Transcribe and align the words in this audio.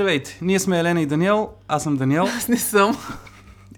Здравейте, 0.00 0.38
ние 0.42 0.58
сме 0.58 0.78
Елена 0.78 1.00
и 1.00 1.06
Даниел, 1.06 1.48
аз 1.68 1.82
съм 1.82 1.96
Даниел 1.96 2.22
Аз 2.22 2.48
не 2.48 2.56
съм. 2.56 2.96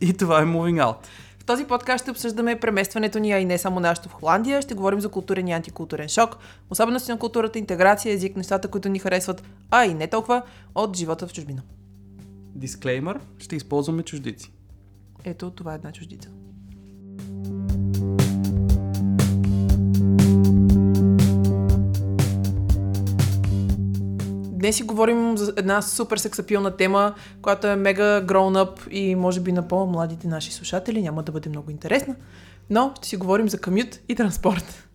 и 0.00 0.12
това 0.12 0.42
е 0.42 0.44
Moving 0.44 0.84
Out. 0.84 0.96
В 1.38 1.44
този 1.44 1.64
подкаст 1.64 2.04
ще 2.04 2.10
обсъждаме 2.10 2.60
преместването 2.60 3.18
ни, 3.18 3.32
а 3.32 3.38
и 3.38 3.44
не 3.44 3.58
само 3.58 3.80
нашето 3.80 4.08
в 4.08 4.12
Холандия. 4.12 4.62
Ще 4.62 4.74
говорим 4.74 5.00
за 5.00 5.08
културен 5.08 5.48
и 5.48 5.52
антикултурен 5.52 6.08
шок, 6.08 6.36
особености 6.70 7.10
на 7.10 7.18
културата, 7.18 7.58
интеграция, 7.58 8.14
език, 8.14 8.36
нещата, 8.36 8.68
които 8.68 8.88
ни 8.88 8.98
харесват, 8.98 9.42
а 9.70 9.84
и 9.84 9.94
не 9.94 10.06
толкова, 10.06 10.42
от 10.74 10.96
живота 10.96 11.26
в 11.26 11.32
чужбина. 11.32 11.62
Дисклеймър, 12.54 13.20
ще 13.38 13.56
използваме 13.56 14.02
чуждици. 14.02 14.52
Ето, 15.24 15.50
това 15.50 15.72
е 15.72 15.76
една 15.76 15.92
чуждица. 15.92 16.28
Днес 24.62 24.76
си 24.76 24.82
говорим 24.82 25.38
за 25.38 25.52
една 25.56 25.82
супер 25.82 26.16
сексапилна 26.16 26.76
тема, 26.76 27.14
която 27.42 27.66
е 27.66 27.76
мега 27.76 28.22
grown 28.22 28.64
up 28.64 28.88
и 28.88 29.14
може 29.14 29.40
би 29.40 29.52
на 29.52 29.68
по-младите 29.68 30.28
наши 30.28 30.52
слушатели 30.52 31.02
няма 31.02 31.22
да 31.22 31.32
бъде 31.32 31.48
много 31.48 31.70
интересна, 31.70 32.14
но 32.70 32.92
ще 32.96 33.08
си 33.08 33.16
говорим 33.16 33.48
за 33.48 33.58
камют 33.58 34.00
и 34.08 34.14
транспорт. 34.14 34.88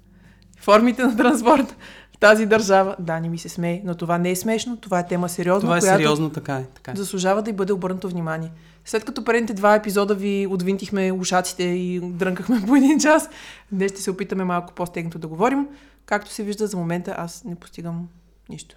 Формите 0.60 1.04
на 1.04 1.18
транспорт 1.18 1.76
в 2.16 2.18
тази 2.18 2.46
държава. 2.46 2.96
Да, 3.00 3.20
не 3.20 3.30
ми 3.30 3.38
се 3.38 3.50
смее, 3.50 3.82
но 3.86 3.96
това 3.96 4.18
не 4.18 4.32
е 4.32 4.36
смешно, 4.36 4.78
това 4.78 5.00
е 5.00 5.08
тема 5.08 5.30
сериозна, 5.30 5.62
Това 5.62 5.78
е 5.78 5.80
която 5.80 5.98
сериозно, 5.98 6.30
така 6.30 6.56
е. 6.56 6.66
Така 6.74 6.92
е. 6.92 6.96
заслужава 6.96 7.42
да 7.42 7.50
й 7.50 7.54
бъде 7.54 7.74
обърнато 7.74 8.10
внимание. 8.10 8.52
След 8.86 9.06
като 9.06 9.24
предните 9.24 9.54
два 9.54 9.76
епизода 9.76 10.16
ви 10.16 10.48
отвинтихме 10.50 11.12
ушаците 11.12 11.64
и 11.64 12.00
дрънкахме 12.04 12.62
по 12.68 12.76
един 12.76 13.00
час, 13.00 13.30
днес 13.72 13.92
ще 13.92 14.02
се 14.02 14.12
опитаме 14.12 14.44
малко 14.44 14.74
по-стегнато 14.74 15.20
да 15.20 15.28
говорим. 15.28 15.68
Както 16.06 16.32
се 16.32 16.44
вижда, 16.44 16.68
за 16.68 16.78
момента 16.78 17.16
аз 17.18 17.44
не 17.44 17.56
постигам 17.56 18.08
нищо. 18.50 18.76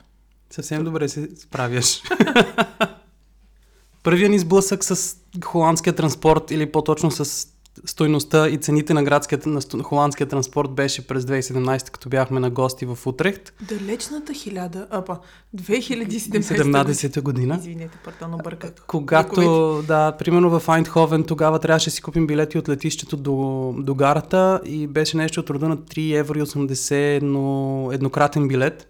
Съвсем 0.52 0.84
добре 0.84 1.08
се 1.08 1.28
справяш. 1.36 2.02
Първият 4.02 4.30
ни 4.30 4.38
сблъсък 4.38 4.84
с 4.84 5.16
холандския 5.44 5.92
транспорт 5.96 6.50
или 6.50 6.72
по-точно 6.72 7.10
с 7.10 7.46
стойността 7.84 8.48
и 8.48 8.56
цените 8.56 8.94
на, 8.94 9.04
градския, 9.04 9.40
на 9.46 9.82
холандския 9.82 10.28
транспорт 10.28 10.70
беше 10.70 11.06
през 11.06 11.24
2017, 11.24 11.90
като 11.90 12.08
бяхме 12.08 12.40
на 12.40 12.50
гости 12.50 12.86
в 12.86 12.98
Утрехт. 13.06 13.52
Далечната 13.68 14.34
хиляда, 14.34 14.86
апа, 14.90 15.18
2017 15.56 16.40
17-та 16.40 17.20
година. 17.20 17.56
Извинете, 17.60 17.98
пардон, 18.04 18.34
обърках. 18.34 18.70
Когато, 18.86 19.82
да, 19.86 20.12
примерно 20.12 20.60
в 20.60 20.68
Айндховен, 20.68 21.24
тогава 21.24 21.58
трябваше 21.58 21.90
да 21.90 21.90
си 21.90 22.02
купим 22.02 22.26
билети 22.26 22.58
от 22.58 22.68
летището 22.68 23.16
до, 23.16 23.74
до 23.78 23.94
гарата 23.94 24.60
и 24.64 24.86
беше 24.86 25.16
нещо 25.16 25.40
от 25.40 25.50
рода 25.50 25.68
на 25.68 25.76
3 25.76 26.18
евро 26.18 26.38
и 26.38 26.42
80 26.42 27.22
но 27.22 27.88
еднократен 27.92 28.48
билет, 28.48 28.88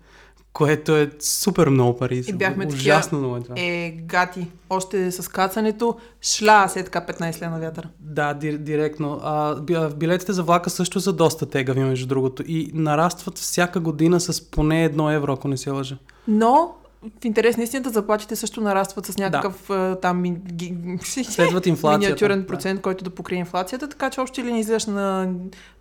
което 0.52 0.96
е 0.96 1.10
супер 1.20 1.68
много 1.68 1.96
пари. 1.96 2.22
И 2.26 2.32
бяхме 2.32 2.66
Ужасно 2.66 3.18
много 3.18 3.36
е 3.36 3.40
това. 3.40 3.54
Е, 3.58 3.90
гати, 3.90 4.46
още 4.70 5.12
с 5.12 5.28
кацането, 5.28 5.96
шла 6.22 6.68
се 6.68 6.84
така 6.84 7.06
15 7.06 7.42
лена 7.42 7.60
вятъра. 7.60 7.88
Да, 8.00 8.34
ди, 8.34 8.58
директно. 8.58 9.20
А, 9.22 9.54
билетите 9.96 10.32
за 10.32 10.42
влака 10.42 10.70
също 10.70 11.00
са 11.00 11.12
доста 11.12 11.46
тегави, 11.46 11.80
между 11.80 12.06
другото. 12.06 12.42
И 12.46 12.70
нарастват 12.74 13.38
всяка 13.38 13.80
година 13.80 14.20
с 14.20 14.50
поне 14.50 14.84
едно 14.84 15.10
евро, 15.10 15.32
ако 15.32 15.48
не 15.48 15.56
се 15.56 15.70
лъжа. 15.70 15.96
Но 16.28 16.74
в 17.20 17.24
интерес 17.24 17.56
на 17.56 17.62
истината 17.62 17.90
заплатите 17.90 18.36
също 18.36 18.60
нарастват 18.60 19.06
с 19.06 19.18
някакъв 19.18 19.64
да. 19.68 19.96
там 19.96 20.20
ми- 20.20 20.36
ги- 20.52 20.74
Следват 21.02 21.66
миниатюрен 21.66 22.40
Да. 22.40 22.46
процент, 22.46 22.80
който 22.80 23.04
да 23.04 23.10
покрие 23.10 23.38
инфлацията, 23.38 23.88
така 23.88 24.10
че 24.10 24.20
още 24.20 24.44
ли 24.44 24.52
не 24.52 24.60
излизаш 24.60 24.86
на 24.86 25.28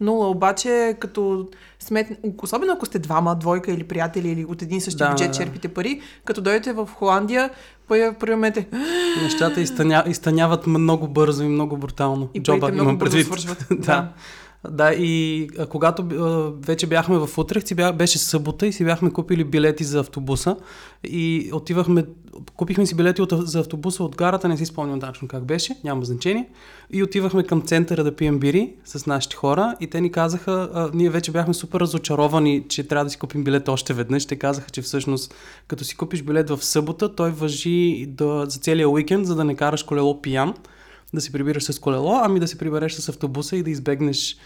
нула, 0.02 0.30
обаче 0.30 0.96
като 1.00 1.48
смет... 1.80 2.08
особено 2.38 2.74
ако 2.74 2.86
сте 2.86 3.00
двама, 3.00 3.36
двойка 3.36 3.72
или 3.72 3.84
приятели 3.84 4.30
или 4.30 4.46
от 4.46 4.62
един 4.62 4.78
и 4.78 4.82
същи 4.82 4.98
Да, 4.98 5.10
бюджет 5.10 5.28
да. 5.28 5.38
черпите 5.38 5.68
пари, 5.68 6.02
като 6.26 6.42
дойдете 6.42 6.74
в 6.74 6.90
Холандия, 6.90 7.50
първи 7.88 8.16
първи 8.16 8.36
момент 8.36 8.58
е 8.58 8.68
Нещата 9.24 9.62
изтъня, 9.62 10.04
изтъняват 10.08 10.68
много 10.68 11.08
бързо 11.08 11.44
и 11.44 11.48
много 11.48 11.78
брутално. 11.78 12.30
и 12.34 12.40
Джоба 12.40 12.68
много 12.68 12.84
имам 12.84 12.98
бързо 12.98 13.12
предвид. 13.12 13.26
свършват. 13.28 13.66
да. 13.70 13.76
Да, 13.78 14.10
и 14.98 15.48
а, 15.60 15.66
когато 15.66 16.02
а, 16.02 16.52
вече 16.66 16.88
бяхме 16.88 17.18
в 17.18 17.38
Утрехт, 17.38 17.68
си 17.68 17.76
бя, 17.76 17.92
беше 17.92 18.18
събота 18.18 18.68
и 18.68 18.74
си 18.74 18.86
бяхме 18.86 19.12
купили 19.12 19.44
билети 19.44 19.84
за 19.84 20.00
автобуса. 20.00 20.56
И 21.04 21.50
отивахме, 21.54 22.06
купихме 22.56 22.86
си 22.86 22.96
билети 22.96 23.22
от, 23.22 23.34
за 23.48 23.60
автобуса 23.60 24.04
от 24.04 24.16
гарата, 24.16 24.48
не 24.48 24.58
си 24.58 24.66
спомням 24.66 25.00
точно 25.00 25.28
как 25.28 25.46
беше, 25.46 25.76
няма 25.84 26.06
значение, 26.06 26.50
и 26.92 27.04
отивахме 27.04 27.44
към 27.44 27.62
центъра 27.62 28.04
да 28.04 28.16
пием 28.16 28.40
бири 28.40 28.74
с 28.86 29.06
нашите 29.06 29.36
хора 29.36 29.76
и 29.80 29.88
те 29.88 30.02
ни 30.02 30.12
казаха, 30.12 30.70
а, 30.74 30.90
ние 30.94 31.10
вече 31.10 31.32
бяхме 31.32 31.54
супер 31.54 31.80
разочаровани, 31.80 32.64
че 32.70 32.88
трябва 32.88 33.06
да 33.06 33.12
си 33.12 33.18
купим 33.18 33.44
билет 33.44 33.70
още 33.70 33.94
веднъж, 33.94 34.26
те 34.26 34.36
казаха, 34.36 34.70
че 34.70 34.82
всъщност 34.82 35.36
като 35.68 35.84
си 35.84 35.98
купиш 35.98 36.22
билет 36.22 36.50
в 36.50 36.64
събота, 36.66 37.16
той 37.16 37.32
въжи 37.32 38.06
да, 38.10 38.46
за 38.48 38.60
целия 38.60 38.90
уикенд, 38.90 39.28
за 39.28 39.36
да 39.36 39.44
не 39.44 39.56
караш 39.56 39.84
колело 39.84 40.22
пиян, 40.22 40.54
да 41.14 41.22
се 41.22 41.32
прибираш 41.32 41.64
с 41.64 41.80
колело, 41.80 42.20
ами 42.24 42.40
да 42.40 42.48
се 42.48 42.58
прибереш 42.58 42.94
с 42.94 43.10
автобуса 43.10 43.56
и 43.56 43.64
да 43.64 43.70
избегнеш 43.70 44.38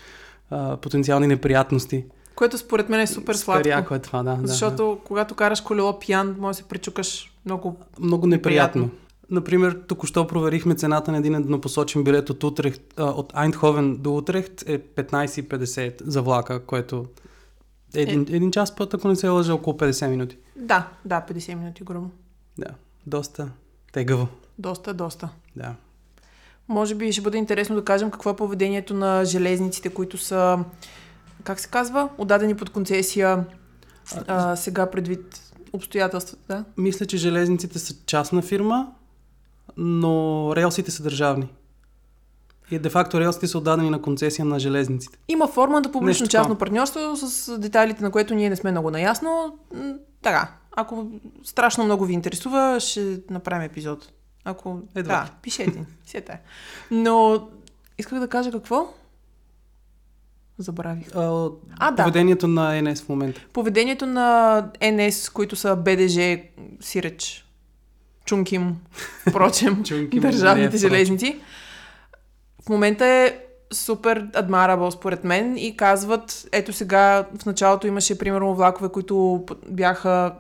а, 0.49 0.77
потенциални 0.77 1.27
неприятности. 1.27 2.05
Което 2.35 2.57
според 2.57 2.89
мен 2.89 2.99
е 2.99 3.07
супер 3.07 3.33
сладко. 3.33 3.93
е 3.93 3.99
това, 3.99 4.23
да. 4.23 4.35
да, 4.35 4.47
Защото 4.47 4.99
когато 5.03 5.35
караш 5.35 5.61
колело 5.61 5.99
пиян, 5.99 6.35
може 6.39 6.57
да 6.57 6.63
се 6.63 6.69
пречукаш 6.69 7.33
много. 7.45 7.77
да. 7.79 8.05
Много 8.05 8.27
неприятно. 8.27 8.81
неприятно. 8.81 8.99
Например, 9.29 9.79
току-що 9.87 10.27
проверихме 10.27 10.75
цената 10.75 11.11
на 11.11 11.17
един 11.17 11.35
еднопосочен 11.35 12.03
билет 12.03 12.29
от, 12.29 12.43
Утрехт, 12.43 12.81
а, 12.97 13.03
от 13.03 13.31
Айндховен 13.35 13.97
до 13.97 14.17
Утрехт 14.17 14.63
е 14.67 14.79
15,50 14.79 16.01
за 16.03 16.21
влака, 16.21 16.65
което 16.65 17.05
е 17.95 18.01
един, 18.01 18.21
един 18.21 18.51
час 18.51 18.75
път, 18.75 18.93
ако 18.93 19.07
не 19.07 19.15
се 19.15 19.27
лъжа, 19.27 19.53
около 19.53 19.77
50 19.77 20.07
минути. 20.07 20.37
Да, 20.55 20.87
да, 21.05 21.25
50 21.29 21.55
минути 21.55 21.83
грубо. 21.83 22.09
Да, 22.57 22.67
доста 23.05 23.49
тегаво. 23.91 24.27
Доста, 24.59 24.93
доста. 24.93 25.29
Да. 25.55 25.75
Може 26.67 26.95
би 26.95 27.11
ще 27.11 27.21
бъде 27.21 27.37
интересно 27.37 27.75
да 27.75 27.85
кажем 27.85 28.11
какво 28.11 28.29
е 28.29 28.35
поведението 28.35 28.93
на 28.93 29.25
железниците, 29.25 29.89
които 29.89 30.17
са, 30.17 30.59
как 31.43 31.59
се 31.59 31.67
казва, 31.67 32.09
отдадени 32.17 32.55
под 32.55 32.69
концесия 32.69 33.45
а, 34.27 34.55
сега 34.55 34.91
предвид 34.91 35.53
обстоятелствата. 35.73 36.43
Да? 36.47 36.65
Мисля, 36.77 37.05
че 37.05 37.17
железниците 37.17 37.79
са 37.79 37.95
частна 38.05 38.41
фирма, 38.41 38.91
но 39.77 40.53
релсите 40.55 40.91
са 40.91 41.03
държавни. 41.03 41.47
И 42.71 42.79
де-факто 42.79 43.19
релсите 43.19 43.47
са 43.47 43.57
отдадени 43.57 43.89
на 43.89 44.01
концесия 44.01 44.45
на 44.45 44.59
железниците. 44.59 45.17
Има 45.27 45.47
форма 45.47 45.73
на 45.73 45.79
Нещо 45.79 45.91
публично-частно 45.91 46.55
партньорство 46.55 47.15
с 47.15 47.57
детайлите, 47.57 48.03
на 48.03 48.11
което 48.11 48.35
ние 48.35 48.49
не 48.49 48.55
сме 48.55 48.71
много 48.71 48.91
наясно. 48.91 49.57
Така, 50.21 50.51
ако 50.71 51.07
страшно 51.43 51.85
много 51.85 52.05
ви 52.05 52.13
интересува, 52.13 52.77
ще 52.79 53.19
направим 53.29 53.61
епизод. 53.61 54.11
Ако... 54.45 54.79
Едва 54.95 55.13
Да, 55.13 55.29
пишете 55.41 55.79
ни. 55.79 55.85
Сета. 56.05 56.37
Но 56.91 57.47
исках 57.97 58.19
да 58.19 58.27
кажа 58.27 58.51
какво? 58.51 58.93
Забравих. 60.57 61.15
А, 61.15 61.49
А, 61.79 61.91
да. 61.91 62.03
поведението 62.03 62.47
на 62.47 62.81
НС 62.81 63.01
в 63.01 63.09
момента. 63.09 63.41
Поведението 63.53 64.05
на 64.05 64.57
НС, 64.91 65.29
които 65.29 65.55
са 65.55 65.75
БДЖ, 65.75 66.39
Сиреч, 66.81 67.45
Чунким, 68.25 68.75
впрочем, 69.29 69.83
Чунким 69.85 70.21
държавните 70.21 70.77
железници, 70.77 71.39
в 72.65 72.69
момента 72.69 73.05
е 73.05 73.37
супер 73.73 74.27
адмарабъл 74.33 74.91
според 74.91 75.23
мен 75.23 75.57
и 75.57 75.77
казват, 75.77 76.47
ето 76.51 76.73
сега 76.73 77.25
в 77.39 77.45
началото 77.45 77.87
имаше 77.87 78.17
примерно 78.17 78.55
влакове, 78.55 78.89
които 78.89 79.45
бяха 79.69 80.33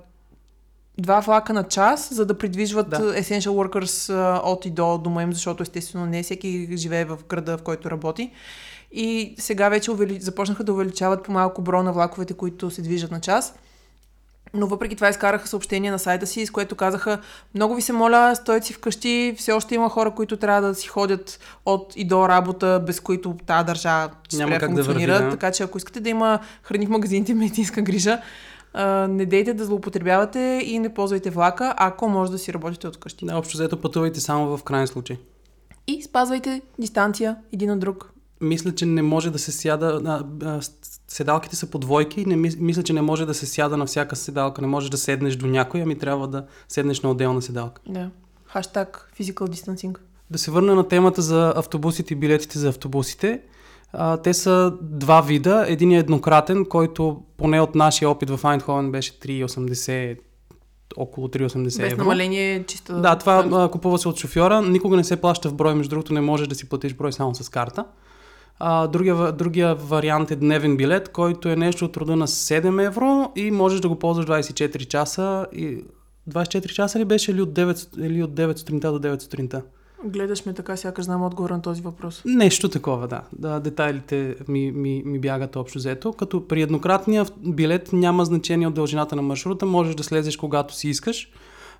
два 0.97 1.19
влака 1.19 1.53
на 1.53 1.63
час, 1.63 2.13
за 2.13 2.25
да 2.25 2.37
придвижват 2.37 2.89
Да. 2.89 2.97
да. 2.99 3.13
essential 3.13 3.49
workers 3.49 4.13
а, 4.13 4.41
от 4.43 4.65
и 4.65 4.69
до 4.69 4.97
дома 4.97 5.23
им, 5.23 5.33
защото 5.33 5.63
естествено 5.63 6.05
не 6.05 6.23
всеки 6.23 6.77
живее 6.77 7.05
в 7.05 7.19
града, 7.29 7.57
в 7.57 7.63
който 7.63 7.91
работи. 7.91 8.31
И 8.91 9.35
сега 9.37 9.69
вече 9.69 9.91
увели... 9.91 10.19
започнаха 10.19 10.63
да 10.63 10.73
увеличават 10.73 11.23
по 11.23 11.31
малко 11.31 11.61
броя 11.61 11.83
на 11.83 11.93
влаковете, 11.93 12.33
които 12.33 12.71
се 12.71 12.81
движат 12.81 13.11
на 13.11 13.21
час. 13.21 13.53
Но 14.53 14.67
въпреки 14.67 14.95
това 14.95 15.09
изкараха 15.09 15.47
съобщение 15.47 15.91
на 15.91 15.99
сайта 15.99 16.27
си, 16.27 16.45
с 16.45 16.51
което 16.51 16.75
казаха 16.75 17.19
много 17.55 17.75
ви 17.75 17.81
се 17.81 17.93
моля, 17.93 18.35
стойте 18.35 18.65
си 18.67 18.73
вкъщи, 18.73 19.35
все 19.37 19.51
още 19.51 19.75
има 19.75 19.89
хора, 19.89 20.11
които 20.11 20.37
трябва 20.37 20.61
да 20.67 20.75
си 20.75 20.87
ходят 20.87 21.39
от 21.65 21.93
и 21.95 22.05
до 22.05 22.29
работа, 22.29 22.83
без 22.85 22.99
които 22.99 23.35
тази 23.45 23.65
държава 23.65 24.09
спре 24.33 24.59
как 24.59 24.73
да 24.73 24.83
функционира. 24.83 25.13
върви, 25.13 25.25
да. 25.25 25.31
Така 25.31 25.51
че 25.51 25.63
ако 25.63 25.77
искате 25.77 25.99
да 25.99 26.09
има 26.09 26.39
храни 26.63 26.85
в 26.85 26.89
магазините, 26.89 27.33
медицинска 27.33 27.81
грижа, 27.81 28.21
а, 28.73 29.07
не 29.07 29.25
дейте 29.25 29.53
да 29.53 29.65
злоупотребявате 29.65 30.63
и 30.65 30.79
не 30.79 30.93
ползвайте 30.93 31.29
влака, 31.29 31.73
ако 31.77 32.09
може 32.09 32.31
да 32.31 32.37
си 32.37 32.53
работите 32.53 32.87
от 32.87 32.97
къщи. 32.97 33.25
Да, 33.25 33.37
общо 33.37 33.57
взето 33.57 33.81
пътувайте 33.81 34.19
само 34.19 34.57
в 34.57 34.63
крайен 34.63 34.87
случай. 34.87 35.17
И 35.87 36.01
спазвайте 36.03 36.61
дистанция 36.79 37.37
един 37.51 37.71
от 37.71 37.79
друг. 37.79 38.09
Мисля, 38.41 38.75
че 38.75 38.85
не 38.85 39.01
може 39.01 39.31
да 39.31 39.39
се 39.39 39.51
сяда. 39.51 40.01
А, 40.05 40.23
а, 40.47 40.61
седалките 41.07 41.55
са 41.55 41.69
по 41.69 41.79
двойки 41.79 42.21
и 42.21 42.25
не, 42.25 42.35
мис- 42.35 42.59
мисля, 42.59 42.83
че 42.83 42.93
не 42.93 43.01
може 43.01 43.25
да 43.25 43.33
се 43.33 43.45
сяда 43.45 43.77
на 43.77 43.85
всяка 43.85 44.15
седалка. 44.15 44.61
Не 44.61 44.67
можеш 44.67 44.89
да 44.89 44.97
седнеш 44.97 45.35
до 45.35 45.47
някой, 45.47 45.81
ами 45.81 45.97
трябва 45.99 46.27
да 46.27 46.45
седнеш 46.67 47.01
на 47.01 47.09
отделна 47.11 47.41
седалка. 47.41 47.81
Да. 47.87 48.09
Хаштаг 48.45 49.11
physical 49.19 49.33
distancing. 49.33 49.97
Да 50.29 50.37
се 50.37 50.51
върна 50.51 50.75
на 50.75 50.87
темата 50.87 51.21
за 51.21 51.53
автобусите 51.55 52.13
и 52.13 52.17
билетите 52.17 52.59
за 52.59 52.69
автобусите. 52.69 53.41
А, 53.93 54.17
те 54.17 54.33
са 54.33 54.73
два 54.81 55.21
вида. 55.21 55.65
Един 55.67 55.91
е 55.91 55.97
еднократен, 55.97 56.65
който 56.65 57.21
поне 57.37 57.61
от 57.61 57.75
нашия 57.75 58.09
опит 58.09 58.29
в 58.29 58.39
Айндховен 58.43 58.91
беше 58.91 59.19
3,80 59.19 60.17
около 60.97 61.27
3,80 61.27 61.63
Без 61.63 61.79
евро. 61.79 61.97
намаление 61.97 62.63
чисто... 62.63 63.01
Да, 63.01 63.15
това 63.15 63.47
а, 63.51 63.69
купува 63.69 63.97
се 63.97 64.07
от 64.07 64.17
шофьора. 64.17 64.61
Никога 64.61 64.97
не 64.97 65.03
се 65.03 65.21
плаща 65.21 65.49
в 65.49 65.53
брой, 65.53 65.75
между 65.75 65.89
другото 65.89 66.13
не 66.13 66.21
можеш 66.21 66.47
да 66.47 66.55
си 66.55 66.69
платиш 66.69 66.93
брой 66.93 67.13
само 67.13 67.35
с 67.35 67.49
карта. 67.49 67.85
А, 68.59 68.87
другия, 68.87 69.31
другия 69.31 69.75
вариант 69.75 70.31
е 70.31 70.35
дневен 70.35 70.77
билет, 70.77 71.09
който 71.09 71.49
е 71.49 71.55
нещо 71.55 71.85
от 71.85 71.97
рода 71.97 72.15
на 72.15 72.27
7 72.27 72.85
евро 72.85 73.31
и 73.35 73.51
можеш 73.51 73.79
да 73.79 73.89
го 73.89 73.99
ползваш 73.99 74.25
24 74.25 74.85
часа. 74.85 75.47
И 75.53 75.83
24 76.29 76.67
часа 76.67 76.99
ли 76.99 77.05
беше 77.05 77.31
или 77.31 77.41
от 77.41 77.49
9, 77.49 78.05
или 78.05 78.23
от 78.23 78.31
9 78.31 78.57
сутринта 78.57 78.91
до 78.91 78.99
9 78.99 79.21
сутринта? 79.21 79.61
Гледаш 80.05 80.45
ме 80.45 80.53
така, 80.53 80.77
сякаш 80.77 81.05
знам 81.05 81.23
отговор 81.23 81.49
на 81.49 81.61
този 81.61 81.81
въпрос. 81.81 82.21
Нещо 82.25 82.69
такова, 82.69 83.07
да. 83.07 83.21
да 83.33 83.59
детайлите 83.59 84.35
ми, 84.47 84.71
ми, 84.71 85.03
ми 85.05 85.19
бягат 85.19 85.55
общо 85.55 85.77
взето. 85.79 86.13
Като 86.13 86.47
при 86.47 86.61
еднократния 86.61 87.25
билет 87.45 87.93
няма 87.93 88.25
значение 88.25 88.67
от 88.67 88.73
дължината 88.73 89.15
на 89.15 89.21
маршрута, 89.21 89.65
можеш 89.65 89.95
да 89.95 90.03
слезеш 90.03 90.37
когато 90.37 90.75
си 90.75 90.89
искаш. 90.89 91.31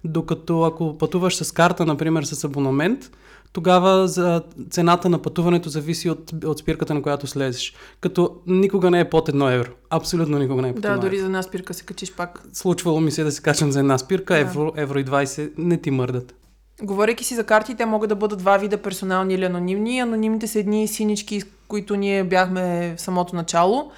Докато 0.03 0.63
ако 0.63 0.97
пътуваш 0.97 1.35
с 1.35 1.51
карта, 1.51 1.85
например 1.85 2.23
с 2.23 2.43
абонамент, 2.43 3.11
тогава 3.53 4.07
за 4.07 4.41
цената 4.69 5.09
на 5.09 5.19
пътуването 5.21 5.69
зависи 5.69 6.09
от, 6.09 6.33
от 6.45 6.59
спирката, 6.59 6.93
на 6.93 7.01
която 7.01 7.27
слезеш. 7.27 7.73
Като 8.01 8.35
никога 8.47 8.91
не 8.91 8.99
е 8.99 9.09
под 9.09 9.29
1 9.29 9.55
евро. 9.55 9.69
Абсолютно 9.89 10.37
никога 10.39 10.61
не 10.61 10.69
е 10.69 10.73
под 10.73 10.81
Да, 10.81 10.87
1 10.89 10.99
дори 10.99 11.07
евро. 11.07 11.17
за 11.19 11.25
една 11.25 11.43
спирка 11.43 11.73
се 11.73 11.83
качиш 11.83 12.13
пак. 12.13 12.43
Случвало 12.53 12.99
ми 12.99 13.11
се 13.11 13.23
да 13.23 13.31
се 13.31 13.41
качам 13.41 13.71
за 13.71 13.79
една 13.79 13.97
спирка, 13.97 14.33
Да. 14.33 14.39
евро, 14.39 14.71
евро 14.75 14.99
и 14.99 15.05
20 15.05 15.51
не 15.57 15.77
ти 15.77 15.91
мърдат. 15.91 16.35
Говорейки 16.83 17.23
си 17.23 17.35
за 17.35 17.43
карти, 17.43 17.75
те 17.75 17.85
могат 17.85 18.09
да 18.09 18.15
бъдат 18.15 18.39
два 18.39 18.57
вида 18.57 18.77
персонални 18.77 19.33
или 19.33 19.45
анонимни. 19.45 19.99
Анонимните 19.99 20.47
са 20.47 20.59
едни 20.59 20.87
синички, 20.87 21.41
с 21.41 21.45
които 21.67 21.95
ние 21.95 22.23
бяхме 22.23 22.95
в 22.97 23.01
самото 23.01 23.35
начало. 23.35 23.91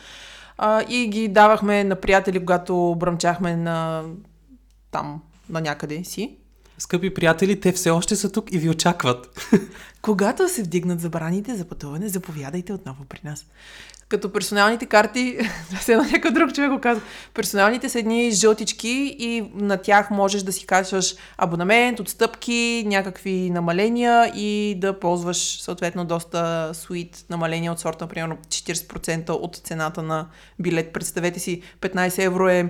А, 0.57 0.83
и 0.89 1.07
ги 1.07 1.27
давахме 1.27 1.83
на 1.83 1.95
приятели, 1.95 2.39
когато 2.39 2.95
бръмчахме 2.97 3.55
на 3.55 4.03
там, 4.91 5.21
на 5.49 5.61
някъде 5.61 6.03
си. 6.03 6.37
Скъпи 6.77 7.13
приятели, 7.13 7.59
те 7.59 7.71
все 7.71 7.89
още 7.89 8.15
са 8.15 8.31
тук 8.31 8.53
и 8.53 8.57
ви 8.57 8.69
очакват. 8.69 9.51
Когато 10.01 10.49
се 10.49 10.63
вдигнат 10.63 11.01
забраните 11.01 11.55
за 11.55 11.65
пътуване, 11.65 12.07
заповядайте 12.07 12.73
отново 12.73 13.05
при 13.09 13.19
нас. 13.23 13.45
Като 14.09 14.31
персоналните 14.31 14.85
карти, 14.85 15.37
все 15.79 15.93
едно 15.93 16.03
някой 16.03 16.31
друг 16.31 16.53
човек 16.53 16.71
го 16.71 16.79
казва, 16.79 17.03
персоналните 17.33 17.89
са 17.89 17.99
едни 17.99 18.31
жълтички 18.31 19.15
и 19.19 19.43
на 19.53 19.77
тях 19.77 20.11
можеш 20.11 20.43
да 20.43 20.51
си 20.51 20.65
качваш 20.65 21.15
абонамент, 21.37 21.99
отстъпки, 21.99 22.83
някакви 22.85 23.49
намаления 23.49 24.31
и 24.35 24.75
да 24.77 24.99
ползваш 24.99 25.61
съответно 25.61 26.05
доста 26.05 26.71
суит 26.73 27.25
намаления 27.29 27.71
от 27.71 27.79
сорта, 27.79 28.07
примерно 28.07 28.37
40% 28.37 29.29
от 29.29 29.55
цената 29.55 30.01
на 30.01 30.27
билет. 30.59 30.93
Представете 30.93 31.39
си, 31.39 31.61
15 31.81 32.25
евро 32.25 32.49
е 32.49 32.69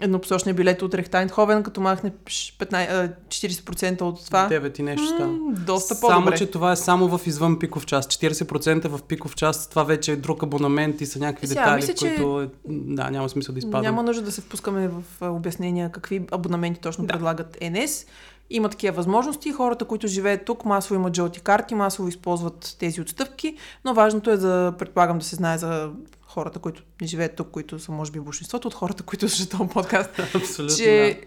еднопосочния 0.00 0.54
билет 0.54 0.82
от 0.82 0.94
Рехтайнховен, 0.94 1.62
като 1.62 1.80
махне 1.80 2.10
15, 2.10 2.90
а, 2.90 3.12
40% 3.28 4.00
от 4.02 4.26
това. 4.26 4.48
9 4.48 4.78
и 4.78 4.82
нещо 4.82 5.06
става. 5.06 5.26
М, 5.26 5.52
доста 5.56 5.94
Само, 5.94 6.14
по-добре. 6.14 6.36
че 6.36 6.46
това 6.46 6.72
е 6.72 6.76
само 6.76 7.08
в 7.08 7.26
извън 7.26 7.58
пиков 7.58 7.86
час. 7.86 8.06
40% 8.06 8.88
в 8.88 9.02
пиков 9.02 9.34
час, 9.36 9.68
това 9.68 9.84
вече 9.84 10.12
е 10.12 10.16
друг 10.16 10.42
абонамент 10.42 11.00
и 11.00 11.06
са 11.06 11.18
някакви 11.18 11.46
Сега, 11.46 11.60
детайли, 11.60 11.76
мисля, 11.76 11.94
че- 11.94 12.08
които 12.08 12.40
е, 12.40 12.48
да, 12.66 13.10
няма 13.10 13.28
смисъл 13.28 13.52
да 13.52 13.58
изпадам. 13.58 13.82
Няма 13.82 14.02
нужда 14.02 14.22
да 14.22 14.32
се 14.32 14.40
впускаме 14.40 14.88
в 14.88 15.02
обяснения 15.22 15.92
какви 15.92 16.26
абонаменти 16.30 16.80
точно 16.80 17.04
Да. 17.04 17.12
предлагат 17.12 17.58
НС. 17.62 18.06
Има 18.50 18.68
такива 18.68 18.96
възможности. 18.96 19.52
Хората, 19.52 19.84
които 19.84 20.06
живеят 20.06 20.44
тук, 20.44 20.64
масово 20.64 20.94
имат 20.94 21.16
жълти 21.16 21.40
карти, 21.40 21.74
масово 21.74 22.08
използват 22.08 22.76
тези 22.78 23.00
отстъпки, 23.00 23.54
но 23.84 23.94
важното 23.94 24.30
е 24.30 24.36
да, 24.36 24.74
предполагам, 24.78 25.18
да 25.18 25.24
се 25.24 25.36
знае 25.36 25.58
за 25.58 25.90
хората, 26.36 26.58
които 26.58 26.82
не 27.00 27.06
живеят 27.06 27.36
тук, 27.36 27.50
които 27.50 27.78
са, 27.78 27.92
може 27.92 28.12
би, 28.12 28.20
большинството 28.20 28.68
от 28.68 28.74
хората, 28.74 29.02
които 29.02 29.28
слушат 29.28 29.50
този 29.50 29.70
подкаст, 29.70 30.10
Абсолютно, 30.34 30.76
че 30.76 31.20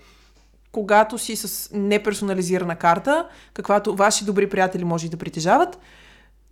когато 0.72 1.18
си 1.18 1.36
с 1.36 1.70
неперсонализирана 1.74 2.76
карта, 2.76 3.28
каквато 3.54 3.96
ваши 3.96 4.26
добри 4.26 4.50
приятели 4.50 4.84
може 4.84 5.06
и 5.06 5.10
да 5.10 5.18
притежават, 5.18 5.80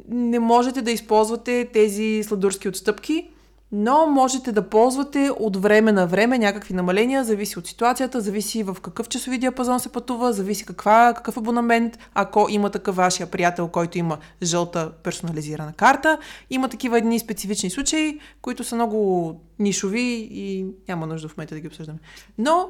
не 0.10 0.40
можете 0.40 0.82
да 0.82 0.92
използвате 0.92 1.70
тези 1.74 2.24
сладурски 2.24 2.70
отстъпки, 2.70 3.30
но 3.72 4.08
можете 4.08 4.52
да 4.52 4.70
ползвате 4.70 5.30
от 5.40 5.58
време 5.58 5.92
на 5.92 6.08
време 6.08 6.38
някакви 6.38 6.74
намаления, 6.74 7.24
зависи 7.24 7.60
от 7.60 7.68
ситуацията, 7.68 8.22
зависи 8.22 8.64
в 8.64 8.78
какъв 8.82 9.10
часови 9.10 9.38
диапазон 9.38 9.80
се 9.80 9.90
пътува, 9.90 10.34
зависи 10.34 10.66
каква, 10.66 11.14
какъв 11.16 11.38
абонамент, 11.38 11.98
ако 12.14 12.48
има 12.50 12.70
такъв 12.70 12.96
вашия 12.96 13.28
приятел, 13.28 13.68
който 13.68 13.98
има 13.98 14.18
жълта 14.44 14.92
персонализирана 15.04 15.74
карта. 15.74 16.18
Има 16.50 16.70
такива 16.70 16.98
едни 16.98 17.20
специфични 17.20 17.70
случаи, 17.70 18.20
които 18.42 18.64
са 18.64 18.76
много 18.76 19.42
нишови 19.60 20.28
и 20.32 20.66
няма 20.88 21.08
нужда 21.08 21.28
в 21.28 21.38
момента 21.38 21.56
да 21.56 21.62
ги 21.62 21.68
обсъждаме. 21.68 22.00
Но 22.38 22.70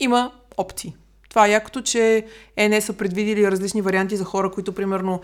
има 0.00 0.32
опции. 0.56 0.96
Това 1.30 1.46
е 1.46 1.50
якото, 1.50 1.82
че 1.82 2.26
ЕНЕ 2.56 2.80
са 2.80 2.92
предвидили 2.92 3.50
различни 3.50 3.82
варианти 3.82 4.16
за 4.16 4.24
хора, 4.24 4.50
които 4.50 4.72
примерно 4.72 5.20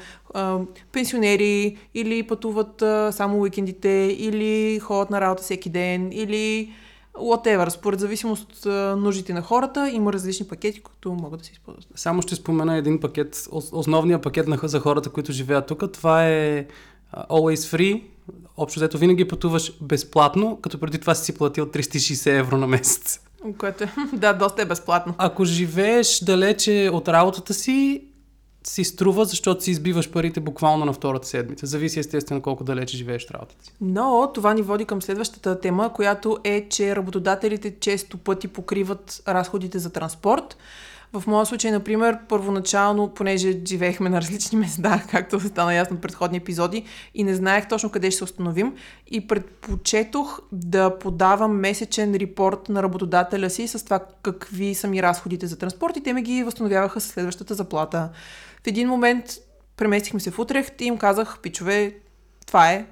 пенсионери 0.93 1.76
или 1.94 2.23
пътуват 2.23 2.82
само 3.14 3.41
уикендите, 3.41 4.17
или 4.19 4.79
ходят 4.79 5.11
на 5.11 5.20
работа 5.20 5.43
всеки 5.43 5.70
ден, 5.70 6.12
или 6.12 6.73
whatever. 7.14 7.69
Според 7.69 8.00
зависимост 8.00 8.53
от 8.53 8.64
нуждите 9.00 9.35
на 9.35 9.43
хората 9.43 9.91
има 9.91 10.12
различни 10.12 10.49
пакети, 10.49 10.81
които 10.81 11.12
могат 11.12 11.41
да 11.41 11.47
се 11.47 11.53
използват. 11.53 11.87
Само 11.94 12.23
ще 12.23 12.35
спомена 12.35 12.76
един 12.76 13.00
пакет, 13.00 13.35
ос- 13.37 13.73
основният 13.73 14.23
пакет 14.23 14.49
на, 14.49 14.59
за 14.62 14.81
хората, 14.81 15.11
които 15.11 15.32
живеят 15.32 15.67
тук. 15.67 15.93
Това 15.93 16.29
е 16.29 16.67
Always 17.17 17.76
Free. 17.76 18.02
Общо 18.56 18.81
взето 18.81 18.99
винаги 18.99 19.29
пътуваш 19.29 19.73
безплатно, 19.81 20.59
като 20.62 20.81
преди 20.81 20.99
това 20.99 21.14
си 21.14 21.35
платил 21.35 21.67
360 21.67 22.38
евро 22.38 22.56
на 22.56 22.67
месец. 22.67 23.20
Което 23.59 23.85
е, 23.85 23.89
да, 24.13 24.33
доста 24.33 24.63
е 24.63 24.65
безплатно. 24.65 25.15
Ако 25.19 25.45
живееш 25.45 26.21
далече 26.25 26.91
от 26.93 27.09
работата 27.09 27.55
си, 27.55 28.05
си 28.67 28.85
струва, 28.85 29.25
защото 29.25 29.65
си 29.65 29.71
избиваш 29.71 30.11
парите 30.11 30.41
буквално 30.41 30.85
на 30.85 30.93
втората 30.93 31.29
седмица. 31.29 31.67
Зависи 31.67 32.01
естествено 32.01 32.43
колко 32.43 32.65
далече 32.65 32.97
живееш 32.97 33.25
от 33.25 33.31
работата 33.31 33.65
си. 33.65 33.73
Но 33.81 34.31
това 34.35 34.55
ни 34.55 34.63
води 34.63 34.85
към 34.85 35.03
следващата 35.03 35.61
тема, 35.61 35.93
която 35.93 36.39
е, 36.45 36.69
че 36.69 36.97
работодателите 36.97 37.75
често 37.81 38.19
пъти 38.19 38.49
покриват 38.49 39.23
разходите 39.29 39.79
за 39.79 39.91
транспорт. 39.93 40.57
В 41.21 41.27
моя 41.27 41.47
случай, 41.47 41.71
например, 41.71 42.19
първоначално, 42.29 43.09
понеже 43.09 43.61
живеехме 43.67 44.09
на 44.09 44.21
различни 44.21 44.59
места, 44.59 45.03
както 45.11 45.41
стана 45.41 45.75
ясно 45.75 45.97
от 45.97 46.03
предходни 46.03 46.37
епизоди, 46.37 46.85
и 47.15 47.25
не 47.25 47.35
знаех 47.35 47.69
точно 47.69 47.91
къде 47.91 48.11
ще 48.11 48.19
се 48.19 48.25
установим, 48.25 48.75
и 49.07 49.27
предпочетох 49.27 50.40
да 50.52 50.99
подавам 50.99 51.52
месечен 51.52 52.14
репорт 52.14 52.69
на 52.69 52.83
работодателя 52.83 53.50
си 53.50 53.69
с 53.69 53.85
това 53.85 54.00
какви 54.23 54.75
са 54.75 54.88
ми 54.88 55.02
разходите 55.02 55.47
за 55.47 55.59
транспорт 55.59 55.97
и 55.97 56.02
те 56.02 56.12
ми 56.12 56.23
ги 56.23 56.45
възстановяваха 56.45 57.00
със 57.00 57.11
следващата 57.11 57.55
заплата. 57.55 58.11
В 58.64 58.67
един 58.67 58.88
момент 58.88 59.25
преместихме 59.76 60.21
се 60.21 60.31
в 60.31 60.38
Утрехт 60.38 60.81
и 60.81 60.85
им 60.85 60.99
казах, 60.99 61.38
пичове, 61.43 61.95
това 62.47 62.73
е, 62.73 62.87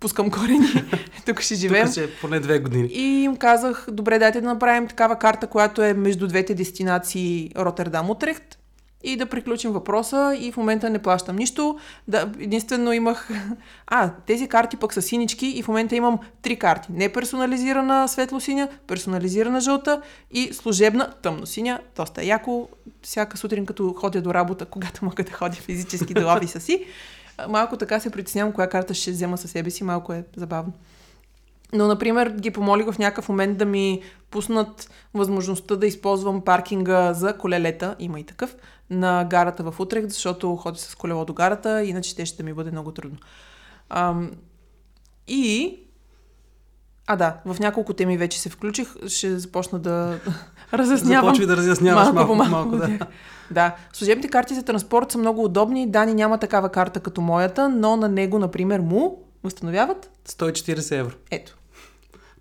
пускам 0.00 0.30
корени, 0.30 0.66
тук 1.26 1.40
ще 1.40 1.54
живеем. 1.54 1.84
Тук 1.86 1.92
ще 1.92 2.04
е 2.04 2.10
поне 2.20 2.40
две 2.40 2.58
години. 2.58 2.88
И 2.88 3.22
им 3.22 3.36
казах, 3.36 3.86
добре, 3.90 4.18
дайте 4.18 4.40
да 4.40 4.46
направим 4.46 4.88
такава 4.88 5.16
карта, 5.18 5.46
която 5.46 5.82
е 5.82 5.94
между 5.94 6.26
двете 6.26 6.54
дестинации 6.54 7.50
Роттердам-Утрехт 7.56 8.58
и 9.04 9.16
да 9.16 9.26
приключим 9.26 9.72
въпроса 9.72 10.36
и 10.40 10.52
в 10.52 10.56
момента 10.56 10.90
не 10.90 10.98
плащам 10.98 11.36
нищо. 11.36 11.78
Да, 12.08 12.32
единствено 12.40 12.92
имах... 12.92 13.28
А, 13.86 14.10
тези 14.26 14.48
карти 14.48 14.76
пък 14.76 14.94
са 14.94 15.02
синички 15.02 15.46
и 15.46 15.62
в 15.62 15.68
момента 15.68 15.96
имам 15.96 16.18
три 16.42 16.56
карти. 16.56 16.88
Неперсонализирана 16.92 18.08
светло-синя, 18.08 18.68
персонализирана 18.86 19.60
жълта 19.60 20.02
и 20.30 20.52
служебна 20.52 21.12
тъмно-синя. 21.22 21.78
Доста 21.96 22.24
яко. 22.24 22.68
Всяка 23.02 23.36
сутрин, 23.36 23.66
като 23.66 23.92
ходя 23.92 24.22
до 24.22 24.34
работа, 24.34 24.64
когато 24.70 25.04
мога 25.04 25.24
да 25.24 25.32
ходя 25.32 25.56
физически 25.56 26.14
до 26.14 26.28
офиса 26.28 26.60
си, 26.60 26.86
малко 27.48 27.76
така 27.76 28.00
се 28.00 28.10
притеснявам 28.10 28.52
коя 28.52 28.68
карта 28.68 28.94
ще 28.94 29.10
взема 29.10 29.38
със 29.38 29.50
себе 29.50 29.70
си. 29.70 29.84
Малко 29.84 30.12
е 30.12 30.24
забавно. 30.36 30.72
Но, 31.72 31.86
например, 31.86 32.30
ги 32.30 32.50
помолих 32.50 32.90
в 32.90 32.98
някакъв 32.98 33.28
момент 33.28 33.58
да 33.58 33.64
ми 33.64 34.02
пуснат 34.30 34.90
възможността 35.14 35.76
да 35.76 35.86
използвам 35.86 36.40
паркинга 36.40 37.12
за 37.12 37.38
колелета, 37.38 37.96
има 37.98 38.20
и 38.20 38.24
такъв, 38.24 38.56
на 38.90 39.24
гарата 39.30 39.70
в 39.70 39.80
Утрехт, 39.80 40.10
защото 40.10 40.56
ходя 40.56 40.78
с 40.78 40.94
колело 40.94 41.24
до 41.24 41.32
гарата, 41.32 41.84
иначе 41.84 42.16
те 42.16 42.26
ще 42.26 42.42
ми 42.42 42.52
бъде 42.52 42.70
много 42.70 42.92
трудно. 42.92 43.18
Ам, 43.88 44.30
и... 45.28 45.78
А 47.06 47.16
да, 47.16 47.36
в 47.44 47.60
няколко 47.60 47.92
теми 47.92 48.18
вече 48.18 48.40
се 48.40 48.48
включих, 48.48 48.88
ще 49.08 49.38
започна 49.38 49.78
да 49.78 50.18
разяснявам. 50.72 51.24
Започвай 51.24 51.46
да 51.46 51.56
разясняваш 51.56 52.12
малко, 52.12 52.34
малко, 52.34 52.34
малко, 52.34 52.68
малко 52.70 52.76
да. 52.76 53.06
Да, 53.50 53.76
служебните 53.92 54.28
карти 54.28 54.54
за 54.54 54.62
транспорт 54.62 55.12
са 55.12 55.18
много 55.18 55.44
удобни. 55.44 55.90
Дани 55.90 56.14
няма 56.14 56.38
такава 56.38 56.68
карта 56.68 57.00
като 57.00 57.20
моята, 57.20 57.68
но 57.68 57.96
на 57.96 58.08
него, 58.08 58.38
например, 58.38 58.80
му 58.80 59.22
възстановяват. 59.44 60.10
140 60.28 60.98
евро. 60.98 61.14
Ето. 61.30 61.56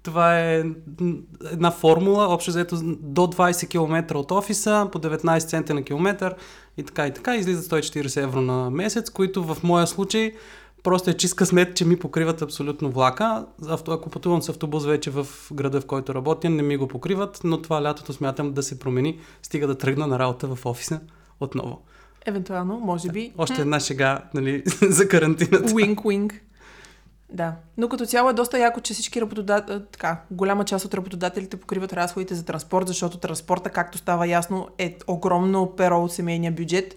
Това 0.03 0.39
е 0.39 0.63
една 1.51 1.71
формула, 1.71 2.27
общо 2.27 2.51
взето 2.51 2.75
до 2.99 3.21
20 3.21 3.69
км 3.69 4.15
от 4.15 4.31
офиса, 4.31 4.87
по 4.91 4.99
19 4.99 5.47
цента 5.47 5.73
на 5.73 5.83
километър 5.83 6.35
и 6.77 6.83
така 6.83 7.07
и 7.07 7.13
така, 7.13 7.35
излизат 7.35 7.65
140 7.65 8.23
евро 8.23 8.41
на 8.41 8.69
месец, 8.69 9.09
които 9.09 9.43
в 9.43 9.57
моя 9.63 9.87
случай 9.87 10.33
Просто 10.83 11.09
е 11.09 11.13
чист 11.13 11.35
късмет, 11.35 11.75
че 11.75 11.85
ми 11.85 11.99
покриват 11.99 12.41
абсолютно 12.41 12.91
влака. 12.91 13.45
Ако 13.87 14.09
пътувам 14.09 14.41
с 14.41 14.49
автобус 14.49 14.85
вече 14.85 15.11
в 15.11 15.27
града, 15.53 15.81
в 15.81 15.85
който 15.85 16.15
работя, 16.15 16.49
не 16.49 16.63
ми 16.63 16.77
го 16.77 16.87
покриват, 16.87 17.41
но 17.43 17.61
това 17.61 17.83
лятото 17.83 18.13
смятам 18.13 18.53
да 18.53 18.63
се 18.63 18.79
промени, 18.79 19.19
стига 19.41 19.67
да 19.67 19.77
тръгна 19.77 20.07
на 20.07 20.19
работа 20.19 20.55
в 20.55 20.65
офиса 20.65 20.99
отново. 21.39 21.81
Евентуално, 22.25 22.79
може 22.79 23.09
би. 23.09 23.33
Още 23.37 23.61
една 23.61 23.79
шега 23.79 24.21
нали, 24.33 24.63
за 24.81 25.07
карантината. 25.07 25.73
Уинг, 25.75 26.05
уинг. 26.05 26.41
Да. 27.33 27.55
Но 27.77 27.89
като 27.89 28.05
цяло 28.05 28.29
е 28.29 28.33
доста 28.33 28.59
яко, 28.59 28.81
че 28.81 28.93
всички 28.93 29.21
работодатели, 29.21 29.81
така, 29.91 30.21
голяма 30.31 30.65
част 30.65 30.85
от 30.85 30.93
работодателите 30.93 31.57
покриват 31.57 31.93
разходите 31.93 32.35
за 32.35 32.45
транспорт, 32.45 32.87
защото 32.87 33.17
транспорта, 33.17 33.69
както 33.69 33.97
става 33.97 34.27
ясно, 34.27 34.67
е 34.77 34.97
огромно 35.07 35.73
перо 35.77 36.03
от 36.03 36.13
семейния 36.13 36.51
бюджет. 36.51 36.95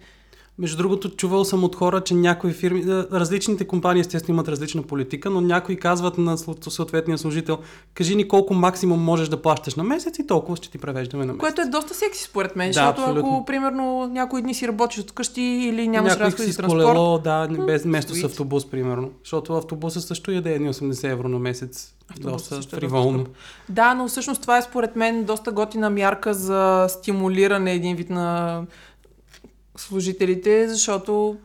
Между 0.59 0.77
другото, 0.77 1.11
чувал 1.11 1.45
съм 1.45 1.65
от 1.65 1.77
хора, 1.77 2.01
че 2.01 2.15
някои 2.15 2.53
фирми, 2.53 2.81
е, 2.81 2.85
различните 3.13 3.67
компании 3.67 4.01
естествено 4.01 4.37
имат 4.37 4.49
различна 4.49 4.83
политика, 4.83 5.31
но 5.31 5.41
някои 5.41 5.77
казват 5.77 6.19
на 6.19 6.39
съответния 6.39 7.19
служител, 7.19 7.59
кажи 7.95 8.17
ни 8.17 8.29
колко 8.29 8.55
максимум 8.55 9.01
можеш 9.01 9.29
да 9.29 9.43
плащаш 9.43 9.75
на 9.75 9.85
месец 9.85 10.19
и 10.19 10.27
толкова 10.27 10.57
ще 10.57 10.71
ти 10.71 10.79
превеждаме 10.79 11.25
на 11.25 11.33
месец. 11.33 11.41
Което 11.41 11.61
е 11.61 11.65
доста 11.65 11.95
секси 11.95 12.23
според 12.23 12.57
мен, 12.57 12.69
Да, 12.69 12.73
защото 12.73 13.01
абсолютно. 13.01 13.37
ако 13.37 13.45
примерно 13.45 14.07
някои 14.07 14.43
дни 14.43 14.55
си 14.55 14.69
работиш 14.69 14.99
от 14.99 15.13
къщи 15.13 15.43
или 15.43 15.89
нямаш 15.89 16.13
Някой 16.13 16.27
разходи 16.27 16.51
за 16.51 16.57
транспорт, 16.57 16.85
колело, 16.85 17.19
да, 17.19 17.49
без 17.67 17.85
место 17.85 18.15
с 18.15 18.25
автобус, 18.25 18.71
примерно. 18.71 19.11
Защото 19.25 19.53
автобуса 19.53 20.01
също 20.01 20.31
яде 20.31 20.55
едни 20.55 20.69
80 20.69 21.13
евро 21.13 21.29
на 21.29 21.39
месец. 21.39 21.93
Доста 22.21 22.55
също 22.55 22.77
е 22.77 22.79
фриволно. 22.79 23.19
доста 23.19 23.33
Да, 23.69 23.95
но 23.95 24.09
всъщност 24.09 24.43
това 24.43 24.59
е 24.59 24.63
според 24.63 24.97
мен 24.97 25.25
доста 25.25 25.53
готина 25.53 25.91
мярка 25.91 26.35
за 26.35 26.87
стимулиране 26.89 27.73
един 27.73 27.97
вид 27.97 28.11
на 28.11 28.63
служителите, 29.81 30.69
защото 30.69 31.37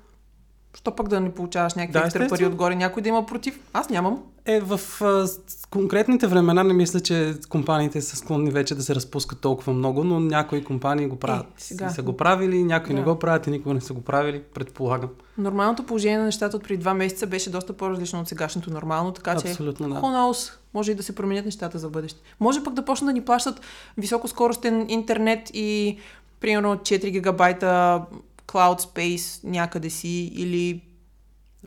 що 0.73 0.95
пък 0.95 1.07
да 1.07 1.19
не 1.19 1.31
получаваш 1.31 1.73
някакви 1.73 2.00
Да, 2.00 2.05
екстра 2.05 2.27
пари 2.27 2.45
отгоре, 2.45 2.75
някой 2.75 3.03
да 3.03 3.09
има 3.09 3.25
против. 3.25 3.59
Аз 3.73 3.89
нямам. 3.89 4.23
Е, 4.45 4.59
в 4.59 4.81
а, 5.01 5.27
конкретните 5.69 6.27
времена 6.27 6.63
не 6.63 6.73
мисля, 6.73 7.00
че 7.00 7.33
компаниите 7.50 8.01
са 8.01 8.15
склонни 8.15 8.51
вече 8.51 8.75
да 8.75 8.83
се 8.83 8.95
разпускат 8.95 9.39
толкова 9.39 9.73
много, 9.73 10.03
но 10.03 10.19
някои 10.19 10.63
компании 10.63 11.07
го 11.07 11.15
правят. 11.15 11.45
Е, 11.45 11.50
сега. 11.57 11.88
И 11.88 11.89
са 11.89 12.01
го 12.01 12.17
правили, 12.17 12.63
някои 12.63 12.95
не 12.95 13.01
Да. 13.01 13.13
го 13.13 13.19
правят 13.19 13.47
и 13.47 13.50
никога 13.51 13.73
не 13.73 13.81
са 13.81 13.93
го 13.93 14.01
правили, 14.01 14.43
предполагам. 14.53 15.09
Нормалното 15.38 15.85
положение 15.85 16.17
на 16.17 16.25
нещата 16.25 16.57
от 16.57 16.63
преди 16.63 16.77
два 16.77 16.93
месеца 16.93 17.27
беше 17.27 17.50
доста 17.50 17.73
по-различно 17.73 18.19
от 18.19 18.27
сегашното 18.27 18.71
нормално, 18.71 19.11
така 19.11 19.35
че 19.41 19.47
Абсолютно 19.47 19.89
да. 19.89 19.95
knows, 19.95 20.53
може 20.73 20.91
и 20.91 20.95
да 20.95 21.03
се 21.03 21.15
променят 21.15 21.45
нещата 21.45 21.79
за 21.79 21.89
бъдеще. 21.89 22.19
Може 22.39 22.63
пък 22.63 22.73
да 22.73 22.85
почнат 22.85 23.07
да 23.07 23.13
ни 23.13 23.21
плащат 23.21 23.61
високоскоростен 23.97 24.85
интернет 24.89 25.51
и 25.53 25.97
примерно 26.41 26.75
4 26.77 27.10
гигабайта 27.10 28.01
cloud 28.48 28.81
space 28.81 29.43
някъде 29.43 29.89
си 29.89 30.31
или 30.36 30.81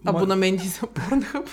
абонаменти 0.04 0.68
за 0.68 0.80
Pornhub. 0.80 1.48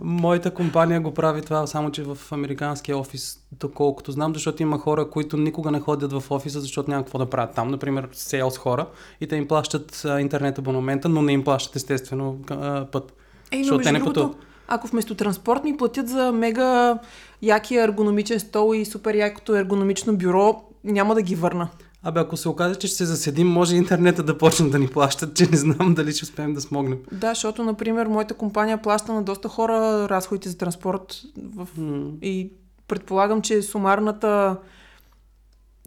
Моята 0.00 0.54
компания 0.54 1.00
го 1.00 1.14
прави 1.14 1.42
това, 1.42 1.66
само 1.66 1.90
че 1.90 2.02
в 2.02 2.18
американския 2.30 2.98
офис, 2.98 3.38
доколкото 3.52 4.12
знам, 4.12 4.34
защото 4.34 4.62
има 4.62 4.78
хора, 4.78 5.10
които 5.10 5.36
никога 5.36 5.70
не 5.70 5.80
ходят 5.80 6.12
в 6.12 6.30
офиса, 6.30 6.60
защото 6.60 6.90
няма 6.90 7.02
какво 7.02 7.18
да 7.18 7.30
правят 7.30 7.54
там. 7.54 7.68
Например, 7.68 8.08
сейлс 8.12 8.58
хора 8.58 8.86
и 9.20 9.26
те 9.26 9.36
им 9.36 9.48
плащат 9.48 10.02
а, 10.04 10.20
интернет 10.20 10.58
абонамента, 10.58 11.08
но 11.08 11.22
не 11.22 11.32
им 11.32 11.44
плащат 11.44 11.76
естествено 11.76 12.38
а, 12.50 12.86
път. 12.92 13.12
Но 13.52 13.58
Защото 13.58 13.84
те 13.84 13.92
не 13.92 14.04
пътуват. 14.04 14.36
ако 14.68 14.86
вместо 14.86 15.14
транспорт 15.14 15.64
ми 15.64 15.76
платят 15.76 16.08
за 16.08 16.32
мега 16.32 16.98
якия 17.42 17.84
ергономичен 17.84 18.40
стол 18.40 18.74
и 18.74 18.84
супер 18.84 19.14
якото 19.14 19.56
ергономично 19.56 20.16
бюро, 20.16 20.62
няма 20.84 21.14
да 21.14 21.22
ги 21.22 21.34
върна. 21.34 21.68
Абе, 22.06 22.20
ако 22.20 22.36
се 22.36 22.48
окаже, 22.48 22.74
че 22.74 22.86
ще 22.86 22.96
се 22.96 23.04
заседим, 23.04 23.48
може 23.48 23.76
интернета 23.76 24.22
да 24.22 24.38
почне 24.38 24.68
да 24.68 24.78
ни 24.78 24.88
плащат, 24.88 25.34
че 25.34 25.46
не 25.46 25.56
знам 25.56 25.94
дали 25.94 26.12
ще 26.12 26.24
успеем 26.24 26.54
да 26.54 26.60
смогнем. 26.60 26.98
Да, 27.12 27.28
защото, 27.28 27.64
например, 27.64 28.06
моята 28.06 28.34
компания 28.34 28.78
плаща 28.78 29.12
на 29.12 29.22
доста 29.22 29.48
хора 29.48 29.74
разходите 30.08 30.48
за 30.48 30.58
транспорт 30.58 31.22
в... 31.46 31.68
М, 31.76 32.10
и 32.22 32.52
предполагам, 32.88 33.42
че 33.42 33.62
сумарната 33.62 34.56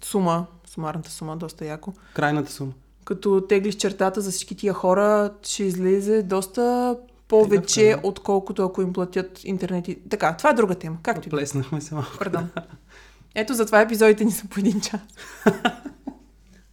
сума, 0.04 0.46
сумарната 0.66 1.12
сума, 1.12 1.38
доста 1.38 1.66
яко, 1.66 1.94
Крайната 2.14 2.52
сума. 2.52 2.72
като 3.06 3.42
теглиш 3.42 3.76
чертата 3.76 4.22
за 4.22 4.32
всички 4.32 4.56
тия 4.56 4.74
хора, 4.74 5.32
ще 5.44 5.64
излезе 5.64 6.24
доста 6.24 6.96
повече, 7.28 7.82
Тега, 7.82 7.96
да. 7.96 8.08
отколкото 8.08 8.64
ако 8.64 8.82
им 8.82 8.94
платят 8.94 9.44
интернет. 9.44 9.88
и- 9.88 10.00
Така, 10.10 10.38
това 10.38 10.50
е 10.50 10.54
друга 10.54 10.76
тема. 10.76 10.98
Както 11.04 11.28
е. 11.28 11.30
Плеснахме 11.30 11.82
се 11.82 11.94
малко. 11.96 12.18
Пардон. 12.18 12.50
Ето 13.36 13.54
затова 13.54 13.82
епизодите 13.82 14.26
ни 14.26 14.32
са 14.32 14.48
по 14.48 14.60
един 14.60 14.82
час. 14.82 15.02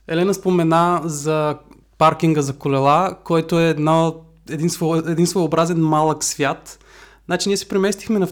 Елена 0.09 0.35
спомена 0.35 1.01
за 1.05 1.59
паркинга 1.99 2.43
за 2.43 2.59
колела, 2.59 3.17
който 3.25 3.61
е 3.61 3.69
една, 3.69 4.13
един, 4.51 4.71
сво, 4.71 4.97
един 4.97 5.27
своеобразен 5.27 5.81
малък 5.81 6.25
свят. 6.25 6.79
Значи 7.27 7.49
ние 7.49 7.57
се 7.57 7.69
преместихме 7.69 8.19
на, 8.19 8.29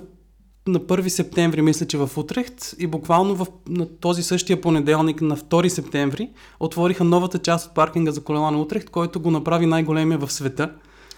на 0.68 0.80
1 0.80 1.08
септември, 1.08 1.62
мисля, 1.62 1.86
че 1.86 1.98
в 1.98 2.10
Утрехт 2.16 2.74
и 2.78 2.86
буквално 2.86 3.34
в, 3.34 3.46
на 3.68 3.86
този 3.98 4.22
същия 4.22 4.60
понеделник, 4.60 5.20
на 5.20 5.36
2 5.36 5.68
септември, 5.68 6.30
отвориха 6.60 7.04
новата 7.04 7.38
част 7.38 7.66
от 7.66 7.74
паркинга 7.74 8.10
за 8.10 8.24
колела 8.24 8.50
на 8.50 8.60
Утрехт, 8.60 8.90
който 8.90 9.20
го 9.20 9.30
направи 9.30 9.66
най-големия 9.66 10.18
в 10.18 10.32
света. 10.32 10.70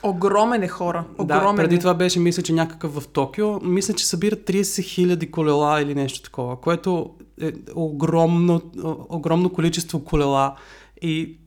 Огромен 0.03 0.63
е 0.63 0.69
хора. 0.69 1.05
Да, 1.19 1.23
Огромен 1.23 1.57
преди 1.57 1.75
е. 1.75 1.79
това 1.79 1.95
беше, 1.95 2.21
мисля, 2.21 2.43
че 2.43 2.53
някакъв 2.53 2.95
в 2.95 3.09
Токио. 3.09 3.61
Мисля, 3.61 3.95
че 3.95 4.07
събира 4.07 4.37
30 4.37 4.63
000 4.63 5.31
колела 5.31 5.81
или 5.81 5.95
нещо 5.95 6.23
такова, 6.23 6.61
което 6.61 7.11
е 7.41 7.53
огромно, 7.75 8.61
огромно 9.09 9.53
количество 9.53 10.05
колела. 10.05 10.55
И 11.03 11.39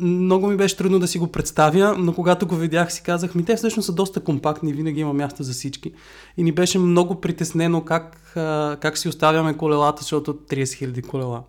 много 0.00 0.46
ми 0.46 0.56
беше 0.56 0.76
трудно 0.76 0.98
да 0.98 1.08
си 1.08 1.18
го 1.18 1.26
представя, 1.26 1.94
но 1.98 2.14
когато 2.14 2.46
го 2.46 2.56
видях 2.56 2.92
си 2.92 3.02
казах, 3.02 3.34
ми 3.34 3.44
те 3.44 3.56
всъщност 3.56 3.86
са 3.86 3.92
доста 3.92 4.20
компактни, 4.20 4.72
винаги 4.72 5.00
има 5.00 5.12
място 5.12 5.42
за 5.42 5.52
всички. 5.52 5.92
И 6.36 6.42
ни 6.42 6.52
беше 6.52 6.78
много 6.78 7.20
притеснено 7.20 7.84
как, 7.84 8.32
как 8.80 8.98
си 8.98 9.08
оставяме 9.08 9.56
колелата, 9.56 10.02
защото 10.02 10.34
30 10.34 10.62
000 10.62 11.06
колела. 11.06 11.42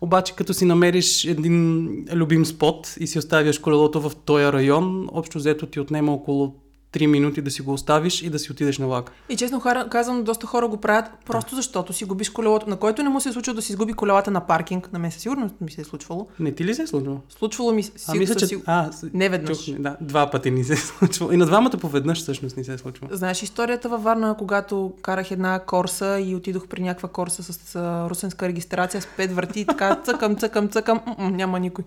Обаче 0.00 0.36
като 0.36 0.54
си 0.54 0.64
намериш 0.64 1.24
един 1.24 1.88
любим 2.12 2.46
спот 2.46 2.96
и 3.00 3.06
си 3.06 3.18
оставяш 3.18 3.58
колелото 3.58 4.00
в 4.00 4.12
този 4.24 4.44
район, 4.44 5.08
общо 5.12 5.38
взето 5.38 5.66
ти 5.66 5.80
отнема 5.80 6.12
около 6.12 6.54
3 6.92 7.06
минути 7.06 7.42
да 7.42 7.50
си 7.50 7.62
го 7.62 7.72
оставиш 7.72 8.22
и 8.22 8.30
да 8.30 8.38
си 8.38 8.52
отидеш 8.52 8.78
на 8.78 8.86
влак. 8.86 9.10
И 9.28 9.36
честно 9.36 9.60
хора- 9.60 9.88
казвам, 9.88 10.24
доста 10.24 10.46
хора 10.46 10.68
го 10.68 10.76
правят 10.76 11.04
просто 11.26 11.56
защото 11.56 11.92
си 11.92 12.04
губиш 12.04 12.30
колелото, 12.30 12.70
на 12.70 12.76
който 12.76 13.02
не 13.02 13.08
му 13.08 13.20
се 13.20 13.28
е 13.28 13.32
случило 13.32 13.54
да 13.54 13.62
си 13.62 13.72
изгуби 13.72 13.92
колелата 13.92 14.30
на 14.30 14.40
паркинг. 14.40 14.92
На 14.92 14.98
мен 14.98 15.10
със 15.10 15.22
сигурност 15.22 15.54
ми 15.60 15.70
се 15.70 15.80
е 15.80 15.84
случвало. 15.84 16.28
Не 16.40 16.52
ти 16.52 16.64
ли 16.64 16.74
се 16.74 16.82
е 16.82 16.86
случило? 16.86 17.20
Случвало 17.28 17.72
ми 17.72 17.82
се. 17.82 17.92
А, 18.08 18.14
мисля, 18.14 18.34
че... 18.34 18.46
си... 18.46 18.62
А, 18.66 18.92
с- 18.92 19.10
Не 19.14 19.28
веднъж. 19.28 19.64
чух, 19.64 19.74
да, 19.74 19.96
два 20.00 20.30
пъти 20.30 20.50
ни 20.50 20.64
се 20.64 20.72
е 20.72 20.76
случвало. 20.76 21.32
И 21.32 21.36
на 21.36 21.46
двамата 21.46 21.70
поведнъж 21.72 22.18
всъщност 22.18 22.56
ни 22.56 22.64
се 22.64 22.74
е 22.74 22.78
случвало. 22.78 23.16
Знаеш 23.16 23.42
историята 23.42 23.88
във 23.88 24.02
Варна, 24.02 24.34
когато 24.38 24.92
карах 25.02 25.30
една 25.30 25.58
корса 25.58 26.20
и 26.20 26.34
отидох 26.34 26.66
при 26.66 26.82
някаква 26.82 27.08
корса 27.08 27.42
с 27.42 27.76
а, 27.76 28.10
русенска 28.10 28.48
регистрация 28.48 29.02
с 29.02 29.06
пет 29.06 29.32
врати, 29.32 29.64
така 29.66 29.96
цъкам, 29.96 30.36
цъкам, 30.36 30.68
цъкам, 30.68 31.00
няма 31.18 31.60
никой. 31.60 31.84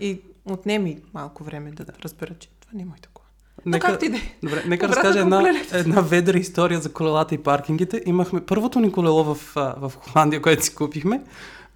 И 0.00 0.20
отнеми 0.44 0.98
малко 1.14 1.44
време 1.44 1.70
да 1.70 1.84
разбера, 2.04 2.34
че 2.34 2.48
това 2.60 2.70
не 2.74 2.82
е 2.82 2.86
моята 2.86 3.08
кола. 3.62 3.72
Но 3.76 3.78
както 3.78 4.04
и 4.04 4.08
да 4.08 4.16
е. 4.16 4.20
Добре, 4.42 4.62
нека 4.66 4.86
Обратно 4.86 5.02
разкажа 5.04 5.20
една, 5.20 5.54
една 5.72 6.00
ведра 6.00 6.38
история 6.38 6.80
за 6.80 6.92
колелата 6.92 7.34
и 7.34 7.38
паркингите. 7.38 8.02
Имахме 8.06 8.40
първото 8.40 8.80
ни 8.80 8.92
колело 8.92 9.24
в, 9.24 9.38
в 9.54 9.92
Холандия, 9.96 10.42
което 10.42 10.64
си 10.64 10.74
купихме. 10.74 11.22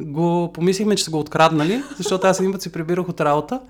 Го 0.02 0.50
помислихме, 0.52 0.96
че 0.96 1.04
са 1.04 1.10
го 1.10 1.18
откраднали, 1.18 1.82
защото 1.96 2.26
аз 2.26 2.40
един 2.40 2.52
път 2.52 2.62
се 2.62 2.72
прибирах 2.72 3.08
от 3.08 3.20
работа. 3.20 3.60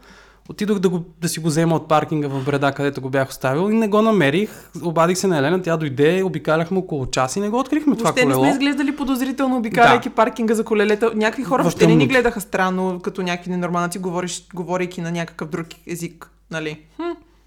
Отидох 0.48 0.78
да, 0.78 0.88
го, 0.88 1.04
да 1.20 1.28
си 1.28 1.40
го 1.40 1.48
взема 1.48 1.76
от 1.76 1.88
паркинга 1.88 2.28
в 2.28 2.44
Бреда, 2.44 2.72
където 2.72 3.00
го 3.00 3.10
бях 3.10 3.28
оставил 3.28 3.70
и 3.70 3.74
не 3.74 3.88
го 3.88 4.02
намерих. 4.02 4.70
Обадих 4.82 5.18
се 5.18 5.26
на 5.26 5.38
Елена, 5.38 5.62
тя 5.62 5.76
дойде, 5.76 6.22
обикаляхме 6.22 6.78
около 6.78 7.06
час 7.06 7.36
и 7.36 7.40
не 7.40 7.48
го 7.48 7.58
открихме 7.58 7.96
това 7.96 8.08
Въобще 8.10 8.26
не 8.26 8.32
колело. 8.32 8.44
сме 8.44 8.52
изглеждали 8.52 8.96
подозрително, 8.96 9.56
обикаляйки 9.56 10.08
Да. 10.08 10.14
паркинга 10.14 10.54
за 10.54 10.64
колелета. 10.64 11.12
Някакви 11.14 11.44
хора 11.44 11.62
въобще 11.62 11.86
не 11.86 11.94
ни 11.94 12.06
гледаха 12.06 12.40
странно, 12.40 13.00
като 13.00 13.22
някакви 13.22 13.50
ненормалници, 13.50 13.98
говориш, 13.98 14.46
говорейки 14.54 15.00
на 15.00 15.10
някакъв 15.10 15.48
друг 15.48 15.66
език. 15.86 16.30
Нали? 16.50 16.78
Хм. 16.96 17.02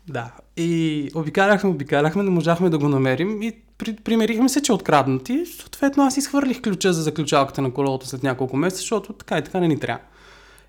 Да. 0.07 0.31
И 0.57 1.09
обикаляхме, 1.15 1.69
обикаляхме, 1.69 2.23
не 2.23 2.29
можахме 2.29 2.69
да 2.69 2.77
го 2.77 2.89
намерим 2.89 3.41
и 3.41 3.53
при, 3.77 3.95
примерихме 3.95 4.49
се, 4.49 4.61
че 4.61 4.71
е 4.71 4.75
откраднати. 4.75 5.45
Съответно, 5.45 6.03
аз 6.03 6.17
изхвърлих 6.17 6.61
ключа 6.61 6.93
за 6.93 7.01
заключалката 7.01 7.61
на 7.61 7.73
колелото 7.73 8.07
след 8.07 8.23
няколко 8.23 8.57
месеца, 8.57 8.79
защото 8.79 9.13
така 9.13 9.37
и 9.37 9.43
така 9.43 9.59
не 9.59 9.67
ни 9.67 9.79
трябва. 9.79 9.99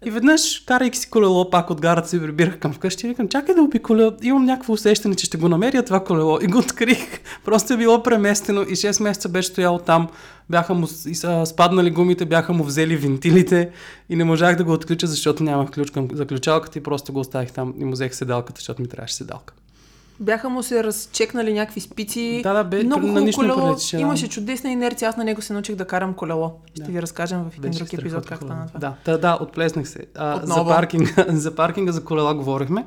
И 0.04 0.11
веднъж, 0.11 0.62
карайки 0.66 0.99
си 0.99 1.11
колело 1.11 1.50
пак 1.50 1.70
от 1.70 1.80
гарата, 1.80 2.08
се 2.08 2.20
прибирах 2.20 2.58
към 2.58 2.73
вкъщи 2.73 3.06
и 3.06 3.08
викам, 3.08 3.28
чакай 3.28 3.54
да 3.54 3.62
обиколя, 3.62 4.16
имам 4.23 4.44
някакво 4.44 4.73
усещане, 4.73 5.14
че 5.14 5.26
ще 5.26 5.37
го 5.37 5.49
намеря 5.49 5.82
това 5.82 6.04
колело. 6.04 6.38
И 6.42 6.46
го 6.46 6.58
открих. 6.58 7.20
Просто 7.44 7.73
е 7.73 7.76
било 7.76 8.02
преместено 8.02 8.62
и 8.62 8.76
6 8.76 9.02
месеца 9.02 9.28
беше 9.28 9.49
стоял 9.49 9.78
там. 9.78 10.08
Бяха 10.50 10.75
му 10.75 10.87
спаднали 11.44 11.90
гумите, 11.90 12.25
бяха 12.25 12.52
му 12.52 12.64
взели 12.64 12.96
вентилите 12.96 13.70
и 14.08 14.16
не 14.16 14.25
можах 14.25 14.56
да 14.56 14.64
го 14.64 14.73
отключа, 14.73 15.06
защото 15.06 15.42
нямах 15.42 15.70
ключ 15.70 15.90
към 15.90 16.08
заключалката 16.12 16.78
и 16.78 16.82
просто 16.82 17.12
го 17.12 17.20
оставих 17.20 17.52
там 17.52 17.75
и 17.78 17.84
му 17.84 17.92
взех 17.92 18.14
седалката, 18.14 18.61
защото 18.61 18.82
ми 18.82 18.88
трябваше 18.88 19.14
седалка. 19.14 19.54
Бяха 20.21 20.49
му 20.49 20.62
се 20.62 20.85
разчекнали 20.85 21.52
някакви 21.52 21.80
спици. 21.80 22.40
Да, 22.42 22.52
да, 22.52 22.64
бе, 22.64 22.85
Много 22.85 23.06
на 23.06 23.12
хубаво 23.12 23.33
колело. 23.33 23.66
прилича, 23.66 23.97
да. 23.97 24.00
Имаше 24.00 24.28
чудесна 24.28 24.71
инерция. 24.71 25.09
Аз 25.09 25.16
на 25.16 25.25
него 25.25 25.42
се 25.42 25.52
научих 25.52 25.76
да 25.76 25.85
карам 25.85 26.14
колело. 26.14 26.52
Ще 26.71 26.83
Да. 26.83 26.92
ви 26.92 27.02
разкажем 27.02 27.38
в 27.40 27.59
един 27.59 27.62
Беше 27.62 27.78
друг 27.78 27.92
епизод 27.92 28.26
как 28.26 28.38
стана 28.38 28.66
това. 28.66 28.80
Да, 28.80 28.94
да, 29.04 29.18
да, 29.18 29.38
отплеснах 29.40 29.88
се. 29.88 29.99
А, 30.14 30.40
за, 30.44 30.64
паркинга, 30.64 31.25
за 31.28 31.54
паркинга 31.54 31.92
за 31.92 32.04
колела 32.04 32.35
говорихме. 32.35 32.87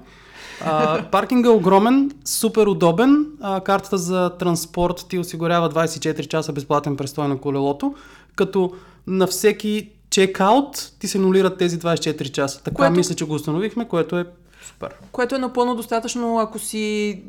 А, 0.61 1.03
паркинга 1.03 1.49
е 1.49 1.53
огромен, 1.53 2.11
супер 2.25 2.67
удобен. 2.67 3.25
А, 3.41 3.61
картата 3.61 3.97
за 3.97 4.29
транспорт 4.29 5.05
ти 5.09 5.19
осигурява 5.19 5.69
24 5.69 6.27
часа 6.27 6.53
безплатен 6.53 6.97
престой 6.97 7.27
на 7.27 7.37
колелото, 7.37 7.95
като 8.35 8.71
на 9.07 9.27
всеки 9.27 9.89
чекаут 10.09 10.91
ти 10.99 11.07
се 11.07 11.19
нулират 11.19 11.57
тези 11.57 11.79
24 11.79 12.23
часа. 12.25 12.63
Така 12.63 12.75
Което- 12.75 12.93
мисля, 12.93 13.15
че 13.15 13.25
го 13.25 13.33
установихме, 13.33 13.85
което 13.85 14.17
е 14.17 14.25
супер. 14.67 14.95
Което 15.11 15.35
е 15.35 15.39
напълно 15.39 15.75
достатъчно, 15.75 16.39
ако 16.39 16.59
си 16.59 17.21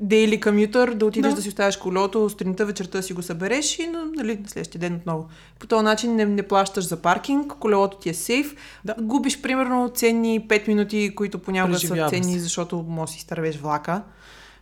дейли 0.00 0.40
комютър, 0.40 0.94
да 0.94 1.06
отидеш 1.06 1.30
да. 1.30 1.36
Да. 1.36 1.42
си 1.42 1.48
оставиш 1.48 1.76
колелото, 1.76 2.30
сутринта, 2.30 2.66
вечерта 2.66 3.02
си 3.02 3.12
го 3.12 3.22
събереш 3.22 3.78
и 3.78 3.86
на- 3.86 4.04
нали, 4.16 4.38
на 4.42 4.48
следващия 4.48 4.78
ден 4.80 4.94
отново. 4.94 5.28
По 5.58 5.66
този 5.66 5.84
начин 5.84 6.16
не, 6.16 6.24
не 6.24 6.42
плащаш 6.42 6.88
за 6.88 6.96
паркинг, 6.96 7.52
колелото 7.60 7.98
ти 7.98 8.08
е 8.08 8.14
сейф. 8.14 8.54
Да. 8.84 8.94
Губиш 9.00 9.42
примерно 9.42 9.88
ценни 9.94 10.40
5 10.48 10.68
минути, 10.68 11.14
които 11.14 11.38
понякога 11.38 11.78
са 11.78 12.06
ценни, 12.10 12.32
се. 12.32 12.38
защото 12.38 12.84
може 12.88 13.12
си 13.12 13.18
изтървеш 13.18 13.56
влака. 13.56 14.02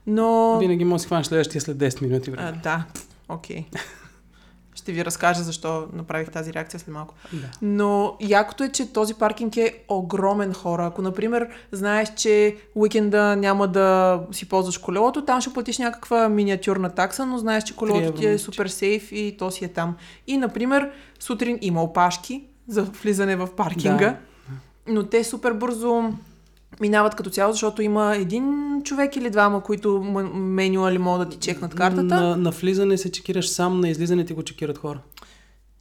Но... 0.06 0.58
Винаги 0.58 0.84
може 0.84 0.94
да 0.94 1.00
си 1.00 1.06
хванеш 1.06 1.26
следващия 1.26 1.60
след 1.60 1.76
10 1.76 2.02
минути. 2.02 2.30
А, 2.30 2.32
Време. 2.32 2.60
да, 2.62 2.84
окей. 3.28 3.64
Ще 4.86 4.92
ви 4.92 5.04
разкажа 5.04 5.42
защо 5.42 5.86
направих 5.92 6.30
тази 6.30 6.52
реакция 6.52 6.80
след 6.80 6.94
малко. 6.94 7.14
Да. 7.32 7.46
Но 7.62 8.16
якото 8.20 8.64
е, 8.64 8.68
че 8.68 8.92
този 8.92 9.14
паркинг 9.14 9.56
е 9.56 9.84
огромен 9.88 10.52
хора. 10.52 10.86
Ако, 10.86 11.02
например, 11.02 11.48
знаеш, 11.72 12.08
че 12.16 12.56
уикенда 12.74 13.36
няма 13.36 13.68
да 13.68 14.20
си 14.32 14.48
ползваш 14.48 14.78
колелото, 14.78 15.24
там 15.24 15.40
ще 15.40 15.52
платиш 15.52 15.78
някаква 15.78 16.28
миниатюрна 16.28 16.90
такса, 16.90 17.26
но 17.26 17.38
знаеш, 17.38 17.64
че 17.64 17.76
колелото 17.76 18.12
ти 18.12 18.26
е 18.26 18.38
супер 18.38 18.66
сейф 18.66 19.12
и 19.12 19.36
то 19.38 19.50
си 19.50 19.64
е 19.64 19.68
там. 19.68 19.96
И, 20.26 20.36
например, 20.36 20.90
сутрин 21.18 21.58
има 21.60 21.82
опашки 21.82 22.44
за 22.68 22.82
влизане 22.82 23.36
в 23.36 23.48
паркинга, 23.56 24.06
Да. 24.06 24.16
но 24.92 25.02
те 25.06 25.24
супер 25.24 25.52
бързо 25.52 26.12
минават 26.80 27.14
като 27.14 27.30
цяло, 27.30 27.52
защото 27.52 27.82
има 27.82 28.16
един 28.16 28.76
човек 28.84 29.16
или 29.16 29.30
двама, 29.30 29.62
които 29.62 30.02
менюали 30.34 30.98
могат 30.98 31.28
да 31.28 31.34
ти 31.34 31.40
чекнат 31.46 31.74
картата. 31.74 32.20
На, 32.20 32.36
на 32.36 32.50
влизане 32.50 32.98
се 32.98 33.12
чекираш 33.12 33.48
сам, 33.48 33.80
на 33.80 33.88
излизане 33.88 34.24
ти 34.24 34.32
го 34.32 34.42
чекират 34.42 34.78
хора. 34.78 35.00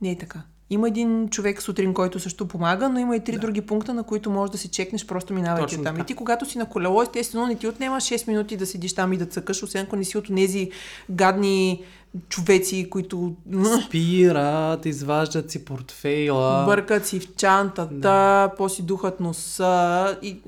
Не 0.02 0.12
е 0.12 0.18
така. 0.18 0.42
Има 0.70 0.88
един 0.88 1.30
човек 1.30 1.62
сутрин, 1.62 1.94
който 1.94 2.20
също 2.20 2.48
помага, 2.48 2.90
но 2.90 3.00
има 3.00 3.16
и 3.16 3.24
три 3.24 3.34
да. 3.34 3.40
други 3.40 3.62
пункта, 3.62 3.94
на 3.94 4.04
които 4.04 4.30
можеш 4.30 4.52
да 4.52 4.58
си 4.58 4.68
чекнеш, 4.68 5.06
просто 5.06 5.34
минавайки 5.34 5.84
там. 5.84 6.00
И 6.00 6.04
ти, 6.04 6.14
когато 6.14 6.46
си 6.46 6.58
на 6.58 6.70
колело, 6.70 7.02
естествено, 7.02 7.48
не 7.48 7.56
ти 7.56 7.68
отнема 7.68 7.96
6 7.96 8.28
минути 8.28 8.58
да 8.58 8.66
седиш 8.66 8.96
там 8.96 9.14
и 9.14 9.18
да 9.18 9.26
цъкаш, 9.26 9.64
освен 9.64 9.86
ако 9.86 9.96
не 9.96 10.04
си 10.04 10.18
от 10.18 10.28
тези 10.36 10.72
гадни 11.10 11.84
човеци, 12.30 12.90
които 12.90 13.36
Спират, 13.86 14.86
изваждат 14.86 15.52
си 15.52 15.66
портфейла. 15.66 16.66
бъркат 16.66 17.06
си 17.06 17.20
в 17.20 17.36
чантата, 17.36 17.96
да. 17.96 18.52
после 18.58 18.84
духат 18.84 19.20
носа 19.20 20.18
и 20.22 20.42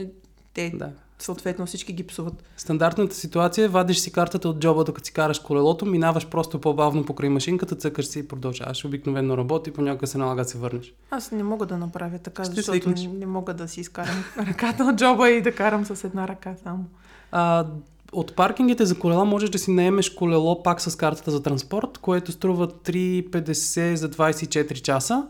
те 0.57 0.71
да. 0.75 0.89
Съответно 1.19 1.65
всички 1.65 1.93
ги 1.93 2.07
псуват. 2.07 2.43
Стандартната 2.57 3.15
ситуация 3.15 3.65
е 3.65 3.67
вадиш 3.67 3.97
си 3.97 4.11
картата 4.11 4.49
от 4.49 4.59
джоба, 4.59 4.83
докато 4.83 5.05
си 5.05 5.13
караш 5.13 5.39
колелото, 5.39 5.85
минаваш 5.85 6.27
просто 6.27 6.61
по-бавно 6.61 7.05
покрай 7.05 7.29
машинката, 7.29 7.75
цъкаш 7.75 8.05
си 8.07 8.19
и 8.19 8.27
продължаваш. 8.27 8.85
Обикновено 8.85 9.37
работи, 9.37 9.71
понякога 9.71 10.07
се 10.07 10.17
налага 10.17 10.43
да 10.43 10.49
се 10.49 10.57
върнеш. 10.57 10.93
Аз 11.11 11.31
не 11.31 11.43
мога 11.43 11.65
да 11.65 11.77
направя 11.77 12.19
така, 12.19 12.43
Ще 12.43 12.53
защото 12.53 12.77
свикнеш. 12.77 13.01
не, 13.01 13.07
не 13.07 13.25
мога 13.25 13.53
да 13.53 13.67
си 13.67 13.81
изкарам 13.81 14.23
ръката 14.47 14.83
от 14.83 14.95
джоба 14.95 15.29
и 15.29 15.41
да 15.41 15.55
карам 15.55 15.85
с 15.85 16.03
една 16.03 16.27
ръка 16.27 16.55
само. 16.63 16.85
А, 17.31 17.65
от 18.11 18.35
паркингите 18.35 18.85
за 18.85 18.99
колела 18.99 19.25
можеш 19.25 19.49
да 19.49 19.59
си 19.59 19.71
наемеш 19.71 20.09
колело 20.09 20.63
пак 20.63 20.81
с 20.81 20.95
картата 20.95 21.31
за 21.31 21.43
транспорт, 21.43 21.97
което 21.97 22.31
струва 22.31 22.67
3,50 22.67 23.93
за 23.93 24.09
24 24.09 24.73
часа. 24.81 25.27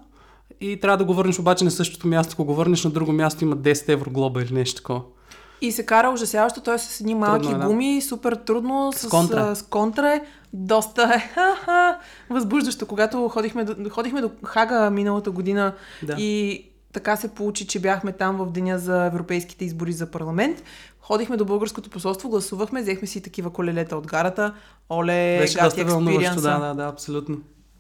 И 0.61 0.79
трябва 0.79 0.97
да 0.97 1.05
го 1.05 1.13
върнеш 1.13 1.39
обаче 1.39 1.63
на 1.63 1.71
същото 1.71 2.07
място. 2.07 2.33
Ако 2.33 2.45
го 2.45 2.55
върнеш 2.55 2.83
на 2.83 2.89
друго 2.89 3.11
място, 3.11 3.43
има 3.43 3.57
10 3.57 3.89
евро 3.89 4.09
глоба 4.11 4.41
или 4.41 4.53
нещо 4.53 4.81
такова. 4.81 5.01
И 5.61 5.71
се 5.71 5.85
кара 5.85 6.09
ужасяващо, 6.09 6.61
той 6.61 6.75
е 6.75 6.77
с 6.77 7.01
едни 7.01 7.15
малки 7.15 7.41
Трудно 7.43 7.57
е, 7.57 7.61
да. 7.61 7.67
гуми, 7.67 8.01
супер 8.01 8.35
трудно, 8.35 8.91
с, 8.93 8.99
С 8.99 9.09
контра. 9.09 9.55
с 9.55 9.61
контра 9.61 10.13
е, 10.13 10.21
доста 10.53 11.03
е 11.03 11.19
ха-ха, 11.33 11.97
възбуждащо. 12.29 12.85
Когато 12.85 13.29
ходихме 13.29 13.63
до, 13.63 13.89
ходихме 13.89 14.21
до 14.21 14.31
Хага 14.43 14.89
миналата 14.89 15.31
година 15.31 15.73
Да. 16.03 16.13
и 16.17 16.63
така 16.93 17.15
се 17.15 17.27
получи, 17.27 17.67
че 17.67 17.79
бяхме 17.79 18.11
там 18.11 18.37
в 18.37 18.51
деня 18.51 18.79
за 18.79 19.05
европейските 19.05 19.65
избори 19.65 19.91
за 19.93 20.11
парламент, 20.11 20.63
ходихме 21.01 21.37
до 21.37 21.45
българското 21.45 21.89
посолство, 21.89 22.29
гласувахме, 22.29 22.81
взехме 22.81 23.07
си 23.07 23.21
такива 23.21 23.49
колелета 23.49 23.97
от 23.97 24.07
гарата. 24.07 24.53
Оле, 24.89 25.37
Беше 25.39 25.59
доста 25.59 25.85
вълнуващо, 25.85 26.41
да, 26.41 26.59
да, 26.59 26.73
да, 26.73 26.83
абсолютно. 26.83 27.37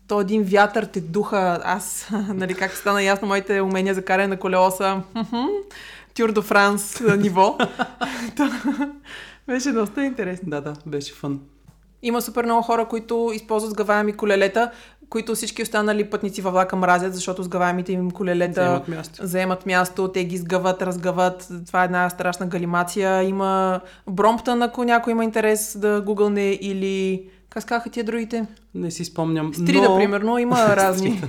То 0.07 0.21
един 0.21 0.43
вятър 0.43 0.83
те 0.85 1.01
духа. 1.01 1.59
Аз, 1.63 2.09
нали, 2.27 2.53
как 2.53 2.71
стана 2.71 3.03
ясно, 3.03 3.27
моите 3.27 3.61
умения 3.61 3.93
за 3.93 4.01
каране 4.05 4.27
на 4.27 4.39
колело 4.39 4.71
са 4.71 5.01
Тюр 6.17 6.31
до 6.31 6.41
Франс 6.41 7.01
ниво. 7.17 7.57
Беше 9.47 9.71
доста 9.71 10.03
интересно. 10.03 10.49
Да, 10.49 10.61
да, 10.61 10.73
беше 10.85 11.13
фън. 11.13 11.39
Има 12.01 12.21
супер 12.21 12.43
много 12.45 12.61
хора, 12.61 12.85
които 12.85 13.31
използват 13.33 13.71
сгъваеми 13.71 14.13
колелета, 14.13 14.71
които 15.09 15.35
всички 15.35 15.61
останали 15.61 16.09
пътници 16.09 16.41
във 16.41 16.53
влака 16.53 16.75
мразят, 16.75 17.15
защото 17.15 17.43
сгъваемите 17.43 17.91
им 17.91 18.11
колелета 18.11 18.61
Вземат 18.61 18.87
място. 18.87 19.27
заемат 19.27 19.65
място, 19.65 20.07
те 20.07 20.25
ги 20.25 20.37
сгъват, 20.37 20.81
разгъват. 20.81 21.47
Това 21.67 21.81
е 21.81 21.85
една 21.85 22.09
страшна 22.09 22.47
галимация. 22.47 23.23
Има 23.23 23.81
Бромптън, 24.09 24.61
ако 24.61 24.83
някой 24.83 25.11
има 25.11 25.23
интерес 25.23 25.77
да 25.79 26.01
гугълне 26.01 26.51
или... 26.61 27.29
Как 27.49 27.63
се 27.63 27.67
казаха 27.67 27.89
тия 27.89 28.03
другите? 28.03 28.45
Не 28.75 28.91
си 28.91 29.05
спомням. 29.05 29.53
Стрида, 29.53 29.89
но... 29.89 29.95
примерно, 29.95 30.37
има 30.37 30.55
разни 30.75 31.23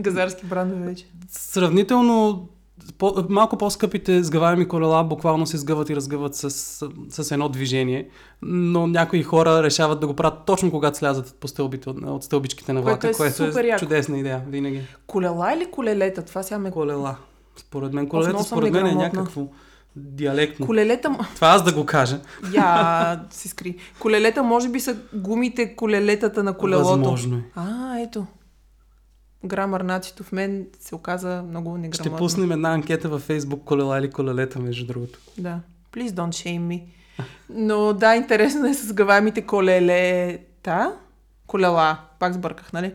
газарски 0.00 0.46
брандове 0.46 0.86
вече. 0.86 1.06
Сравнително 1.28 2.48
по, 2.98 3.24
малко 3.28 3.56
по-скъпите 3.56 4.24
сгъваеми 4.24 4.68
колела 4.68 5.04
буквално 5.04 5.46
се 5.46 5.56
сгъват 5.56 5.90
и 5.90 5.96
разгъват 5.96 6.34
с, 6.34 6.50
с, 7.10 7.30
едно 7.30 7.48
движение, 7.48 8.08
но 8.42 8.86
някои 8.86 9.22
хора 9.22 9.62
решават 9.62 10.00
да 10.00 10.06
го 10.06 10.14
правят 10.14 10.38
точно 10.46 10.70
когато 10.70 10.98
слязат 10.98 11.34
по 11.40 11.48
стълбите, 11.48 11.90
от, 11.90 12.24
стълбичките 12.24 12.72
на 12.72 12.82
Което 12.82 13.06
влака, 13.06 13.08
е 13.08 13.12
което 13.12 13.36
супер 13.36 13.64
е 13.64 13.68
яко. 13.68 13.80
чудесна 13.80 14.18
идея, 14.18 14.42
винаги. 14.48 14.82
Колела 15.06 15.54
или 15.54 15.66
колелета? 15.66 16.22
Това 16.24 16.42
сега 16.42 16.58
ме... 16.58 16.70
Колела. 16.70 17.16
Според 17.56 17.92
мен, 17.92 18.08
съм 18.10 18.42
според 18.42 18.72
мен 18.72 18.86
е 18.86 18.94
някакво 18.94 19.46
диалектно. 19.96 20.66
Колелета... 20.66 21.18
Това 21.34 21.48
аз 21.48 21.62
да 21.62 21.72
го 21.72 21.86
кажа. 21.86 22.20
Я 22.54 23.20
се 23.30 23.48
скри. 23.48 23.76
Колелета 23.98 24.42
може 24.42 24.68
би 24.68 24.80
са 24.80 24.96
гумите 25.14 25.76
колелетата 25.76 26.42
на 26.42 26.52
колелото. 26.52 26.88
Възможно 26.88 27.36
е. 27.36 27.42
А, 27.54 27.98
ето. 27.98 28.26
Грамар 29.44 29.80
нацито 29.80 30.24
в 30.24 30.32
мен 30.32 30.66
се 30.80 30.94
оказа 30.94 31.42
много 31.48 31.70
неграмотно. 31.70 32.16
Ще 32.16 32.16
пуснем 32.16 32.52
една 32.52 32.72
анкета 32.72 33.08
във 33.08 33.28
Facebook 33.28 33.64
колела 33.64 33.98
или 33.98 34.10
колелета, 34.10 34.58
между 34.58 34.86
другото. 34.86 35.18
Да. 35.38 35.60
Please 35.92 36.10
don't 36.10 36.28
shame 36.28 36.60
me. 36.60 36.82
Но 37.50 37.92
да, 37.92 38.16
интересно 38.16 38.66
е 38.66 38.74
с 38.74 38.92
гавамите 38.92 39.42
колелета. 39.42 40.92
Колела. 41.46 41.98
Пак 42.18 42.34
сбърках, 42.34 42.72
нали? 42.72 42.94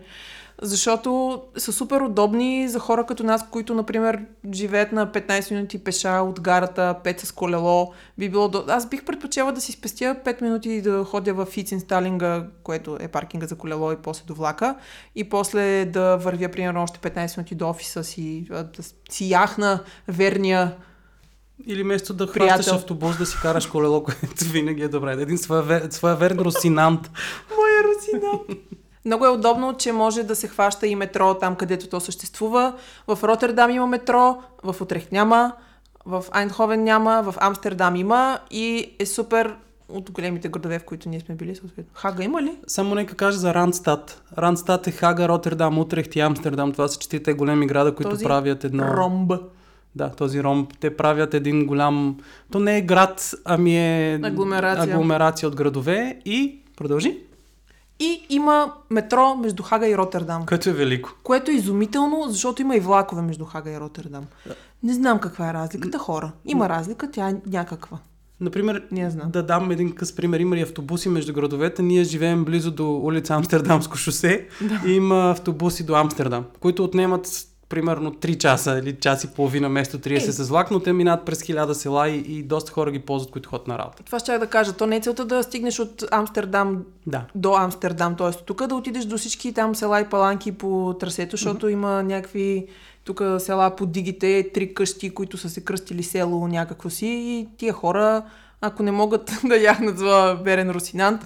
Защото 0.62 1.42
са 1.58 1.74
супер 1.74 2.02
удобни 2.02 2.70
за 2.70 2.80
хора 2.80 3.06
като 3.06 3.24
нас, 3.24 3.50
които, 3.52 3.74
например, 3.74 4.20
живеят 4.54 4.92
на 4.92 5.08
15 5.08 5.52
минути 5.52 5.84
пеша 5.84 6.10
от 6.10 6.42
гарата, 6.42 6.96
5 7.04 7.26
с 7.26 7.32
колело. 7.32 7.94
Би 8.18 8.30
било 8.30 8.48
до... 8.48 8.64
Аз 8.68 8.90
бих 8.90 9.06
предпочела 9.06 9.52
да 9.52 9.62
си 9.62 9.72
спестя 9.72 10.16
5 10.26 10.42
минути 10.42 10.82
да 10.82 11.04
ходя 11.04 11.34
в 11.34 11.46
Фицин 11.46 11.80
Сталинга, 11.80 12.48
което 12.64 12.98
е 13.00 13.08
паркинга 13.08 13.48
за 13.48 13.56
колело 13.56 13.92
и 13.92 13.96
после 13.96 14.24
до 14.28 14.34
влака. 14.34 14.76
И 15.16 15.30
после 15.30 15.86
да 15.86 16.18
вървя, 16.18 16.50
примерно, 16.50 16.84
още 16.84 17.00
15 17.00 17.38
минути 17.38 17.56
до 17.56 17.70
офиса 17.70 18.04
си, 18.04 18.48
да 18.50 18.84
си 19.10 19.30
яхна 19.30 19.80
верния 20.08 20.76
Или 21.68 21.84
вместо 21.84 22.14
да 22.14 22.32
Приятел. 22.32 22.54
хващаш 22.54 22.74
автобус, 22.74 23.18
да 23.18 23.26
си 23.26 23.38
караш 23.42 23.66
колело, 23.66 24.04
което 24.04 24.46
винаги 24.46 24.82
е 24.82 24.88
добре. 24.88 25.12
Един 25.12 25.38
своевер, 25.38 25.88
своеверен 25.90 26.40
русинант. 26.40 27.12
Моя 27.58 27.84
русина. 27.84 28.60
Много 29.06 29.26
е 29.26 29.30
удобно, 29.30 29.74
че 29.74 29.92
може 29.92 30.24
да 30.24 30.36
се 30.36 30.48
хваща 30.48 30.88
и 30.88 30.96
метро 30.96 31.34
там, 31.34 31.56
където 31.56 31.90
то 31.90 32.00
съществува. 32.00 32.74
В 33.08 33.20
Роттердам 33.24 33.72
има 33.72 33.88
метро, 33.88 34.38
в 34.64 34.82
Утрехт 34.82 35.12
няма, 35.12 35.54
в 36.06 36.24
Айнховен 36.32 36.84
няма, 36.84 37.24
в 37.24 37.36
Амстердам 37.40 37.96
има 37.96 38.40
и 38.52 38.96
е 39.00 39.06
супер 39.06 39.56
от 39.90 40.12
големите 40.12 40.50
градове, 40.50 40.80
в 40.80 40.84
които 40.84 41.10
ние 41.10 41.20
сме 41.20 41.36
били 41.36 41.56
съответно. 41.56 41.92
Хага 41.94 42.24
има 42.24 42.42
ли? 42.42 42.58
Само 42.68 42.96
нека 42.96 43.16
кажа 43.16 43.38
за 43.38 43.54
Рандстад. 43.54 44.22
Рандстад 44.38 44.88
е 44.88 44.92
Хага, 44.92 45.28
Роттердам, 45.28 45.80
Утрехт 45.80 46.16
и 46.16 46.20
Амстердам. 46.20 46.72
Това 46.72 46.88
са 46.88 47.00
четирите 47.00 47.34
големи 47.34 47.68
града, 47.68 47.96
които 47.96 48.10
Този 48.10 48.26
правят 48.26 48.64
едно... 48.64 48.84
Ромб. 48.84 49.34
Да, 49.96 50.10
този 50.10 50.44
ромб. 50.44 50.74
Те 50.80 50.98
правят 50.98 51.34
един 51.34 51.66
голям... 51.66 52.18
То 52.52 52.60
не 52.60 52.78
е 52.78 52.82
град, 52.82 53.34
ами 53.46 53.78
е... 53.78 54.20
Агломерация. 54.24 54.94
агломерация 54.94 55.50
от 55.50 55.56
градове 55.56 56.22
и... 56.26 56.60
Продължи. 56.78 57.24
И 58.00 58.26
има 58.30 58.74
метро 58.90 59.36
между 59.36 59.64
Хага 59.64 59.88
и 59.88 59.98
Роттердам. 59.98 60.46
Което 60.46 60.70
е 60.70 60.74
велико. 60.74 61.10
Което 61.24 61.52
е 61.52 61.54
изумително, 61.54 62.26
защото 62.28 62.62
има 62.62 62.76
и 62.76 62.80
влакове 62.80 63.22
между 63.22 63.46
Хага 63.46 63.72
и 63.72 63.80
Роттердам. 63.80 64.26
Не 64.84 64.94
знам 64.94 65.20
каква 65.20 65.50
е 65.50 65.54
разликата, 65.54 65.98
хора. 65.98 66.32
Има 66.46 66.70
разлика, 66.70 67.12
тя 67.12 67.30
е 67.30 67.36
някаква. 67.48 67.98
Например, 68.42 68.84
Не 68.92 69.10
знам. 69.10 69.32
да 69.32 69.44
дам 69.44 69.72
един 69.72 69.92
къс 69.96 70.16
пример. 70.16 70.40
Има 70.40 70.58
и 70.58 70.62
автобуси 70.62 71.10
между 71.10 71.34
градовете. 71.34 71.82
Ние 71.82 72.04
живеем 72.04 72.46
близо 72.46 72.72
до 72.72 72.98
улица 72.98 73.34
Амстердамско 73.34 73.98
шосе 73.98 74.48
и 74.86 74.92
има 74.92 75.32
автобуси 75.32 75.86
до 75.86 75.96
Амстердам, 75.96 76.46
които 76.60 76.84
отнемат 76.84 77.28
примерно 77.70 78.12
3 78.12 78.38
часа 78.38 78.80
или 78.84 78.96
час 78.96 79.24
и 79.24 79.28
половина 79.28 79.70
вместо 79.70 79.98
30 79.98 80.16
Е. 80.16 80.32
с 80.32 80.50
влак, 80.50 80.72
но 80.72 80.80
те 80.80 80.94
минават 80.94 81.26
през 81.26 81.42
хиляда 81.42 81.76
села 81.76 82.10
и, 82.10 82.18
и 82.18 82.44
доста 82.44 82.72
хора 82.72 82.92
ги 82.92 83.00
ползват, 83.00 83.32
които 83.32 83.50
ходят 83.50 83.68
на 83.68 83.78
работа. 83.78 84.04
Това 84.04 84.20
ще 84.20 84.38
да 84.38 84.48
кажа. 84.48 84.74
То 84.74 84.86
не 84.86 84.96
е 84.96 85.00
целта 85.00 85.26
да 85.26 85.44
стигнеш 85.44 85.80
от 85.80 86.04
Амстердам 86.12 86.84
Да. 87.08 87.26
до 87.36 87.54
Амстердам, 87.54 88.16
т.е. 88.16 88.32
тук 88.46 88.68
да 88.68 88.76
отидеш 88.76 89.06
до 89.06 89.18
всички 89.18 89.54
там 89.54 89.76
села 89.76 90.02
и 90.02 90.06
паланки 90.06 90.52
по 90.52 90.96
трасето, 91.00 91.38
защото 91.38 91.66
mm-hmm. 91.66 91.74
има 91.74 92.04
някакви 92.04 92.68
тук 93.04 93.22
села 93.40 93.76
по 93.76 93.86
дигите, 93.86 94.50
три 94.54 94.74
къщи, 94.74 95.10
които 95.10 95.38
са 95.38 95.50
се 95.50 95.64
кръстили 95.64 96.04
село 96.04 96.48
някакво 96.48 96.90
си 96.90 97.08
и 97.08 97.48
тия 97.58 97.74
хора, 97.74 98.24
ако 98.62 98.84
не 98.84 98.92
могат 98.92 99.32
да 99.44 99.58
яхнат 99.58 99.98
за 99.98 100.40
верен 100.44 100.70
русинант 100.72 101.22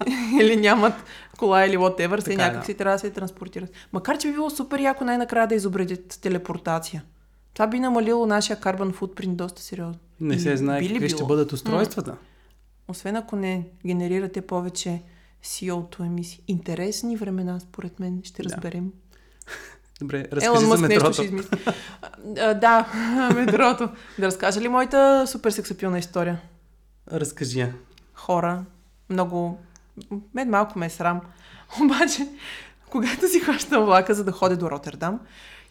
или 0.40 0.56
нямат 0.56 0.94
кола 1.38 1.66
или 1.66 1.76
whatever, 1.76 2.20
се 2.20 2.32
е, 2.32 2.36
някак 2.36 2.60
да. 2.60 2.66
си 2.66 2.74
трябва 2.74 2.94
да 2.94 2.98
се 2.98 3.10
транспортират. 3.10 3.70
Макар, 3.92 4.18
че 4.18 4.28
би 4.28 4.34
било 4.34 4.50
супер 4.50 4.80
яко 4.80 5.04
най-накрая 5.04 5.46
да 5.48 5.54
изобретят 5.54 6.18
телепортация. 6.22 7.02
Това 7.54 7.66
би 7.66 7.80
намалило 7.80 8.26
нашия 8.26 8.56
carbon 8.56 8.94
footprint 8.94 9.34
доста 9.34 9.62
сериозно. 9.62 10.00
Не 10.20 10.38
се 10.38 10.56
знае 10.56 10.88
какви 10.88 11.08
ще 11.08 11.16
било? 11.16 11.28
бъдат 11.28 11.52
устройствата. 11.52 12.16
Освен 12.88 13.16
ако 13.16 13.36
не 13.36 13.66
генерирате 13.86 14.40
повече 14.40 15.02
CO2 15.44 16.00
емисии. 16.00 16.40
Интересни 16.48 17.16
времена, 17.16 17.60
според 17.60 18.00
мен, 18.00 18.20
ще 18.24 18.42
Да. 18.42 18.48
разберем. 18.48 18.92
Добре, 20.00 20.26
Елон 20.32 20.54
разкажи 20.54 20.60
за 20.60 20.68
Мъск 20.68 20.80
нещо 20.80 20.94
метрото. 20.94 21.12
ще 21.12 21.24
измисли. 21.24 21.58
А, 22.38 22.54
да, 22.54 22.86
метрото. 23.34 23.88
Да 24.18 24.26
разкажа 24.26 24.60
ли 24.60 24.68
моята 24.68 25.24
супер 25.26 25.50
сексапилна 25.50 25.98
история? 25.98 26.40
Разкажи 27.12 27.60
я. 27.60 27.74
Хора, 28.14 28.64
много... 29.10 29.58
Мен 30.34 30.50
малко 30.50 30.78
ме 30.78 30.86
е 30.86 30.90
срам. 30.90 31.20
Обаче, 31.82 32.28
когато 32.90 33.28
си 33.28 33.40
хващам 33.40 33.84
влака, 33.84 34.14
за 34.14 34.24
да 34.24 34.32
ходя 34.32 34.56
до 34.56 34.70
Роттердам, 34.70 35.20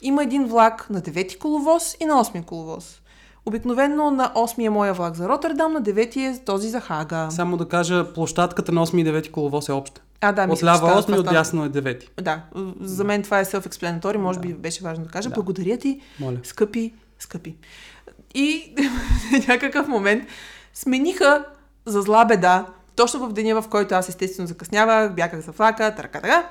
има 0.02 0.23
един 0.23 0.45
влак 0.45 0.89
на 0.89 1.02
9-ти 1.02 1.39
коловоз 1.39 1.97
и 2.00 2.06
на 2.06 2.13
8-ми 2.13 2.43
коловоз. 2.43 3.02
Обикновено 3.45 4.12
на 4.12 4.34
8-ми 4.36 4.65
е 4.65 4.69
моя 4.69 4.93
влак 4.93 5.15
за 5.15 5.30
Роттердам, 5.30 5.73
на 5.73 5.82
9-ти 5.82 6.21
е 6.21 6.39
този 6.45 6.69
за 6.69 6.80
Хага. 6.80 7.28
Само 7.32 7.58
да 7.58 7.67
кажа, 7.67 8.13
площадката 8.13 8.71
на 8.71 8.86
8 8.88 9.02
и 9.02 9.06
9 9.06 9.32
коловоз 9.32 9.69
е 9.69 9.71
обща. 9.71 10.02
А, 10.21 10.32
да, 10.32 10.47
От 10.50 10.58
става 10.58 11.02
8 11.04 11.15
и 11.15 11.19
от 11.19 11.30
дясно 11.30 11.65
е 11.65 11.69
9. 11.69 12.21
Да, 12.21 12.41
за 12.82 13.04
мен 13.04 13.23
това 13.23 13.39
е 13.39 13.45
self-explanatory, 13.45 14.17
може 14.17 14.39
би 14.39 14.54
беше 14.54 14.84
важно 14.84 15.04
да 15.04 15.10
кажа. 15.12 15.30
Да. 15.30 15.36
Благодаря 15.36 15.78
ти, 15.78 16.02
Моля. 16.19 16.38
скъпи, 16.43 16.93
скъпи. 17.19 17.56
И 18.34 18.76
някакъв 19.47 19.88
момент 19.88 20.23
смениха 20.78 21.46
за 21.86 22.02
зла 22.02 22.26
беда, 22.26 22.66
точно 22.96 23.28
в 23.28 23.34
деня, 23.34 23.62
в 23.62 23.68
който 23.68 23.96
аз 23.96 24.10
естествено 24.10 24.48
закъснявах, 24.48 25.13
бягах 25.13 25.40
за 25.40 25.52
влака, 25.52 25.96
така, 25.96 26.22
така. 26.22 26.50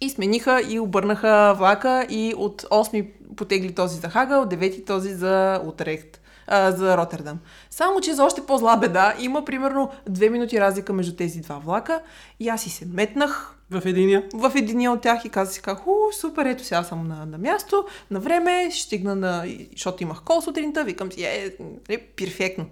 И 0.00 0.10
смениха 0.10 0.60
и 0.68 0.80
обърнаха 0.80 1.54
влака 1.58 2.06
и 2.10 2.34
от 2.36 2.62
8 2.62 3.06
потегли 3.36 3.74
този 3.74 4.00
за 4.00 4.08
Хага, 4.08 4.36
от 4.36 4.54
9 4.54 4.86
този 4.86 5.14
за 5.14 5.60
Утрехт, 5.66 6.20
а, 6.46 6.72
за 6.72 6.96
Роттердам. 6.96 7.38
Само, 7.70 8.00
че 8.00 8.14
за 8.14 8.24
още 8.24 8.46
по-зла 8.46 8.76
беда 8.76 9.14
има 9.18 9.44
примерно 9.44 9.90
2 10.10 10.28
минути 10.28 10.60
разлика 10.60 10.92
между 10.92 11.16
тези 11.16 11.40
два 11.40 11.58
влака 11.58 12.00
и 12.40 12.48
аз 12.48 12.62
си 12.62 12.70
се 12.70 12.86
метнах 12.86 13.56
В 13.70 13.82
единия. 13.86 14.24
в 14.34 14.52
единия 14.54 14.92
от 14.92 15.00
тях 15.00 15.24
и 15.24 15.28
казах 15.28 15.54
си, 15.54 15.62
как, 15.62 15.78
ху, 15.78 15.90
супер, 16.20 16.46
ето 16.46 16.64
сега 16.64 16.82
съм 16.82 17.08
на, 17.08 17.26
на 17.26 17.38
място, 17.38 17.84
на 18.10 18.20
време, 18.20 18.68
ще 18.70 18.82
стигна 18.82 19.14
на... 19.14 19.44
Защото 19.72 20.02
имах 20.02 20.22
кол 20.22 20.40
сутринта, 20.40 20.84
викам 20.84 21.12
си, 21.12 21.24
е, 21.24 21.52
е 21.88 21.98
перфектно. 21.98 22.66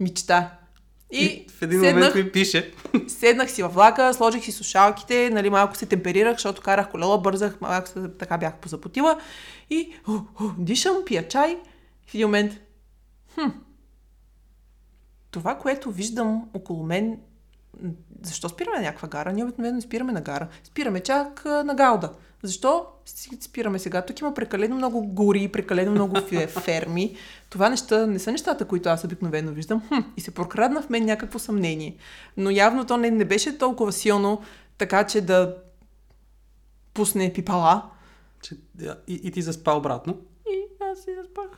Мечта. 0.00 0.56
И, 1.12 1.24
И 1.24 1.46
в 1.50 1.62
един 1.62 1.80
седнах, 1.80 1.94
момент 1.94 2.14
ми 2.14 2.32
пише. 2.32 2.72
седнах 3.08 3.50
си 3.50 3.62
във 3.62 3.74
влака, 3.74 4.14
сложих 4.14 4.44
си 4.44 4.52
слушалките, 4.52 5.30
нали, 5.30 5.50
малко 5.50 5.76
се 5.76 5.86
темперирах, 5.86 6.32
защото 6.32 6.62
карах 6.62 6.90
колела, 6.90 7.18
бързах, 7.18 7.60
малко 7.60 7.88
се, 7.88 8.08
така 8.18 8.38
бях 8.38 8.56
позапотила 8.56 9.20
и 9.70 9.92
о, 10.08 10.12
о, 10.12 10.50
дишам, 10.58 10.96
пия 11.06 11.28
чай. 11.28 11.58
В 12.06 12.14
един 12.14 12.26
момент, 12.26 12.52
хм, 13.34 13.48
това, 15.30 15.58
което 15.58 15.90
виждам 15.90 16.48
около 16.54 16.84
мен, 16.84 17.18
защо 18.22 18.48
спираме 18.48 18.76
на 18.76 18.82
някаква 18.82 19.08
гара? 19.08 19.32
Ние 19.32 19.44
обикновено 19.44 19.80
спираме 19.80 20.12
на 20.12 20.20
гара. 20.20 20.48
Спираме 20.64 21.00
чак 21.00 21.44
на 21.44 21.74
Гауда. 21.74 22.12
Защо 22.42 22.86
спираме 23.40 23.78
сега? 23.78 24.02
Тук 24.02 24.20
има 24.20 24.34
прекалено 24.34 24.76
много 24.76 25.06
гори, 25.06 25.48
прекалено 25.48 25.90
много 25.90 26.16
фе- 26.16 26.48
ферми. 26.60 27.16
Това 27.50 27.68
неща, 27.68 28.06
не 28.06 28.18
са 28.18 28.32
нещата, 28.32 28.64
които 28.64 28.88
аз 28.88 29.04
обикновено 29.04 29.52
виждам. 29.52 29.82
Хм, 29.88 30.00
и 30.16 30.20
се 30.20 30.30
прокрадна 30.30 30.82
в 30.82 30.90
мен 30.90 31.04
някакво 31.04 31.38
съмнение. 31.38 31.96
Но 32.36 32.50
явно 32.50 32.86
то 32.86 32.96
не, 32.96 33.10
не 33.10 33.24
беше 33.24 33.58
толкова 33.58 33.92
силно, 33.92 34.42
така 34.78 35.06
че 35.06 35.20
да 35.20 35.56
пусне 36.94 37.32
пипала. 37.32 37.90
Че, 38.42 38.54
и, 39.06 39.20
и 39.22 39.30
ти 39.30 39.42
заспа 39.42 39.72
обратно. 39.72 40.18
И 40.50 40.84
аз 40.92 40.98
си 40.98 41.14
заспах. 41.16 41.50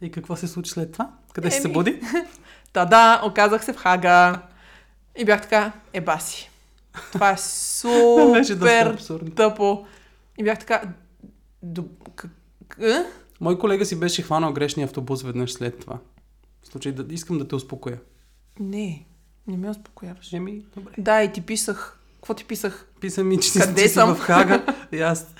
И 0.00 0.10
какво 0.10 0.36
се 0.36 0.48
случи 0.48 0.70
след 0.70 0.92
това? 0.92 1.10
Къде 1.32 1.50
се 1.50 1.60
събуди? 1.60 2.00
Та 2.72 2.84
да, 2.84 3.22
оказах 3.26 3.64
се 3.64 3.72
в 3.72 3.76
Хага. 3.76 4.42
И 5.16 5.24
бях 5.24 5.42
така, 5.42 5.72
еба 5.92 6.18
си. 6.18 6.49
Това 7.12 7.30
е 7.30 7.34
доста 7.34 8.98
супер 8.98 8.98
тъпо. 9.36 9.86
И 10.38 10.44
бях 10.44 10.58
така, 10.58 10.82
«Д- 11.62 11.82
к- 12.14 12.28
к- 12.68 12.82
е? 13.00 13.04
Мой 13.40 13.58
колега 13.58 13.84
си 13.84 14.00
беше 14.00 14.22
хванал 14.22 14.52
грешния 14.52 14.84
автобус 14.84 15.22
веднъж 15.22 15.52
след 15.52 15.80
това. 15.80 15.98
В 16.62 16.66
случай 16.66 16.92
да 16.92 17.14
искам 17.14 17.38
да 17.38 17.48
те 17.48 17.54
успокоя. 17.54 17.98
Не, 18.60 19.06
не 19.46 19.56
ме 19.56 19.70
успокояваш. 19.70 20.32
Еми, 20.32 20.62
добре. 20.76 20.92
Да, 20.98 21.22
и 21.22 21.32
ти 21.32 21.40
писах. 21.40 21.98
Какво 22.14 22.34
ти 22.34 22.44
писах? 22.44 22.88
Писа 23.00 23.24
ми, 23.24 23.40
че, 23.40 23.60
Къде 23.60 23.82
че 23.82 23.88
си 23.88 23.98
в 23.98 24.16
Хага. 24.20 24.64
И 24.92 25.00
аз, 25.00 25.34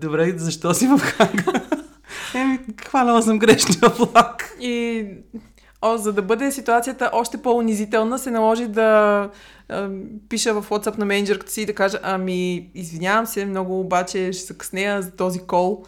добре, 0.00 0.38
защо 0.38 0.74
си 0.74 0.86
в 0.86 0.98
Хага? 0.98 1.52
Еми, 2.34 2.58
хванала 2.86 3.22
съм 3.22 3.38
грешния 3.38 3.88
влак. 3.90 4.56
И 4.60 5.06
о, 5.82 5.96
за 5.96 6.12
да 6.12 6.22
бъде 6.22 6.52
ситуацията 6.52 7.10
още 7.12 7.36
по-унизителна, 7.38 8.18
се 8.18 8.30
наложи 8.30 8.66
да 8.66 9.28
а, 9.68 9.88
пиша 10.28 10.54
в 10.54 10.68
WhatsApp 10.68 10.98
на 10.98 11.04
менеджерката 11.04 11.52
си 11.52 11.62
и 11.62 11.66
да 11.66 11.74
кажа, 11.74 11.98
ами, 12.02 12.70
извинявам 12.74 13.26
се, 13.26 13.44
много 13.46 13.80
обаче 13.80 14.32
ще 14.32 14.42
се 14.42 14.58
къснея 14.58 15.02
за 15.02 15.10
този 15.10 15.38
кол, 15.38 15.84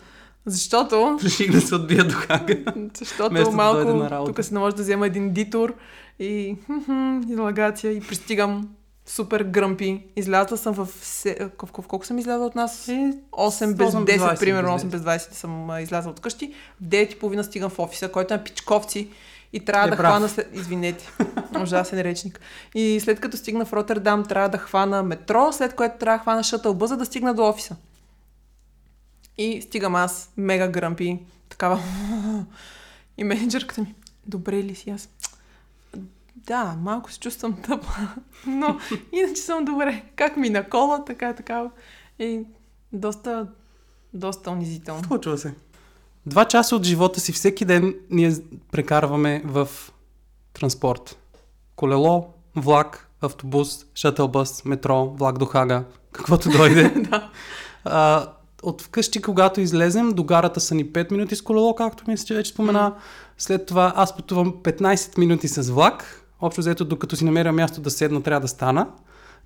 защото, 0.47 1.19
Реших 1.25 1.53
да 1.53 1.61
се 1.61 1.75
отбия 1.75 2.05
до 2.05 2.15
Хага. 2.15 2.57
защото 2.99 3.35
да 3.35 3.51
малко 3.51 4.11
работа. 4.11 4.33
тук 4.33 4.45
се 4.45 4.55
наложи 4.55 4.77
да 4.77 4.83
взема 4.83 5.07
един 5.07 5.33
дитур 5.33 5.75
и 6.19 6.57
излагация 7.31 7.93
и 7.93 8.01
пристигам 8.01 8.69
супер 9.07 9.43
гръмпи. 9.43 10.03
Излязла 10.17 10.57
съм 10.57 10.75
в... 10.75 10.89
се- 11.03 11.39
колко 11.89 12.07
съм 12.07 12.19
излязла 12.19 12.47
от 12.47 12.55
нас? 12.55 12.87
8 12.87 13.75
без 13.75 13.95
8 13.95 14.05
без 14.05 14.17
10, 14.17 14.35
20, 14.35 14.39
примерно 14.41 14.73
без 14.75 14.83
8 14.83 14.87
без 14.87 15.01
20 15.01 15.33
съм 15.33 15.71
излязла 15.81 16.11
от 16.11 16.21
къщи. 16.21 16.55
В 16.81 16.85
9.30 16.85 17.43
стигам 17.43 17.71
в 17.71 17.79
офиса, 17.79 18.09
който 18.09 18.35
е 18.35 18.37
на 18.37 18.45
пичковци 18.45 19.09
и 19.55 19.61
трябва 19.61 19.87
Е, 19.87 19.91
да 19.91 19.97
прав. 19.97 20.07
хвана 20.11 20.29
след... 20.29 20.51
Извинете, 20.53 21.11
ужасен 21.63 22.01
речник. 22.01 22.41
И 22.75 23.01
след 23.01 23.21
като 23.21 23.37
стигна 23.37 23.65
в 23.65 23.73
Роттердам, 23.73 24.25
трябва 24.25 24.49
да 24.49 24.59
хвана 24.59 25.03
метро, 25.03 25.53
след 25.53 25.75
което 25.75 25.99
трябва 25.99 26.19
да 26.19 26.23
хвана 26.23 26.43
шътълба, 26.43 26.87
за 26.87 26.97
да 26.97 27.05
стигна 27.05 27.35
до 27.35 27.49
офиса. 27.49 27.77
И 29.39 29.63
стигам 29.63 29.95
аз, 29.95 30.33
мега 30.37 30.69
гръмпи, 30.69 31.19
такава. 31.49 31.81
И 33.19 33.25
менеджерката 33.25 33.81
ми, 33.81 33.95
добре 34.27 34.63
ли 34.63 34.75
си 34.75 34.91
аз? 34.91 35.09
Да, 36.37 36.77
малко 36.81 37.13
се 37.13 37.21
чувствам 37.21 37.63
тъпа, 37.63 37.93
но 38.47 38.79
иначе 39.13 39.41
съм 39.41 39.65
добре. 39.65 40.03
Как 40.17 40.37
ми 40.37 40.51
на 40.51 40.69
кола, 40.69 41.05
така, 41.05 41.33
така. 41.33 41.71
И 42.19 42.41
доста, 42.93 43.47
доста 44.15 44.51
унизително. 44.51 45.05
Случва 45.05 45.39
се. 45.39 45.55
Два 46.27 46.45
часа 46.45 46.77
от 46.77 46.85
живота 46.85 47.21
си 47.21 47.33
всеки 47.33 47.65
ден 47.65 47.95
ние 48.11 48.37
прекарваме 48.73 49.43
в 49.45 49.69
транспорт. 50.53 51.17
Колело, 51.77 52.27
влак, 52.57 53.09
автобус, 53.21 53.87
шатълбъс, 53.95 54.65
метро, 54.65 55.07
влак 55.07 55.39
до 55.39 55.47
Хага, 55.47 55.85
каквото 56.13 56.51
дойде. 56.51 56.89
да. 57.11 57.31
а, 57.85 58.27
от 58.63 58.83
вкъщи, 58.83 59.23
когато 59.23 59.61
излезем, 59.61 60.11
до 60.11 60.25
гарата 60.25 60.61
са 60.61 60.75
ни 60.75 60.87
5 60.87 61.13
минути 61.13 61.37
с 61.37 61.43
колело, 61.43 61.75
както 61.75 62.05
мисля, 62.07 62.27
че 62.27 62.35
вече 62.35 62.53
спомена. 62.53 62.95
След 63.39 63.67
това 63.67 63.93
аз 63.97 64.17
пътувам 64.17 64.53
15 64.53 65.19
минути 65.19 65.49
с 65.49 65.71
влак. 65.71 66.25
Общо 66.41 66.61
взето, 66.61 66.85
докато 66.85 67.17
си 67.17 67.25
намеря 67.25 67.53
място 67.53 67.81
да 67.81 67.91
седна, 67.91 68.23
трябва 68.23 68.41
да 68.41 68.49
стана. 68.49 68.87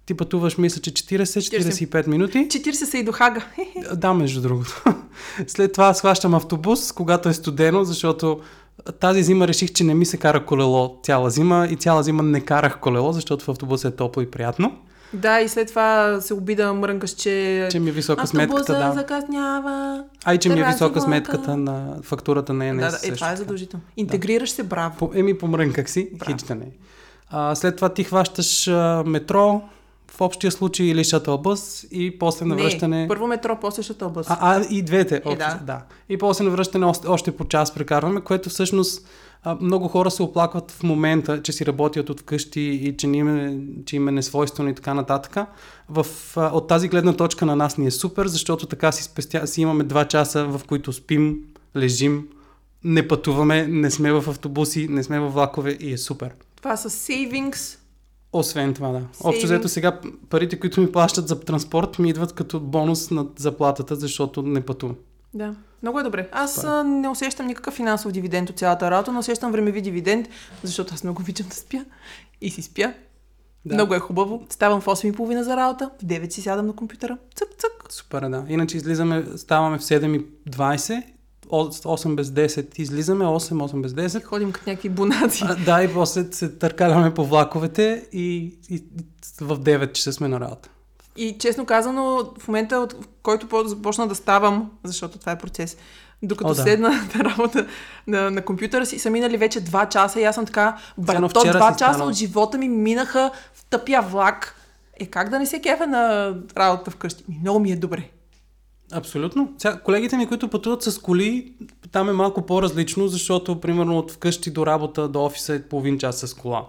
Ти 0.08 0.14
пътуваш, 0.14 0.58
мисля, 0.58 0.80
че 0.80 0.90
40-45 0.90 2.06
минути. 2.06 2.38
40 2.38 2.72
са 2.72 2.98
и 2.98 3.04
до 3.04 3.12
Хага. 3.12 3.46
Да, 3.94 4.14
между 4.14 4.40
другото. 4.40 4.84
След 5.46 5.72
това 5.72 5.86
аз 5.86 6.00
хващам 6.00 6.34
автобус, 6.34 6.92
когато 6.92 7.28
е 7.28 7.32
студено, 7.32 7.84
защото 7.84 8.40
тази 9.00 9.22
зима 9.22 9.48
реших, 9.48 9.72
че 9.72 9.84
не 9.84 9.94
ми 9.94 10.06
се 10.06 10.16
кара 10.16 10.44
колело 10.44 10.98
цяла 11.02 11.30
зима 11.30 11.68
и 11.70 11.76
цяла 11.76 12.02
зима 12.02 12.22
не 12.22 12.40
карах 12.40 12.78
колело, 12.80 13.12
защото 13.12 13.44
в 13.44 13.48
автобуса 13.48 13.88
е 13.88 13.90
топло 13.90 14.22
и 14.22 14.30
приятно. 14.30 14.76
Да, 15.12 15.40
и 15.40 15.48
след 15.48 15.68
това 15.68 16.20
се 16.20 16.34
обида 16.34 16.74
мрънкаш, 16.74 17.10
че... 17.10 17.68
Че 17.70 17.80
ми 17.80 17.90
е 17.90 17.92
висока 17.92 18.26
сметката, 18.26 18.78
да. 18.78 18.92
закъснява. 18.92 20.04
А 20.24 20.34
и 20.34 20.38
че 20.38 20.48
ми 20.48 20.60
е 20.60 20.64
висока 20.64 21.00
сметката 21.00 21.56
на 21.56 21.96
фактурата 22.02 22.52
на 22.52 22.66
ЕНС. 22.66 22.80
Да, 22.80 22.90
да, 22.90 22.98
е, 23.04 23.14
това 23.14 23.32
е 23.32 23.36
задължително. 23.36 23.84
Интегрираш 23.96 24.50
се, 24.50 24.62
браво. 24.62 24.96
По, 24.98 25.10
еми 25.14 25.38
помрънках 25.38 25.90
си, 25.90 26.10
Браво. 26.12 26.32
хич 26.32 26.42
да 26.42 26.54
не. 26.54 26.66
А, 27.30 27.54
след 27.54 27.76
това 27.76 27.88
ти 27.88 28.04
хващаш 28.04 28.68
а, 28.68 29.02
метро, 29.06 29.62
в 30.18 30.20
общия 30.20 30.52
случай 30.52 30.86
или 30.86 31.04
шатълбъс 31.04 31.86
и 31.90 32.18
после 32.18 32.44
навръщане... 32.44 33.02
Не, 33.02 33.08
първо 33.08 33.26
метро, 33.26 33.58
после 33.60 33.82
шатълбъс. 33.82 34.26
А, 34.30 34.38
а 34.40 34.64
и 34.70 34.82
двете. 34.82 35.16
Е, 35.16 35.22
общо, 35.24 35.38
да. 35.38 35.60
да. 35.64 35.82
И 36.08 36.18
после 36.18 36.44
навръщане 36.44 36.86
още, 36.86 37.08
още 37.08 37.36
по 37.36 37.44
час 37.44 37.74
прекарваме, 37.74 38.20
което 38.20 38.50
всъщност 38.50 39.08
много 39.60 39.88
хора 39.88 40.10
се 40.10 40.22
оплакват 40.22 40.70
в 40.70 40.82
момента, 40.82 41.42
че 41.42 41.52
си 41.52 41.66
работят 41.66 42.10
от 42.10 42.20
вкъщи 42.20 42.60
и 42.60 42.96
че, 42.96 43.06
ни, 43.06 43.18
им- 43.18 43.68
че 43.86 43.96
им 43.96 44.08
е 44.08 44.12
несвойствено 44.12 44.70
и 44.70 44.74
така 44.74 44.94
нататък. 44.94 45.46
В, 45.88 46.06
от 46.36 46.68
тази 46.68 46.88
гледна 46.88 47.12
точка 47.12 47.46
на 47.46 47.56
нас 47.56 47.78
ни 47.78 47.86
е 47.86 47.90
супер, 47.90 48.26
защото 48.26 48.66
така 48.66 48.92
си, 48.92 49.02
спестя, 49.02 49.46
си 49.46 49.60
имаме 49.60 49.84
два 49.84 50.04
часа, 50.04 50.44
в 50.44 50.60
които 50.68 50.92
спим, 50.92 51.38
лежим, 51.76 52.28
не 52.84 53.08
пътуваме, 53.08 53.66
не 53.66 53.90
сме 53.90 54.12
в 54.12 54.24
автобуси, 54.28 54.88
не 54.88 55.02
сме 55.02 55.20
в 55.20 55.28
влакове 55.28 55.76
и 55.80 55.92
е 55.92 55.98
супер. 55.98 56.30
Това 56.56 56.76
са 56.76 56.90
savings. 56.90 57.77
Освен 58.32 58.74
това, 58.74 58.88
да. 58.88 59.00
Общо 59.24 59.46
взето 59.46 59.68
сега 59.68 60.00
парите, 60.28 60.60
които 60.60 60.80
ми 60.80 60.92
плащат 60.92 61.28
за 61.28 61.40
транспорт, 61.40 61.98
ми 61.98 62.10
идват 62.10 62.32
като 62.32 62.60
бонус 62.60 63.10
над 63.10 63.28
заплатата, 63.38 63.96
защото 63.96 64.42
не 64.42 64.60
пътувам. 64.60 64.96
Да, 65.34 65.54
много 65.82 66.00
е 66.00 66.02
добре. 66.02 66.28
Аз 66.32 66.54
Това 66.54 66.80
а, 66.80 66.84
не 66.84 67.08
усещам 67.08 67.46
никакъв 67.46 67.74
финансов 67.74 68.12
дивиденд 68.12 68.50
от 68.50 68.58
цялата 68.58 68.90
работа, 68.90 69.12
но 69.12 69.18
усещам 69.18 69.52
времеви 69.52 69.82
дивиденд, 69.82 70.28
защото 70.62 70.94
аз 70.94 71.04
много 71.04 71.22
обичам 71.22 71.46
да 71.48 71.54
спя 71.54 71.84
и 72.40 72.50
си 72.50 72.62
спя. 72.62 72.94
Да. 73.64 73.74
Много 73.74 73.94
е 73.94 73.98
хубаво. 73.98 74.46
Ставам 74.50 74.80
в 74.80 74.86
8.30 74.86 75.40
за 75.40 75.56
работа, 75.56 75.90
в 76.02 76.04
9 76.04 76.30
си 76.30 76.42
сядам 76.42 76.66
на 76.66 76.72
компютъра. 76.72 77.18
Цък, 77.34 77.48
цък. 77.58 77.92
Супер, 77.92 78.22
е, 78.22 78.28
да. 78.28 78.44
Иначе 78.48 78.76
излизаме, 78.76 79.24
ставаме 79.36 79.78
в 79.78 79.82
7.20, 79.82 80.98
от 80.98 81.17
8 81.50 82.14
без 82.14 82.28
10 82.28 82.78
излизаме, 82.78 83.24
8, 83.24 83.28
8 83.28 83.82
без 83.82 83.92
10. 83.92 84.24
Ходим 84.24 84.52
като 84.52 84.70
някакви 84.70 84.88
бунаци. 84.88 85.44
А, 85.46 85.54
да, 85.54 85.82
и 85.82 85.94
после 85.94 86.32
се 86.32 86.48
търкаляме 86.48 87.14
по 87.14 87.24
влаковете 87.24 88.06
и, 88.12 88.54
и, 88.70 88.74
и 88.74 88.84
в 89.40 89.58
9 89.58 89.92
часа 89.92 90.12
сме 90.12 90.28
на 90.28 90.40
работа. 90.40 90.68
И 91.16 91.36
честно 91.38 91.66
казано, 91.66 92.32
в 92.38 92.48
момента, 92.48 92.76
от 92.76 92.94
който 93.22 93.48
по- 93.48 93.64
започна 93.64 94.06
да 94.08 94.14
ставам, 94.14 94.70
защото 94.84 95.18
това 95.18 95.32
е 95.32 95.38
процес, 95.38 95.76
докато 96.22 96.50
О, 96.50 96.54
да. 96.54 96.62
седна 96.62 96.88
на 97.14 97.24
работа 97.24 97.66
на, 98.06 98.30
на 98.30 98.44
компютъра 98.44 98.86
си, 98.86 98.98
са 98.98 99.10
минали 99.10 99.36
вече 99.36 99.60
2 99.64 99.88
часа 99.88 100.20
и 100.20 100.24
аз 100.24 100.34
съм 100.34 100.46
така, 100.46 100.76
брато, 100.98 101.28
вчера 101.28 101.58
2 101.60 101.72
си 101.72 101.78
часа 101.78 101.94
станал. 101.94 102.08
от 102.08 102.14
живота 102.14 102.58
ми 102.58 102.68
минаха 102.68 103.30
в 103.54 103.64
тъпия 103.64 104.02
влак. 104.02 104.54
Е, 105.00 105.06
как 105.06 105.28
да 105.28 105.38
не 105.38 105.46
се 105.46 105.60
кефа 105.60 105.86
на 105.86 106.34
работа 106.56 106.90
вкъщи? 106.90 107.24
Много 107.40 107.60
ми 107.60 107.72
е 107.72 107.76
добре. 107.76 108.10
Абсолютно. 108.92 109.54
Сега, 109.58 109.80
колегите 109.80 110.16
ми, 110.16 110.26
които 110.26 110.48
пътуват 110.48 110.82
с 110.82 110.98
коли, 110.98 111.52
там 111.92 112.08
е 112.08 112.12
малко 112.12 112.42
по-различно, 112.46 113.08
защото, 113.08 113.60
примерно, 113.60 113.98
от 113.98 114.10
вкъщи 114.12 114.50
до 114.50 114.66
работа, 114.66 115.08
до 115.08 115.24
офиса 115.24 115.54
е 115.54 115.62
половин 115.62 115.98
час 115.98 116.16
с 116.20 116.34
кола. 116.34 116.68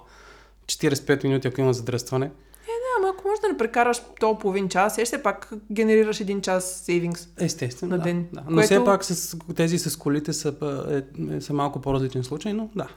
45 0.66 1.24
минути, 1.24 1.48
ако 1.48 1.62
има 1.62 1.74
задръстване. 1.74 2.32
Да, 2.66 2.72
ама 3.00 3.14
ако 3.18 3.28
можеш 3.28 3.42
да 3.42 3.48
не 3.48 3.58
прекараш 3.58 4.02
то 4.20 4.38
половин 4.38 4.70
час, 4.70 4.98
е, 4.98 5.06
все 5.06 5.24
пак 5.24 5.50
генерираш 5.72 6.20
един 6.20 6.42
час 6.42 6.82
сейвингс. 6.86 7.28
Естествено, 7.40 7.90
На 7.92 7.98
да, 7.98 8.04
ден. 8.04 8.28
да. 8.34 8.42
Но 8.50 8.56
Което- 8.56 8.66
все 8.66 8.84
пак 8.84 9.06
с, 9.06 9.38
тези 9.56 9.80
с 9.80 9.98
колите 9.98 10.34
са, 10.34 10.54
е, 10.92 11.36
е, 11.36 11.42
са 11.42 11.54
малко 11.54 11.82
по-различен 11.82 12.24
случай, 12.24 12.54
но 12.54 12.70
да. 12.76 12.88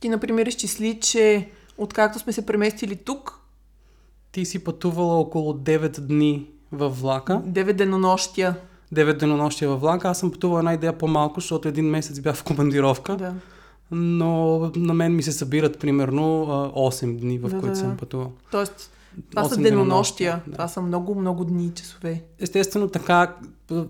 Ти, 0.00 0.08
например, 0.08 0.46
изчисли, 0.46 1.00
че 1.00 1.48
откакто 1.78 2.18
сме 2.18 2.32
се 2.32 2.46
преместили 2.46 2.96
тук, 2.96 3.40
Ти 4.32 4.44
си 4.44 4.64
пътувала 4.64 5.14
около 5.14 5.52
9 5.52 6.00
дни 6.00 6.50
във 6.74 7.00
влака. 7.00 7.42
9 7.46 7.72
денонощия. 7.72 8.54
9 8.94 9.12
денонощия 9.18 9.68
във 9.68 9.80
влака. 9.80 10.08
Аз 10.08 10.18
съм 10.18 10.30
пътувала 10.30 10.60
една 10.60 10.74
идея 10.74 10.98
по-малко, 10.98 11.40
защото 11.40 11.68
един 11.68 11.84
месец 11.90 12.20
бях 12.20 12.36
в 12.36 12.44
командировка. 12.44 13.16
Да. 13.16 13.32
Но 13.90 14.58
на 14.76 14.94
мен 14.94 15.16
ми 15.16 15.22
се 15.22 15.32
събират 15.32 15.78
примерно 15.78 16.42
а, 16.42 16.70
8 16.70 17.16
дни, 17.16 17.38
в 17.38 17.42
Да, 17.42 17.50
които 17.50 17.66
да, 17.68 17.76
съм 17.76 17.96
пътувал. 17.96 18.32
Тоест, 18.50 18.90
това 19.30 19.44
са 19.44 19.56
8 19.56 19.62
денонощия. 19.62 20.40
да. 20.46 20.52
Това 20.52 20.68
са 20.68 20.80
много, 20.82 21.14
много 21.14 21.44
дни 21.44 21.66
и 21.66 21.70
часове. 21.70 22.22
Естествено, 22.40 22.88
така, 22.88 23.34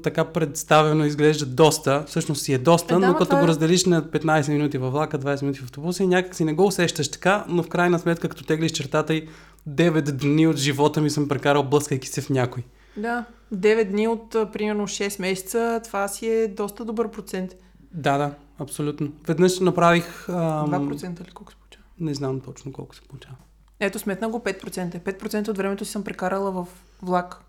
така 0.03 0.25
представено 0.25 1.05
изглежда 1.05 1.47
доста, 1.47 2.05
всъщност 2.07 2.42
си 2.42 2.53
е 2.53 2.59
доста, 2.59 2.94
Е, 2.94 2.99
да, 2.99 3.07
но 3.07 3.12
като 3.12 3.25
това 3.25 3.38
го 3.38 3.44
е- 3.44 3.49
разделиш 3.49 3.85
на 3.85 4.03
15 4.03 4.49
минути 4.53 4.79
във 4.79 4.92
влака, 4.92 5.18
20 5.18 5.42
минути 5.42 5.61
в 5.61 5.64
автобуса 5.64 6.03
и 6.03 6.07
някак 6.07 6.35
си 6.35 6.44
не 6.44 6.53
го 6.55 6.66
усещаш 6.66 7.11
така, 7.11 7.44
но 7.49 7.62
в 7.62 7.68
крайна 7.68 7.99
сметка, 7.99 8.29
като 8.29 8.44
теглиш 8.44 8.73
чертата 8.73 9.14
и 9.14 9.29
9 9.70 10.12
дни 10.12 10.47
от 10.47 10.57
живота 10.57 11.01
ми 11.01 11.11
съм 11.11 11.29
прекарал 11.29 11.62
блъскайки 11.62 12.09
се 12.09 12.20
в 12.20 12.31
някой. 12.31 12.62
Да, 12.96 13.24
9 13.54 13.85
дни 13.85 14.09
от 14.09 14.30
примерно 14.30 14.87
6 14.87 15.20
месеца, 15.20 15.80
това 15.85 16.09
си 16.09 16.28
е 16.28 16.48
доста 16.48 16.85
добър 16.85 17.11
процент. 17.11 17.52
Да, 17.92 18.18
да, 18.18 18.35
абсолютно. 18.59 19.12
Веднъж 19.26 19.61
направих... 19.61 20.28
Ам, 20.28 20.35
2% 20.35 21.20
или 21.22 21.30
колко 21.30 21.52
се 21.52 21.59
получава? 21.59 21.85
Не 22.00 22.14
знам 22.14 22.40
точно 22.40 22.72
колко 22.72 22.94
се 22.94 23.02
получава. 23.02 23.37
Ето, 23.80 23.98
сметна 23.98 24.28
го 24.28 24.38
5%. 24.38 25.00
5% 25.00 25.48
от 25.48 25.57
времето 25.57 25.85
си 25.85 25.90
съм 25.92 26.04
прекарала 26.04 26.50
в 26.50 26.66
влак 27.02 27.40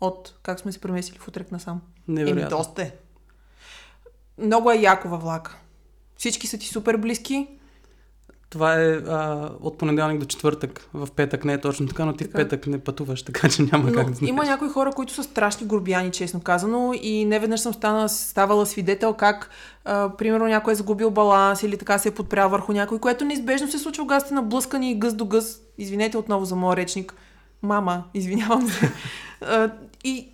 от 0.00 0.34
как 0.42 0.60
сме 0.60 0.72
се 0.72 0.80
преместили 0.80 1.18
в 1.18 1.28
утрек 1.28 1.52
насам. 1.52 1.80
Еми, 2.08 2.14
Невероятно. 2.18 2.56
доста 2.58 2.82
е. 2.82 2.92
Много 4.38 4.70
е 4.70 4.76
яко 4.76 5.08
във 5.08 5.22
влака. 5.22 5.56
Всички 6.16 6.46
са 6.46 6.58
ти 6.58 6.66
супер 6.66 6.96
близки. 6.96 7.48
Това 8.56 8.74
е 8.74 8.86
а, 8.88 9.50
от 9.60 9.78
понеделник 9.78 10.20
до 10.20 10.26
четвъртък. 10.26 10.88
В 10.94 11.08
петък 11.10 11.44
не 11.44 11.52
е 11.52 11.60
точно 11.60 11.86
така, 11.86 12.04
но 12.04 12.12
ти 12.12 12.24
Така. 12.24 12.38
в 12.38 12.42
петък 12.42 12.66
не 12.66 12.78
пътуваш, 12.78 13.22
така 13.22 13.48
че 13.48 13.62
няма 13.62 13.84
Но 13.84 13.92
как 13.92 14.08
да 14.08 14.14
знаеш. 14.14 14.28
има 14.30 14.44
някои 14.44 14.68
хора, 14.68 14.92
които 14.92 15.12
са 15.12 15.22
страшни 15.22 15.66
горбяни, 15.66 16.10
честно 16.10 16.40
казано, 16.40 16.92
и 17.02 17.24
не 17.24 17.38
веднъж 17.38 17.60
съм 17.60 17.74
стана, 17.74 18.08
ставала 18.08 18.66
свидетел 18.66 19.12
как, 19.12 19.50
а, 19.84 20.08
примерно, 20.08 20.46
някой 20.46 20.72
е 20.72 20.76
загубил 20.76 21.10
баланс 21.10 21.62
или 21.62 21.78
така 21.78 21.98
се 21.98 22.08
е 22.08 22.14
подпрял 22.14 22.48
върху 22.48 22.72
някой, 22.72 22.98
което 22.98 23.24
неизбежно 23.24 23.68
се 23.68 23.78
случва, 23.78 24.04
когато 24.04 24.24
сте 24.24 24.34
наблъскани 24.34 24.98
гъс 24.98 25.14
до 25.14 25.24
гъс. 25.24 25.60
Извинете 25.78 26.18
отново 26.18 26.44
за 26.44 26.56
моя 26.56 26.76
речник. 26.76 27.14
Мама, 27.62 28.04
извинявам 28.14 28.68
се. 28.68 28.92
А, 29.40 29.70
и 30.04 30.28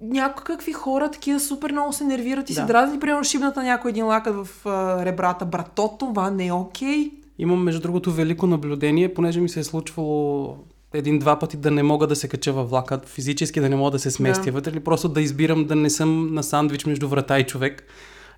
някакви 0.00 0.72
хора 0.72 1.10
такива 1.10 1.40
супер 1.40 1.72
много 1.72 1.92
се 1.92 2.04
нервират 2.04 2.50
и 2.50 2.54
се 2.54 2.60
Да. 2.60 2.66
дразни, 2.66 3.00
примерно 3.00 3.24
шибната 3.24 3.62
някой 3.62 3.90
един 3.90 4.06
лакът 4.06 4.46
в 4.46 4.66
а, 4.66 5.04
ребрата. 5.04 5.44
Брато, 5.44 5.96
това 5.98 6.30
не 6.30 6.46
е 6.46 6.52
окей. 6.52 7.10
Имам, 7.38 7.62
между 7.62 7.80
другото, 7.80 8.12
велико 8.12 8.46
наблюдение, 8.46 9.14
понеже 9.14 9.40
ми 9.40 9.48
се 9.48 9.60
е 9.60 9.64
случвало 9.64 10.56
един-два 10.92 11.38
пъти 11.38 11.56
да 11.56 11.70
не 11.70 11.82
мога 11.82 12.06
да 12.06 12.16
се 12.16 12.28
кача 12.28 12.52
във 12.52 12.70
влака, 12.70 13.00
физически 13.06 13.60
да 13.60 13.68
не 13.68 13.76
мога 13.76 13.90
да 13.90 13.98
се 13.98 14.10
сместя 14.10 14.44
Да. 14.44 14.52
вътре, 14.52 14.70
или 14.70 14.80
просто 14.80 15.08
да 15.08 15.20
избирам 15.20 15.64
да 15.64 15.74
не 15.76 15.90
съм 15.90 16.34
на 16.34 16.42
сандвич 16.42 16.84
между 16.84 17.08
врата 17.08 17.38
и 17.38 17.44
човек. 17.44 17.84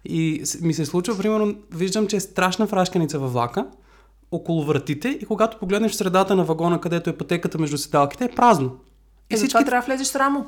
И 0.05 0.43
ми 0.61 0.75
се 0.75 0.87
случва, 0.87 1.19
примерно, 1.19 1.55
виждам, 1.71 2.07
че 2.07 2.17
е 2.17 2.21
страшна 2.21 2.67
фрашканица 2.67 3.19
във 3.19 3.33
влака, 3.33 3.67
около 4.31 4.65
вратите 4.65 5.09
и 5.09 5.27
когато 5.27 5.59
погледнеш 5.59 5.93
в 5.93 5.97
средата 5.97 6.37
на 6.37 6.45
вагона, 6.45 6.81
където 6.81 7.11
е 7.11 7.17
пътеката 7.17 7.59
между 7.59 7.79
седалките, 7.79 8.25
е 8.25 8.29
празно. 8.29 8.77
И 9.31 9.35
е, 9.35 9.39
затова 9.39 9.65
трябва 9.65 9.81
да 9.81 9.87
влезеш 9.87 10.07
с 10.07 10.17
рамо. 10.17 10.47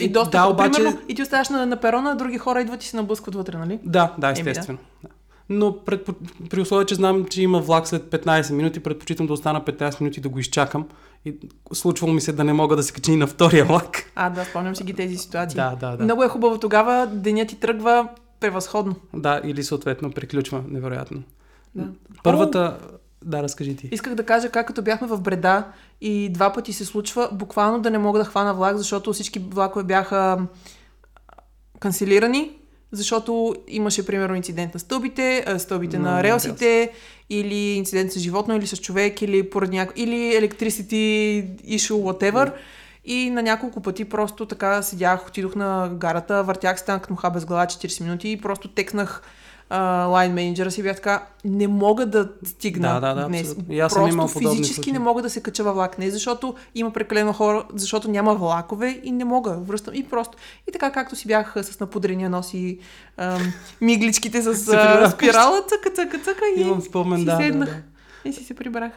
И, 0.00 0.04
И 0.04 0.08
доста, 0.08 0.30
да, 0.30 0.44
обаче- 0.46 0.72
примерно, 0.72 0.98
и 1.08 1.14
ти 1.14 1.22
оставаш 1.22 1.48
на, 1.48 1.66
на 1.66 1.76
перона, 1.76 2.10
а 2.10 2.14
други 2.14 2.38
хора 2.38 2.60
идват 2.60 2.84
и 2.84 2.86
се 2.86 2.96
наблъскват 2.96 3.34
вътре, 3.34 3.58
нали? 3.58 3.78
Да, 3.84 4.14
да, 4.18 4.34
Еми, 4.38 4.52
да. 4.52 4.76
Но 5.50 5.84
предпо... 5.84 6.14
при 6.50 6.60
условие, 6.60 6.86
че 6.86 6.94
знам, 6.94 7.24
че 7.24 7.42
има 7.42 7.60
влак 7.60 7.88
след 7.88 8.02
15 8.02 8.52
минути, 8.52 8.80
предпочитам 8.80 9.26
да 9.26 9.32
остана 9.32 9.60
15 9.60 10.00
минути 10.00 10.20
да 10.20 10.28
го 10.28 10.38
изчакам. 10.38 10.88
И 11.24 11.36
случвало 11.72 12.12
ми 12.12 12.20
се 12.20 12.32
да 12.32 12.44
не 12.44 12.52
мога 12.52 12.76
да 12.76 12.82
се 12.82 12.92
качи 12.92 13.16
на 13.16 13.26
втория 13.26 13.64
влак. 13.64 14.12
А, 14.14 14.30
да, 14.30 14.44
спомням 14.44 14.76
си 14.76 14.84
ги 14.84 14.94
тези 14.94 15.16
ситуации. 15.16 15.56
Да, 15.56 15.76
да, 15.80 15.96
да. 15.96 16.04
Много 16.04 16.22
е 16.22 16.28
хубаво 16.28 16.58
тогава, 16.58 17.06
денят 17.06 17.48
ти 17.48 17.60
тръгва 17.60 18.08
превъзходно. 18.40 18.94
Да, 19.14 19.40
или 19.44 19.62
съответно 19.62 20.10
приключва 20.10 20.62
невероятно. 20.68 21.22
Да. 21.74 21.88
Първата... 22.22 22.78
Да, 23.24 23.42
разкажи 23.42 23.76
ти. 23.76 23.88
Исках 23.92 24.14
да 24.14 24.26
кажа 24.26 24.48
как 24.48 24.66
като 24.66 24.82
бяхме 24.82 25.08
в 25.08 25.20
Бреда 25.20 25.64
и 26.00 26.28
два 26.32 26.52
пъти 26.52 26.72
се 26.72 26.84
случва 26.84 27.28
буквално 27.32 27.80
да 27.80 27.90
не 27.90 27.98
мога 27.98 28.18
да 28.18 28.24
хвана 28.24 28.54
влак, 28.54 28.76
защото 28.76 29.12
всички 29.12 29.38
влакове 29.38 29.84
бяха 29.84 30.38
канцелирани, 31.80 32.50
защото 32.92 33.54
имаше 33.68 34.06
примерно 34.06 34.34
инцидент 34.34 34.74
на 34.74 34.80
стълбите, 34.80 35.44
стълбите 35.58 35.98
На 35.98 36.10
на 36.10 36.22
релсите, 36.22 36.92
или 37.30 37.54
инцидент 37.54 38.12
с 38.12 38.18
животно, 38.18 38.56
или 38.56 38.66
с 38.66 38.76
човек, 38.76 39.22
или 39.22 39.50
поради 39.50 39.76
няко... 39.76 39.92
или 39.96 40.14
electricity 40.14 41.44
issue, 41.60 41.92
whatever. 41.92 42.52
И 43.04 43.30
на 43.30 43.42
няколко 43.42 43.80
пъти 43.80 44.04
просто 44.04 44.46
така 44.46 44.82
седях, 44.82 45.28
отидох 45.28 45.54
на 45.54 45.90
гарата, 45.94 46.42
въртях 46.42 46.78
се 46.78 46.84
там 46.84 47.00
като 47.00 47.12
муха 47.12 47.30
без 47.30 47.44
глава 47.44 47.66
40 47.66 48.02
минути 48.02 48.30
и 48.30 48.40
просто 48.40 48.68
текнах 48.68 49.22
лайн 50.06 50.32
менеджера 50.32 50.70
си 50.70 50.82
бях 50.82 50.96
така, 50.96 51.26
не 51.44 51.68
мога 51.68 52.06
да 52.06 52.28
стигна 52.44 52.88
Да, 52.94 53.00
да, 53.00 53.14
да, 53.14 53.28
днес. 53.28 53.40
абсолютно. 53.40 53.74
И 53.74 53.80
аз 53.80 53.94
Просто 53.94 54.08
имал 54.08 54.28
физически 54.28 54.74
случаи. 54.74 54.92
не 54.92 54.98
мога 54.98 55.22
да 55.22 55.30
се 55.30 55.42
кача 55.42 55.64
във 55.64 55.74
влак. 55.74 55.98
Не 55.98 56.10
защото 56.10 56.54
има 56.74 56.90
прекалено 56.90 57.32
хора, 57.32 57.64
защото 57.74 58.10
няма 58.10 58.34
влакове 58.34 59.00
и 59.04 59.12
не 59.12 59.24
мога. 59.24 59.50
Връщам 59.52 59.94
и 59.94 60.04
просто. 60.04 60.38
И 60.68 60.72
така 60.72 60.90
както 60.92 61.16
си 61.16 61.28
бях 61.28 61.54
с 61.56 61.80
напудрения 61.80 62.30
нос 62.30 62.54
и 62.54 62.78
ам, 63.16 63.52
мигличките 63.80 64.42
с 64.42 64.48
а, 64.68 65.10
спирала, 65.10 65.62
цъка, 65.62 65.90
цъка, 65.90 66.18
цъка 66.18 66.40
и 66.56 66.60
Имам 66.60 66.80
спомен, 66.80 67.18
си 67.18 67.24
да, 67.24 67.36
да, 67.36 67.42
седнах. 67.44 67.68
да. 67.68 68.30
И 68.30 68.32
си 68.32 68.44
се 68.44 68.54
прибрах. 68.54 68.92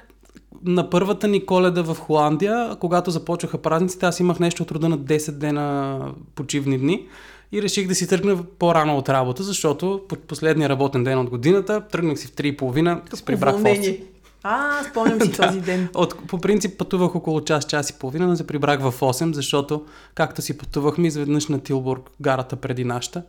На 0.65 0.89
първата 0.89 1.27
ни 1.27 1.45
коледа 1.45 1.81
в 1.83 1.95
Холандия, 1.95 2.75
когато 2.79 3.11
започваха 3.11 3.57
празниците, 3.57 4.05
аз 4.05 4.19
имах 4.19 4.39
нещо 4.39 4.63
от 4.63 4.71
рода 4.71 4.89
на 4.89 4.99
10 4.99 5.31
дена 5.31 5.99
почивни 6.35 6.77
дни 6.77 7.07
и 7.53 7.61
реших 7.61 7.87
да 7.87 7.95
си 7.95 8.07
тръгна 8.07 8.43
по-рано 8.43 8.97
от 8.97 9.09
работа, 9.09 9.43
защото 9.43 10.01
по 10.09 10.15
последния 10.15 10.69
работен 10.69 11.03
ден 11.03 11.19
от 11.19 11.29
годината 11.29 11.81
тръгнах 11.91 12.19
си 12.19 12.27
в 12.27 12.31
3.30, 12.31 13.15
се 13.15 13.25
прибрах 13.25 13.55
в 13.55 13.57
8. 13.57 13.61
Уволнение. 13.61 14.03
А, 14.43 14.83
спомням 14.83 15.21
си 15.21 15.31
този 15.37 15.61
ден. 15.61 15.89
От, 15.93 16.27
по 16.27 16.37
принцип 16.37 16.77
пътувах 16.77 17.15
около 17.15 17.41
час, 17.41 17.65
час 17.65 17.89
и 17.89 17.93
половина, 17.93 18.27
но 18.27 18.35
се 18.35 18.47
прибрах 18.47 18.79
в 18.81 18.99
8, 18.99 19.33
защото 19.33 19.85
както 20.15 20.41
си 20.41 20.57
пътувахме 20.57 21.07
изведнъж 21.07 21.47
на 21.47 21.59
Тилбург, 21.59 22.09
гарата 22.21 22.55
преди 22.55 22.83
нашата, 22.83 23.23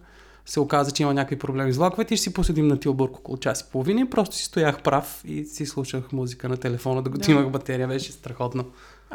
се 0.46 0.60
оказа, 0.60 0.90
че 0.90 1.02
има 1.02 1.14
някакви 1.14 1.38
проблеми 1.38 1.72
с 1.72 1.76
влаковете 1.76 2.14
и 2.14 2.16
ще 2.16 2.22
си 2.22 2.32
поседим 2.32 2.68
на 2.68 2.80
Тилбург 2.80 3.16
около 3.16 3.38
час 3.38 3.60
и 3.60 3.64
половина 3.72 4.00
и 4.00 4.10
просто 4.10 4.36
си 4.36 4.44
стоях 4.44 4.82
прав 4.82 5.22
и 5.26 5.44
си 5.44 5.66
слушах 5.66 6.12
музика 6.12 6.48
на 6.48 6.56
телефона, 6.56 7.02
докато 7.02 7.26
Да. 7.26 7.32
имах 7.32 7.50
батерия. 7.50 7.88
Беше 7.88 8.12
страхотно. 8.12 8.64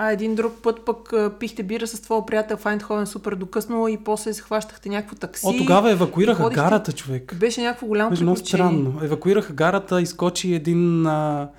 А 0.02 0.12
един 0.12 0.36
друг 0.36 0.54
път 0.64 0.86
пък 0.86 1.14
пихте 1.40 1.64
бира 1.64 1.88
с 1.88 2.02
твоя 2.02 2.26
приятел 2.26 2.58
в 2.58 2.66
Айндховен 2.66 3.08
супер 3.08 3.36
докъсно 3.36 3.88
и 3.88 3.98
после 3.98 4.34
се 4.34 4.42
хващахте 4.42 4.90
някакво 4.90 5.16
такси. 5.16 5.46
О, 5.48 5.54
тогава 5.58 5.92
евакуираха 5.92 6.44
ходихте- 6.44 6.62
гарата, 6.62 6.92
човек. 6.92 7.36
Беше 7.36 7.62
някакво 7.62 7.88
голямо 7.88 8.10
Беше 8.10 8.24
много 8.24 8.38
странно. 8.38 9.00
Евакуираха 9.04 9.54
гарата, 9.54 10.02
изкочи 10.02 10.54
един 10.54 11.08
а, 11.08 11.50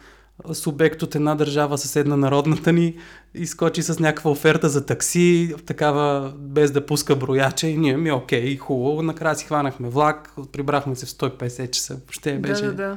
субект 0.53 1.03
от 1.03 1.15
една 1.15 1.35
държава, 1.35 1.79
съседна 1.79 2.17
народната 2.17 2.73
ни, 2.73 2.97
изкочи 3.35 3.83
с 3.83 3.99
някаква 3.99 4.31
оферта 4.31 4.69
за 4.69 4.87
такси, 4.87 5.55
такава 5.67 6.33
без 6.39 6.71
да 6.71 6.87
пуска 6.87 7.17
брояча 7.17 7.67
и 7.67 7.77
ние 7.77 7.97
ми 7.97 8.13
окей, 8.13 8.57
хубаво. 8.57 9.03
Накрая 9.03 9.35
си 9.35 9.45
хванахме 9.45 9.89
влак, 9.89 10.33
прибрахме 10.53 10.97
се 10.97 11.07
в 11.07 11.09
150 11.09 11.71
часа. 11.71 11.95
Въобще 11.95 12.39
беше... 12.39 12.63
Да, 12.65 12.71
да, 12.71 12.77
да. 12.77 12.97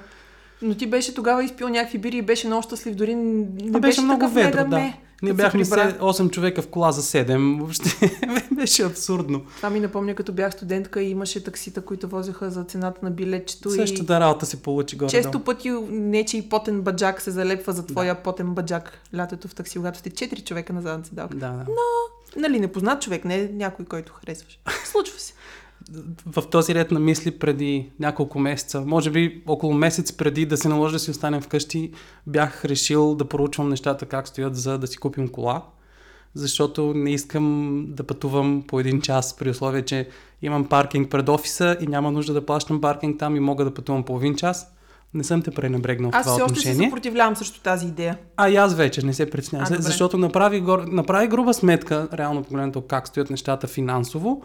Но 0.64 0.76
ти 0.76 0.88
беше 0.88 1.14
тогава 1.14 1.44
изпил 1.44 1.70
някакви 1.70 1.98
бири 1.98 2.18
и 2.18 2.22
беше 2.22 2.48
много 2.48 2.64
щастлив. 2.64 2.96
Дори 2.96 3.16
не 3.16 3.46
А 3.74 3.80
беше 3.80 4.02
много 4.02 4.28
ведро, 4.28 4.58
да. 4.58 4.78
ме, 4.78 5.00
Ние 5.24 5.34
бяхме 5.34 5.64
прибра. 5.64 5.92
се 5.92 5.98
8 5.98 6.32
човека 6.32 6.62
в 6.62 6.68
кола 6.68 6.92
за 6.92 7.02
7. 7.02 7.60
Въобще 7.60 8.12
беше 8.52 8.84
абсурдно. 8.84 9.42
Това 9.58 9.70
ми 9.70 9.80
напомня, 9.80 10.16
като 10.16 10.34
бях 10.34 10.54
студентка 10.54 11.02
и 11.02 11.10
имаше 11.10 11.44
таксита, 11.44 11.82
които 11.82 12.08
возеха 12.08 12.52
за 12.52 12.64
цената 12.64 13.00
на 13.04 13.12
билетчето. 13.12 13.70
и... 13.70 13.72
Същата 13.72 14.20
работа 14.20 14.46
се 14.46 14.62
получи 14.62 14.96
горе. 14.96 15.10
Често 15.10 15.40
пъти 15.40 15.70
нечи 15.90 16.50
потен 16.50 16.82
баджак 16.82 17.22
се 17.22 17.32
залепва 17.32 17.74
за 17.74 17.86
твоя 17.86 18.16
потен 18.16 18.48
баджак 18.48 19.00
лятото 19.16 19.48
в 19.48 19.56
такси, 19.56 19.78
когато 19.78 20.00
сте 20.00 20.10
4 20.10 20.44
човека 20.44 20.74
на 20.74 20.82
задната 20.82 21.10
седалка. 21.10 21.38
Да, 21.38 21.48
да. 21.48 21.66
Нали, 22.36 22.60
непознат 22.60 23.02
човек, 23.02 23.26
не 23.26 23.50
някой, 23.54 23.86
който 23.86 24.14
харесваш. 24.14 24.60
Случва 24.86 25.20
се. 25.20 25.34
В 26.26 26.44
този 26.50 26.76
ред 26.76 26.92
на 26.92 27.00
мисли 27.00 27.32
преди 27.32 27.90
няколко 28.00 28.40
месеца, 28.40 28.82
може 28.82 29.12
би 29.12 29.44
около 29.48 29.74
месец 29.74 30.14
преди 30.14 30.46
да 30.46 30.58
се 30.58 30.70
наложи 30.70 30.94
да 30.94 31.00
си 31.00 31.12
останем 31.12 31.42
вкъщи, 31.42 31.92
бях 32.28 32.66
решил 32.66 33.16
да 33.16 33.26
проучвам 33.26 33.70
нещата 33.70 34.06
как 34.06 34.28
стоят 34.28 34.56
за 34.56 34.78
да 34.78 34.88
си 34.88 34.98
купим 34.98 35.28
кола, 35.28 35.64
защото 36.34 36.94
не 36.96 37.12
искам 37.12 37.86
да 37.88 38.04
пътувам 38.04 38.64
по 38.68 38.80
един 38.80 39.02
час 39.02 39.36
при 39.38 39.50
условие, 39.50 39.82
че 39.82 40.08
имам 40.42 40.66
паркинг 40.66 41.10
пред 41.10 41.30
офиса 41.30 41.78
и 41.82 41.88
няма 41.88 42.12
нужда 42.12 42.34
да 42.34 42.46
плащам 42.46 42.82
паркинг 42.82 43.20
там 43.20 43.36
и 43.36 43.40
мога 43.40 43.66
да 43.66 43.74
пътувам 43.74 44.04
половин 44.04 44.36
час. 44.36 44.70
Не 45.14 45.24
съм 45.24 45.42
те 45.42 45.52
пренебрегнал 45.52 46.12
в 46.12 46.16
Аз 46.16 46.24
това 46.24 46.34
все 46.34 46.44
още 46.44 46.60
се 46.60 46.70
отношение. 46.70 46.90
съпротивлявам 46.90 47.36
срещу 47.36 47.62
тази 47.62 47.88
идея. 47.88 48.18
А 48.38 48.50
и 48.50 48.56
аз 48.56 48.76
вече 48.76 49.06
не 49.06 49.14
се 49.14 49.30
притеснявам, 49.30 49.68
защото 49.80 50.18
направи, 50.18 50.64
направи 50.88 51.28
груба 51.28 51.54
сметка, 51.54 52.08
реално 52.14 52.44
погледнато 52.44 52.82
как 52.82 53.08
стоят 53.08 53.30
нещата 53.30 53.68
финансово. 53.68 54.44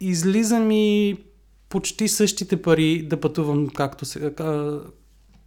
Излиза 0.00 0.58
ми 0.60 1.14
почти 1.68 2.08
същите 2.08 2.62
пари 2.62 3.02
да 3.02 3.20
пътувам 3.20 3.68
както, 3.68 4.04
се... 4.04 4.34
ка- 4.34 4.80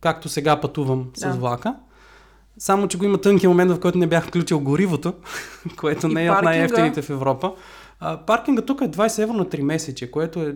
както 0.01 0.29
сега 0.29 0.61
пътувам 0.61 1.05
с 1.13 1.21
Да. 1.21 1.31
влака. 1.31 1.75
Само, 2.57 2.87
че 2.87 2.97
го 2.97 3.05
има 3.05 3.17
тънкия 3.17 3.49
момент, 3.49 3.71
в 3.71 3.79
който 3.79 3.97
не 3.97 4.07
бях 4.07 4.27
включил 4.27 4.59
горивото, 4.59 5.13
което 5.77 6.07
не 6.07 6.25
е 6.25 6.31
от 6.31 6.41
най-ефтините 6.41 7.01
в 7.01 7.09
Европа. 7.09 7.53
А, 7.99 8.17
паркинга 8.17 8.61
тук 8.61 8.81
е 8.81 8.89
20 8.89 9.19
евро 9.19 9.33
на 9.33 9.45
3 9.45 9.61
месече, 9.61 10.11
което 10.11 10.39
е 10.39 10.55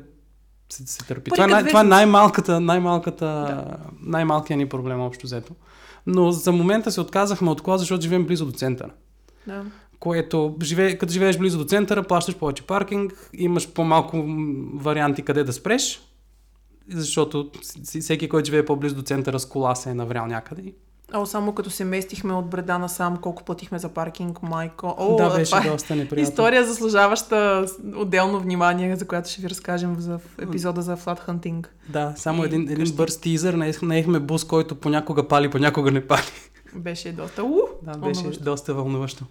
се, 0.69 0.83
се 0.87 1.05
търпи. 1.05 1.29
Пари 1.29 1.35
Това 1.35 1.43
е, 1.43 1.47
най- 1.47 1.59
това 1.59 1.79
е 1.79 1.83
вестници. 1.83 1.89
най-малката, 1.89 2.59
най-малката, 2.59 3.63
най-малкият 4.01 4.57
ни 4.57 4.69
проблем 4.69 5.01
общо 5.01 5.27
взето. 5.27 5.53
Но 6.07 6.31
за 6.31 6.51
момента 6.51 6.91
се 6.91 7.01
отказахме 7.01 7.49
от 7.49 7.61
кола, 7.61 7.77
защото 7.77 8.01
живеем 8.01 8.25
близо 8.25 8.45
до 8.45 8.51
центъра. 8.51 8.89
Да. 9.47 9.63
Което, 10.05 10.55
живее, 10.63 10.97
като 10.97 11.13
живееш 11.13 11.37
близо 11.37 11.57
до 11.57 11.63
центъра, 11.65 12.03
плащаш 12.03 12.35
повече 12.35 12.63
паркинг, 12.63 13.29
имаш 13.33 13.69
по-малко 13.69 14.23
варианти 14.73 15.21
къде 15.21 15.43
да 15.43 15.53
спреш, 15.53 16.01
защото 16.89 17.49
всеки, 17.99 18.29
който 18.29 18.45
живее 18.45 18.65
по-близо 18.65 18.95
до 18.95 19.01
центъра 19.01 19.39
с 19.39 19.45
кола 19.45 19.75
се 19.75 19.89
е 19.89 19.93
наврял 19.93 20.25
някъде. 20.25 20.73
О, 21.13 21.25
само 21.25 21.53
като 21.53 21.69
се 21.69 21.85
местихме 21.85 22.33
от 22.33 22.49
бреда 22.49 22.77
на 22.77 22.89
сам, 22.89 23.17
колко 23.17 23.43
платихме 23.43 23.79
за 23.79 23.89
паркинг, 23.89 24.41
майко. 24.43 24.95
О, 24.97 25.15
да, 25.15 25.29
беше 25.29 25.51
това 25.51 25.65
е 25.65 25.69
доста 25.69 25.95
неприятно. 25.95 26.29
История 26.31 26.65
заслужаваща 26.65 27.65
отделно 27.95 28.39
внимание, 28.39 28.95
за 28.95 29.07
която 29.07 29.29
ще 29.29 29.41
ви 29.41 29.49
разкажем 29.49 29.95
за 29.99 30.19
епизода 30.39 30.81
за 30.81 30.97
Flat 30.97 31.27
Hunting. 31.27 31.67
Да, 31.89 32.13
само 32.15 32.43
И 32.43 32.45
един, 32.45 32.61
един 32.61 32.77
къщи. 32.77 32.95
бърз 32.95 33.17
тизър, 33.17 33.55
наех- 33.55 33.83
наехме 33.83 34.19
бус, 34.19 34.43
който 34.43 34.75
понякога 34.75 35.27
пали, 35.27 35.49
понякога 35.49 35.91
не 35.91 36.07
пали. 36.07 36.21
Беше 36.75 37.11
доста... 37.11 37.43
У, 37.43 37.55
Да, 37.81 37.91
беше 37.91 38.13
вълнуващо. 38.13 38.43
доста 38.43 38.73
вълнуващо. 38.73 39.25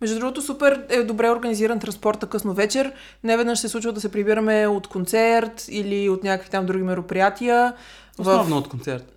Между 0.00 0.18
другото, 0.18 0.42
супер 0.42 0.84
е 0.88 1.02
добре 1.02 1.30
организиран 1.30 1.78
транспорта 1.78 2.26
късно 2.26 2.54
вечер. 2.54 2.92
Не 3.24 3.36
веднъж 3.36 3.58
се 3.58 3.68
случва 3.68 3.92
да 3.92 4.00
се 4.00 4.12
прибираме 4.12 4.66
от 4.66 4.86
концерт 4.86 5.64
или 5.68 6.08
от 6.08 6.24
някакви 6.24 6.50
там 6.50 6.66
други 6.66 6.82
мероприятия. 6.84 7.72
Основно 8.18 8.54
В 8.54 8.58
от 8.58 8.68
концерт. 8.68 9.12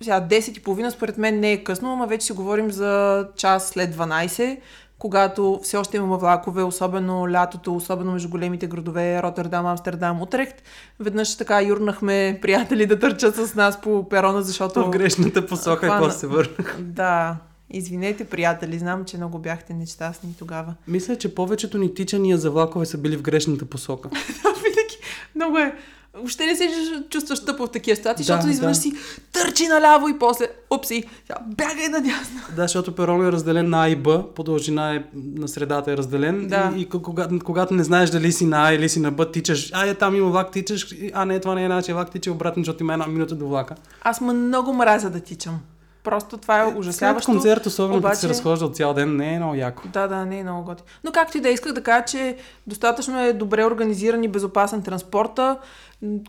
сега 0.00 0.20
10 0.20 0.58
и 0.58 0.62
половина 0.62 0.90
според 0.90 1.18
мен 1.18 1.40
не 1.40 1.52
е 1.52 1.64
късно, 1.64 1.96
но 1.96 2.06
вече 2.06 2.26
си 2.26 2.32
говорим 2.32 2.70
за 2.70 3.24
час 3.36 3.68
след 3.68 3.96
12, 3.96 4.58
когато 4.98 5.60
все 5.62 5.76
още 5.76 5.96
имаме 5.96 6.16
влакове, 6.16 6.62
особено 6.62 7.30
лятото, 7.30 7.76
особено 7.76 8.12
между 8.12 8.28
големите 8.28 8.66
градове 8.66 9.22
Роттердам, 9.22 9.66
Амстердам, 9.66 10.22
Утрехт. 10.22 10.62
Веднъж 11.00 11.36
така 11.36 11.62
юрнахме 11.62 12.38
приятели 12.42 12.86
да 12.86 12.98
търчат 12.98 13.36
с 13.36 13.54
нас 13.54 13.80
по 13.80 14.08
перона, 14.08 14.42
защото... 14.42 14.84
В 14.84 14.90
грешната 14.90 15.46
посока 15.46 15.86
и 15.86 15.88
хвана- 15.88 15.98
после 16.00 16.18
се 16.18 16.26
върна. 16.26 16.50
Да, 16.78 17.36
извинете, 17.70 18.24
приятели, 18.24 18.78
знам, 18.78 19.04
че 19.04 19.16
много 19.16 19.38
бяхте 19.38 19.74
нещастни 19.74 20.34
тогава. 20.38 20.74
Мисля, 20.88 21.16
че 21.16 21.34
повечето 21.34 21.78
ни 21.78 21.94
тичания 21.94 22.38
за 22.38 22.50
влакове 22.50 22.86
са 22.86 22.98
били 22.98 23.16
в 23.16 23.22
грешната 23.22 23.64
посока. 23.64 24.08
Винаги. 24.44 24.96
Много 25.34 25.58
е. 25.58 25.76
Въобще 26.14 26.46
не 26.46 26.56
се 26.56 26.68
чувстваш 27.10 27.44
тъпо 27.44 27.66
в 27.66 27.70
такива 27.70 27.96
ситуации, 27.96 28.26
Да, 28.26 28.32
защото 28.32 28.48
изведнъж 28.52 28.76
да. 28.76 28.82
си 28.82 28.92
търчи 29.32 29.66
наляво 29.66 30.08
и 30.08 30.18
после, 30.18 30.46
сега 30.86 31.38
бягай 31.56 31.88
надясно. 31.88 32.40
Да, 32.56 32.62
защото 32.62 32.94
перон 32.94 33.26
е 33.26 33.32
разделен 33.32 33.70
на 33.70 33.84
А 33.84 33.88
и 33.88 33.96
Б, 33.96 34.24
по 34.34 34.42
дължина 34.42 34.94
е 34.94 35.04
на 35.14 35.48
средата 35.48 35.92
е 35.92 35.96
разделен. 35.96 36.46
Да. 36.48 36.72
И, 36.76 36.80
и 36.80 36.88
когато, 36.88 37.38
когато 37.44 37.74
не 37.74 37.84
знаеш 37.84 38.10
дали 38.10 38.32
си 38.32 38.46
на 38.46 38.68
А 38.68 38.72
или 38.72 38.88
си 38.88 39.00
на 39.00 39.10
Б, 39.12 39.30
тичаш, 39.30 39.70
а 39.74 39.86
е 39.86 39.94
там 39.94 40.16
има 40.16 40.30
влак, 40.30 40.52
тичаш, 40.52 40.94
а 41.12 41.24
не, 41.24 41.40
това 41.40 41.54
не 41.54 41.64
е 41.64 41.68
нашия 41.68 41.94
влак, 41.94 42.10
тича 42.10 42.32
обратно, 42.32 42.64
защото 42.64 42.82
има 42.82 42.92
една 42.92 43.06
минута 43.06 43.34
до 43.34 43.48
влака. 43.48 43.74
Аз 44.02 44.20
много 44.20 44.72
мразя 44.72 45.10
да 45.10 45.20
тичам. 45.20 45.60
Просто 46.06 46.36
това 46.36 46.60
е 46.60 46.66
След 46.66 46.78
ужасяващо. 46.78 47.32
концерт, 47.32 47.66
особено 47.66 48.02
като 48.02 48.16
се 48.16 48.26
обаче- 48.26 48.28
разхожда 48.28 48.68
цял 48.68 48.94
ден, 48.94 49.16
не 49.16 49.34
е 49.34 49.38
много 49.38 49.54
яко. 49.54 49.82
Да, 49.88 50.06
да, 50.06 50.24
не 50.26 50.38
е 50.38 50.42
много 50.42 50.64
готи. 50.64 50.82
Но 51.04 51.12
както 51.12 51.38
и 51.38 51.40
да 51.40 51.48
е, 51.48 51.52
исках 51.52 51.72
да 51.72 51.82
кажа, 51.82 52.04
че 52.04 52.36
достатъчно 52.66 53.20
е 53.20 53.32
добре 53.32 53.64
организиран 53.64 54.24
и 54.24 54.28
безопасен 54.28 54.82
транспорта. 54.82 55.58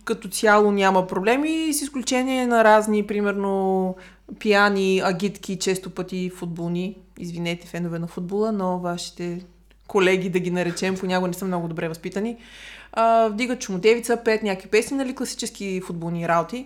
Като 0.03 0.27
цяло 0.27 0.71
няма 0.71 1.07
проблеми, 1.07 1.73
с 1.73 1.81
изключение 1.81 2.47
на 2.47 2.63
разни, 2.63 3.07
примерно, 3.07 3.95
пияни, 4.39 5.01
агитки, 5.03 5.55
често 5.55 5.89
пъти 5.89 6.29
футболни. 6.29 6.97
Извинете, 7.19 7.67
фенове 7.67 7.99
на 7.99 8.07
футбола, 8.07 8.51
но 8.51 8.79
вашите 8.79 9.41
колеги, 9.87 10.29
да 10.29 10.39
ги 10.39 10.51
наречем, 10.51 10.95
понякога 10.95 11.27
не 11.27 11.33
са 11.33 11.45
много 11.45 11.67
добре 11.67 11.87
възпитани. 11.87 12.37
А, 12.93 13.27
вдигат 13.27 13.59
чумотевица, 13.59 14.17
пеят 14.17 14.43
някакви 14.43 14.69
песни, 14.69 14.97
нали, 14.97 15.15
класически 15.15 15.81
футболни 15.85 16.27
работи. 16.27 16.65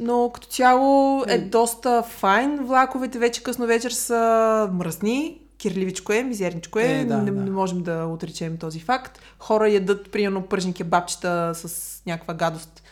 Но 0.00 0.30
като 0.34 0.46
цяло 0.46 1.24
е 1.28 1.38
доста 1.38 2.02
файн. 2.02 2.64
Влаковете 2.64 3.18
вече 3.18 3.42
късно 3.42 3.66
вечер 3.66 3.90
са 3.90 4.70
мръсни. 4.72 5.40
Кирливичко 5.58 6.12
е, 6.12 6.22
мизерничко 6.22 6.78
е. 6.78 6.82
Е, 6.82 7.04
да, 7.04 7.18
не, 7.18 7.30
да. 7.30 7.40
не 7.40 7.50
можем 7.50 7.82
да 7.82 8.04
отречем 8.04 8.56
този 8.56 8.80
факт. 8.80 9.18
Хора 9.38 9.68
ядат, 9.68 10.10
примерно, 10.10 10.42
пържни 10.42 10.74
кебабчета 10.74 11.52
с 11.54 12.02
някаква 12.06 12.34
гадост 12.34 12.82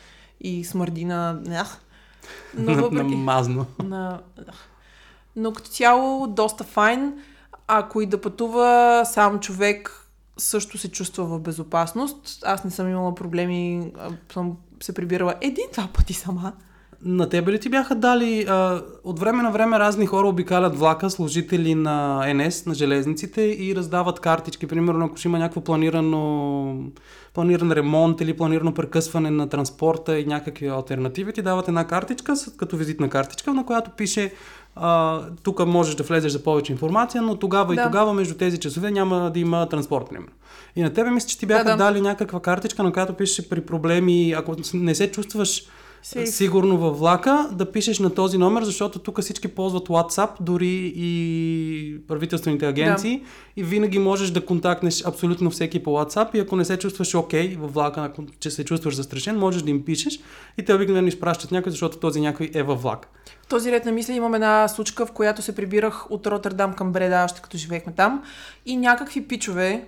и 0.41 0.65
смърди 0.65 1.05
на... 1.05 1.41
Ах. 1.51 1.81
Но 2.55 2.71
На, 2.71 2.77
на 2.77 2.83
въпреки... 2.83 3.15
мазно. 3.15 3.67
на... 3.85 4.21
Но 5.37 5.53
като 5.53 5.71
цяло 5.71 6.27
доста 6.27 6.65
файн. 6.65 7.15
Ако 7.67 8.01
и 8.01 8.07
да 8.07 8.21
пътува 8.21 9.03
сам 9.05 9.41
човек, 9.41 10.07
също 10.39 10.79
се 10.79 10.91
чувства 10.91 11.25
в 11.25 11.41
безопасност. 11.41 12.39
Аз 12.45 12.65
не 12.65 12.71
съм 12.71 12.89
имала 12.89 13.15
проблеми, 13.15 13.93
съм 14.33 14.57
се 14.83 14.95
прибирала 14.95 15.35
един-два 15.41 15.89
пъти 15.95 16.15
сама. 16.15 16.53
На 17.05 17.29
тебе 17.29 17.53
ли 17.53 17.59
ти 17.61 17.69
бяха 17.69 17.95
дали 17.95 18.47
а, 18.49 18.83
от 19.05 19.19
време 19.19 19.43
на 19.43 19.51
време 19.51 19.79
разни 19.79 20.07
хора 20.07 20.29
обикалят 20.29 20.79
влака, 20.79 21.11
служители 21.11 21.75
на 21.75 22.27
НС, 22.35 22.67
на 22.67 22.75
железниците 22.75 23.43
и 23.43 23.75
раздават 23.77 24.21
картички. 24.21 24.67
Примерно, 24.67 25.05
ако 25.05 25.17
ще 25.17 25.29
има 25.29 25.39
някакво 25.39 25.61
планирано, 25.61 26.77
планиран 27.35 27.73
ремонт 27.73 28.21
или 28.21 28.37
планирано 28.37 28.75
прекъсване 28.75 29.31
на 29.31 29.49
транспорта 29.49 30.19
и 30.19 30.27
някакви 30.27 30.69
альтернативи, 30.69 31.33
ти 31.33 31.43
дават 31.43 31.69
една 31.69 31.87
картичка, 31.87 32.35
като 32.57 32.77
визитна 32.77 33.09
картичка, 33.09 33.55
на 33.55 33.67
която 33.67 33.91
пише 33.91 34.33
тук 35.43 35.67
можеш 35.67 35.95
да 35.95 36.03
влезеш 36.03 36.33
за 36.33 36.43
повече 36.43 36.73
информация, 36.73 37.23
но 37.23 37.37
тогава 37.37 37.75
Да. 37.75 37.81
и 37.81 37.85
тогава 37.85 38.15
между 38.15 38.35
тези 38.35 38.61
часове 38.61 38.91
няма 38.91 39.31
да 39.35 39.41
има 39.41 39.69
транспорт, 39.69 40.07
примерно. 40.11 40.33
И 40.77 40.83
на 40.83 40.93
тебе 40.93 41.11
мисля, 41.11 41.29
че 41.29 41.39
ти 41.39 41.47
бяха 41.47 41.65
Да, 41.65 41.71
да. 41.71 41.77
дали 41.77 42.01
някаква 42.01 42.41
картичка, 42.41 42.83
на 42.83 42.93
която 42.93 43.13
пише 43.15 43.49
при 43.49 43.61
проблеми, 43.61 44.33
ако 44.33 44.57
не 44.75 44.95
се 44.95 45.11
чувстваш 45.11 45.63
Сейф. 46.03 46.29
сигурно 46.29 46.79
във 46.79 46.99
влака, 46.99 47.49
да 47.53 47.73
пишеш 47.73 47.99
на 47.99 48.15
този 48.15 48.39
номер, 48.39 48.63
защото 48.63 48.99
тук 48.99 49.21
всички 49.21 49.49
ползват 49.49 49.89
WhatsApp, 49.89 50.31
дори 50.41 50.93
и 50.97 51.97
правителствените 52.09 52.67
агенции 52.67 53.19
да. 53.19 53.25
и 53.57 53.65
винаги 53.65 53.99
можеш 53.99 54.31
да 54.31 54.47
контактнеш 54.47 55.05
абсолютно 55.05 55.51
всеки 55.51 55.83
по 55.83 55.91
WhatsApp 55.91 56.35
и 56.35 56.39
ако 56.39 56.57
не 56.57 56.65
се 56.65 56.79
чувстваш 56.79 57.15
окей 57.15 57.51
okay, 57.51 57.59
във 57.59 57.75
влака, 57.75 58.13
че 58.41 58.51
се 58.51 58.65
чувстваш 58.65 58.95
застрашен, 58.95 59.39
можеш 59.39 59.63
да 59.63 59.71
им 59.71 59.85
пишеш 59.85 60.21
и 60.59 60.65
те 60.65 60.75
обикновено 60.75 61.09
изпращат 61.09 61.51
някой, 61.51 61.71
защото 61.73 61.99
този 61.99 62.21
някой 62.21 62.51
е 62.55 62.63
във 62.63 62.83
влак. 62.83 63.09
В 63.43 63.47
този 63.47 63.73
ред 63.73 63.85
на 63.85 63.93
мисли 63.93 64.15
имам 64.15 64.35
една 64.35 64.69
случка, 64.69 65.07
в 65.07 65.13
която 65.13 65.43
се 65.43 65.55
прибирах 65.55 66.11
от 66.11 66.27
Роттердам 66.27 66.73
към 66.73 66.93
Бреда, 66.93 67.25
още 67.25 67.41
като 67.41 67.59
живеехме 67.59 67.93
там 67.93 68.23
и 68.67 68.77
някакви 68.77 69.29
пичове, 69.29 69.85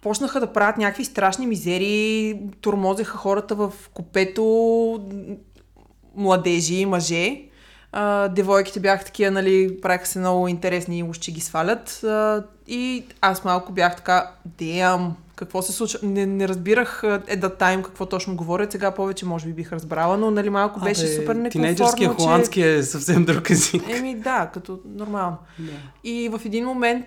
почнаха 0.00 0.40
да 0.40 0.52
правят 0.52 0.76
някакви 0.76 1.04
страшни 1.04 1.46
мизери, 1.46 2.40
турмозеха 2.60 3.18
хората 3.18 3.54
в 3.54 3.72
купето, 3.94 5.00
младежи, 6.16 6.86
мъже. 6.86 7.42
А, 7.92 8.28
девойките 8.28 8.80
бяха 8.80 9.04
такива, 9.04 9.30
нали, 9.30 9.80
правиха 9.82 10.06
се 10.06 10.18
много 10.18 10.48
интересни 10.48 10.98
и 10.98 11.02
още 11.02 11.32
ги 11.32 11.40
свалят. 11.40 12.04
А, 12.04 12.44
и 12.66 13.04
аз 13.20 13.44
малко 13.44 13.72
бях 13.72 13.96
така, 13.96 14.30
деям, 14.44 15.16
какво 15.36 15.62
се 15.62 15.72
случва. 15.72 15.98
Не, 16.02 16.26
не 16.26 16.48
разбирах 16.48 17.02
е 17.26 17.36
да 17.36 17.56
тайм 17.56 17.82
какво 17.82 18.06
точно 18.06 18.36
говорят. 18.36 18.72
Сега 18.72 18.90
повече 18.90 19.26
може 19.26 19.46
би 19.46 19.52
бих 19.52 19.72
разбрала, 19.72 20.16
но 20.16 20.30
нали 20.30 20.50
малко 20.50 20.80
беше 20.80 21.04
Абе, 21.04 21.14
супер 21.14 21.34
некомфортно. 21.34 21.50
Тинейджърския 21.50 22.08
холандски 22.08 22.60
че... 22.60 22.76
е 22.76 22.82
съвсем 22.82 23.24
друг 23.24 23.50
език. 23.50 23.82
Еми 23.88 24.14
да, 24.14 24.50
като 24.54 24.80
нормално. 24.94 25.36
Да. 25.58 25.72
И 26.04 26.28
в 26.28 26.40
един 26.44 26.64
момент 26.64 27.06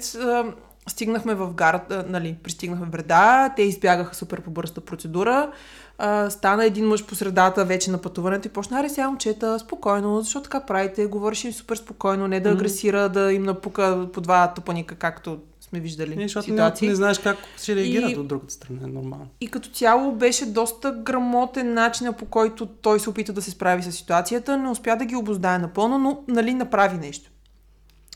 стигнахме 0.90 1.36
в 1.36 1.54
гарата, 1.54 2.06
нали, 2.10 2.36
пристигнахме 2.44 2.86
в 2.86 2.90
Бреда, 2.90 3.54
те 3.56 3.62
избягаха 3.62 4.16
супер 4.16 4.42
по 4.42 4.52
бързата 4.52 4.82
процедура. 4.82 5.52
А, 5.98 6.30
стана 6.30 6.66
един 6.66 6.88
мъж 6.88 7.06
по 7.06 7.16
средата 7.16 7.66
вече 7.66 7.92
на 7.92 7.98
пътуването 7.98 8.48
и 8.48 8.52
почна, 8.52 8.80
аре 8.80 8.90
сега 8.90 9.08
момчета, 9.08 9.60
спокойно, 9.60 10.22
защо 10.22 10.42
така 10.42 10.60
правите, 10.60 11.06
говориш 11.06 11.44
им 11.44 11.54
супер 11.54 11.76
спокойно, 11.76 12.28
не 12.28 12.40
да 12.40 12.50
агресира, 12.50 13.10
да 13.10 13.34
им 13.34 13.44
напука 13.44 14.08
по 14.14 14.22
два 14.22 14.54
тъпаника, 14.54 14.96
както 14.96 15.40
сме 15.62 15.80
виждали 15.80 16.16
не, 16.16 16.24
защото 16.24 16.46
ситуации. 16.46 16.88
Не, 16.88 16.92
не 16.92 16.96
знаеш 16.96 17.20
как 17.20 17.38
ще 17.58 17.76
реагират 17.76 18.12
и, 18.12 18.18
от 18.18 18.28
другата 18.28 18.54
страна, 18.54 18.80
е 18.84 18.88
нормално. 18.88 19.28
И 19.42 19.48
като 19.48 19.70
цяло 19.70 20.12
беше 20.12 20.46
доста 20.46 20.92
грамотен 20.92 21.74
начинът 21.74 22.18
по 22.18 22.26
който 22.26 22.66
той 22.66 23.00
се 23.00 23.10
опита 23.10 23.34
да 23.34 23.42
се 23.42 23.52
справи 23.52 23.84
с 23.84 23.92
ситуацията, 23.92 24.58
не 24.58 24.70
успя 24.70 24.96
да 24.98 25.06
ги 25.06 25.16
обоздае 25.16 25.58
напълно, 25.58 26.00
но 26.00 26.24
нали 26.28 26.54
направи 26.54 26.98
нещо. 26.98 27.32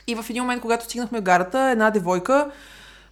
И 0.08 0.16
в 0.16 0.26
един 0.30 0.44
момент, 0.44 0.62
когато 0.62 0.86
стигнахме 0.86 1.22
гарата, 1.22 1.60
една 1.60 1.92
девойка, 1.92 2.52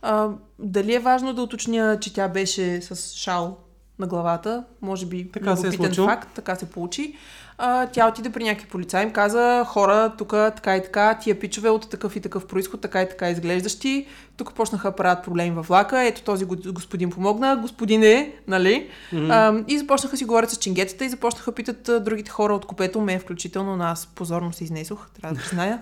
а, 0.02 0.30
дали 0.60 0.96
е 0.96 1.00
важно 1.00 1.34
да 1.34 1.42
уточня, 1.42 1.98
че 2.02 2.14
тя 2.14 2.28
беше 2.28 2.82
с 2.82 3.16
шал 3.16 3.58
на 4.00 4.08
главата, 4.08 4.64
може 4.82 5.06
би 5.06 5.32
така 5.32 5.56
се 5.56 5.68
е 5.68 5.92
факт, 5.92 6.30
така 6.36 6.56
се 6.56 6.70
получи. 6.70 7.16
А, 7.64 7.88
тя 7.88 8.08
отиде 8.08 8.30
при 8.30 8.44
някакви 8.44 8.68
полицаи, 8.68 9.04
им 9.04 9.12
каза, 9.12 9.64
хора, 9.68 10.14
тук 10.18 10.30
така 10.30 10.78
и 10.78 10.84
така, 10.84 11.18
тия 11.22 11.40
пичове 11.40 11.70
от 11.70 11.90
такъв 11.90 12.16
и 12.16 12.20
такъв 12.20 12.48
происход, 12.48 12.82
така 12.82 13.02
и 13.02 13.10
така 13.10 13.30
изглеждащи. 13.30 14.08
Тук 14.38 14.54
почнаха 14.54 14.90
да 14.90 14.96
правят 14.96 15.24
проблеми 15.24 15.52
във 15.52 15.68
влака, 15.68 16.04
ето 16.04 16.22
този 16.22 16.46
господин 16.46 17.10
помогна, 17.10 17.58
господин 17.62 18.04
е, 18.04 18.34
нали? 18.48 18.90
Mm-hmm. 19.14 19.30
А, 19.32 19.64
и 19.68 19.78
започнаха 19.78 20.18
си 20.18 20.26
говорят 20.26 20.50
с 20.50 20.58
чингетата 20.58 21.06
и 21.06 21.10
започнаха 21.10 21.52
питат 21.52 22.04
другите 22.04 22.32
хора 22.32 22.54
от 22.54 22.66
купето, 22.66 23.02
мен 23.02 23.20
включително, 23.20 23.76
но 23.76 23.84
аз 23.84 24.08
позорно 24.16 24.54
се 24.54 24.64
изнесох, 24.64 25.10
трябва 25.22 25.36
да 25.36 25.42
призная, 25.42 25.82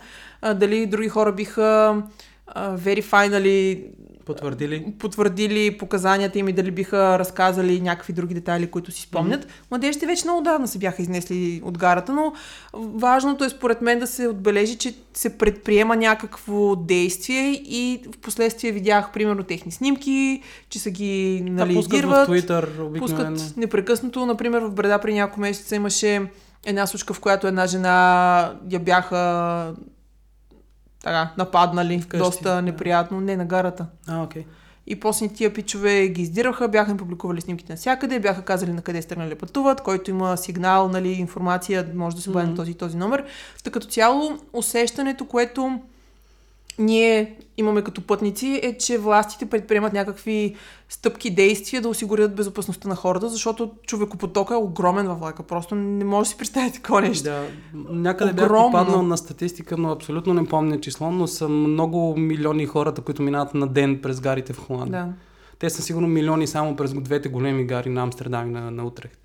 дали 0.55 0.86
други 0.86 1.09
хора 1.09 1.32
биха 1.32 2.01
verify, 2.55 3.30
нали, 3.30 3.86
Потвърдили? 4.30 4.93
Потвърдили 4.99 5.77
показанията 5.77 6.39
им 6.39 6.49
и 6.49 6.53
дали 6.53 6.71
биха 6.71 7.19
разказали 7.19 7.82
някакви 7.82 8.13
други 8.13 8.34
детайли, 8.34 8.67
които 8.71 8.91
си 8.91 9.01
спомнят. 9.01 9.45
Mm-hmm. 9.45 9.71
Младежите 9.71 10.05
вече 10.05 10.25
много 10.25 10.41
давно 10.41 10.67
се 10.67 10.77
бяха 10.77 11.01
изнесли 11.01 11.61
от 11.63 11.77
гарата, 11.77 12.13
но 12.13 12.34
важното 12.73 13.43
е 13.43 13.49
според 13.49 13.82
мен 13.82 13.99
да 13.99 14.07
се 14.07 14.27
отбележи, 14.27 14.77
че 14.77 14.95
се 15.13 15.38
предприема 15.38 15.95
някакво 15.95 16.75
действие 16.75 17.51
и 17.51 18.01
в 18.15 18.17
последствие 18.17 18.71
видях 18.71 19.11
примерно 19.13 19.43
техни 19.43 19.71
снимки, 19.71 20.41
че 20.69 20.80
са 20.80 20.91
ги 20.91 21.41
нали, 21.45 21.73
да, 21.73 21.80
пускат 21.80 22.05
в 22.05 22.27
Twitter, 22.30 22.99
пускат 22.99 23.57
непрекъснато. 23.57 24.25
Например, 24.25 24.61
в 24.61 24.71
Бреда 24.71 24.99
при 24.99 25.13
няколко 25.13 25.39
месеца 25.39 25.75
имаше 25.75 26.21
една 26.65 26.88
случка, 26.88 27.13
в 27.13 27.19
която 27.19 27.47
една 27.47 27.67
жена 27.67 28.53
я 28.71 28.80
бяха 28.80 29.73
така, 31.04 31.34
нападнали 31.38 32.02
Вкъщи, 32.02 32.24
доста 32.24 32.62
неприятно. 32.62 33.22
Не, 33.22 33.38
на 33.38 33.45
гарата. 33.45 33.86
А, 34.08 34.24
окей. 34.24 34.41
Okay. 34.43 34.45
И 34.88 35.00
после 35.00 35.28
тия 35.28 35.54
пичове 35.54 36.08
ги 36.08 36.22
издираха, 36.22 36.68
бяха 36.68 36.91
им 36.91 36.97
публикували 36.97 37.41
снимките 37.41 37.74
навсякъде, 37.74 38.20
бяха 38.20 38.41
казали 38.41 38.74
на 38.74 38.82
къде 38.82 39.02
сте 39.02 39.36
пътуват, 39.36 39.82
който 39.82 40.10
има 40.12 40.38
сигнал, 40.38 40.88
нали, 40.88 41.10
информация, 41.10 41.88
може 41.95 42.16
да 42.16 42.22
се 42.22 42.30
обади 42.30 42.47
mm-hmm. 42.47 42.50
на 42.50 42.56
този 42.56 42.74
този 42.74 42.97
номер. 42.97 43.26
Та 43.64 43.72
като 43.72 43.88
цяло 43.88 44.38
усещането, 44.54 45.26
което 45.26 45.80
ние 46.80 47.36
имаме 47.57 47.82
като 47.82 48.01
пътници 48.01 48.59
е, 48.63 48.77
че 48.77 48.97
властите 48.97 49.45
предприемат 49.45 49.93
някакви 49.93 50.55
стъпки, 50.89 51.36
действия 51.36 51.82
да 51.82 51.89
осигурят 51.89 52.36
безопасността 52.36 52.89
на 52.89 52.95
хората, 52.95 53.30
защото 53.30 53.71
човекопотока 53.88 54.53
е 54.53 54.57
огромен 54.57 55.07
във 55.07 55.19
влака. 55.19 55.43
Просто 55.43 55.75
не 55.75 56.03
може 56.05 56.27
да 56.27 56.30
си 56.30 56.38
представите 56.38 56.82
такова 56.82 57.01
нещо. 57.01 57.23
Да, 57.23 57.43
някъде 57.89 58.32
Огромно. 58.32 58.71
бях 58.71 58.71
попаднал 58.71 59.03
на 59.03 59.17
статистика, 59.17 59.77
но 59.77 59.91
абсолютно 59.91 60.34
не 60.34 60.45
помня 60.45 60.80
число, 60.80 61.11
но 61.11 61.27
са 61.27 61.49
много 61.49 62.17
милиони 62.17 62.65
хората, 62.65 63.01
които 63.01 63.21
минават 63.21 63.53
на 63.53 63.67
ден 63.67 63.99
през 64.01 64.21
гарите 64.21 64.53
в 64.53 64.59
Холандия. 64.59 65.05
Да. 65.05 65.13
Те 65.59 65.69
са 65.69 65.82
сигурно 65.82 66.07
милиони 66.07 66.47
само 66.47 66.75
през 66.75 66.93
двете 66.93 67.30
големи 67.30 67.65
гари 67.65 67.89
на 67.89 68.01
Амстердам 68.01 68.47
и 68.47 68.51
на, 68.51 68.71
на 68.71 68.84
Утрехт. 68.86 69.19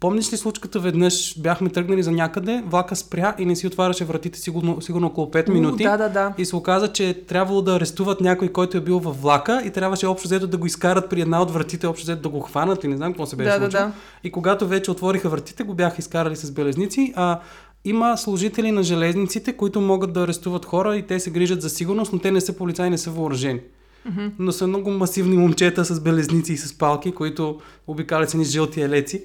Помниш 0.00 0.32
ли 0.32 0.36
случката 0.36 0.80
веднъж 0.80 1.40
бяхме 1.40 1.70
тръгнали 1.70 2.02
за 2.02 2.12
някъде, 2.12 2.62
влака 2.66 2.96
спря 2.96 3.34
и 3.38 3.44
не 3.44 3.56
си 3.56 3.66
отваряше 3.66 4.04
вратите 4.04 4.38
сигурно, 4.38 4.80
сигурно 4.80 5.06
около 5.06 5.26
5 5.26 5.50
минути. 5.50 5.84
да, 5.84 5.96
да, 5.96 6.08
да. 6.08 6.34
И 6.38 6.44
се 6.44 6.56
оказа, 6.56 6.92
че 6.92 7.08
е 7.08 7.14
трябвало 7.14 7.62
да 7.62 7.74
арестуват 7.74 8.20
някой, 8.20 8.48
който 8.48 8.76
е 8.76 8.80
бил 8.80 8.98
във 8.98 9.22
влака 9.22 9.62
и 9.64 9.70
трябваше 9.70 10.06
общо 10.06 10.28
взето 10.28 10.46
да 10.46 10.56
го 10.56 10.66
изкарат 10.66 11.10
при 11.10 11.20
една 11.20 11.42
от 11.42 11.50
вратите, 11.50 11.86
общо 11.86 12.04
взето 12.04 12.22
да 12.22 12.28
го 12.28 12.40
хванат 12.40 12.84
и 12.84 12.88
не 12.88 12.96
знам 12.96 13.12
какво 13.12 13.26
се 13.26 13.36
беше 13.36 13.50
да, 13.50 13.56
случило. 13.56 13.82
Да, 13.82 13.86
да. 13.86 13.92
И 14.24 14.32
когато 14.32 14.66
вече 14.66 14.90
отвориха 14.90 15.28
вратите, 15.28 15.62
го 15.62 15.74
бяха 15.74 15.96
изкарали 15.98 16.36
с 16.36 16.50
белезници. 16.50 17.12
А, 17.16 17.40
има 17.84 18.16
служители 18.16 18.72
на 18.72 18.82
железниците, 18.82 19.52
които 19.52 19.80
могат 19.80 20.12
да 20.12 20.22
арестуват 20.22 20.64
хора 20.64 20.96
и 20.96 21.02
те 21.02 21.20
се 21.20 21.30
грижат 21.30 21.62
за 21.62 21.70
сигурност, 21.70 22.12
но 22.12 22.18
те 22.18 22.30
не 22.30 22.40
са 22.40 22.56
полицаи, 22.56 22.90
не 22.90 22.98
са 22.98 23.10
въоръжени. 23.10 23.60
Mm-hmm. 24.08 24.30
Но 24.38 24.52
са 24.52 24.66
много 24.66 24.90
масивни 24.90 25.36
момчета 25.36 25.84
с 25.84 26.00
белезници 26.00 26.52
и 26.52 26.56
с 26.56 26.78
палки, 26.78 27.12
които 27.12 27.60
обикалят 27.86 28.30
с 28.30 28.34
ни 28.34 28.44
жълти 28.44 28.80
елеци 28.80 29.24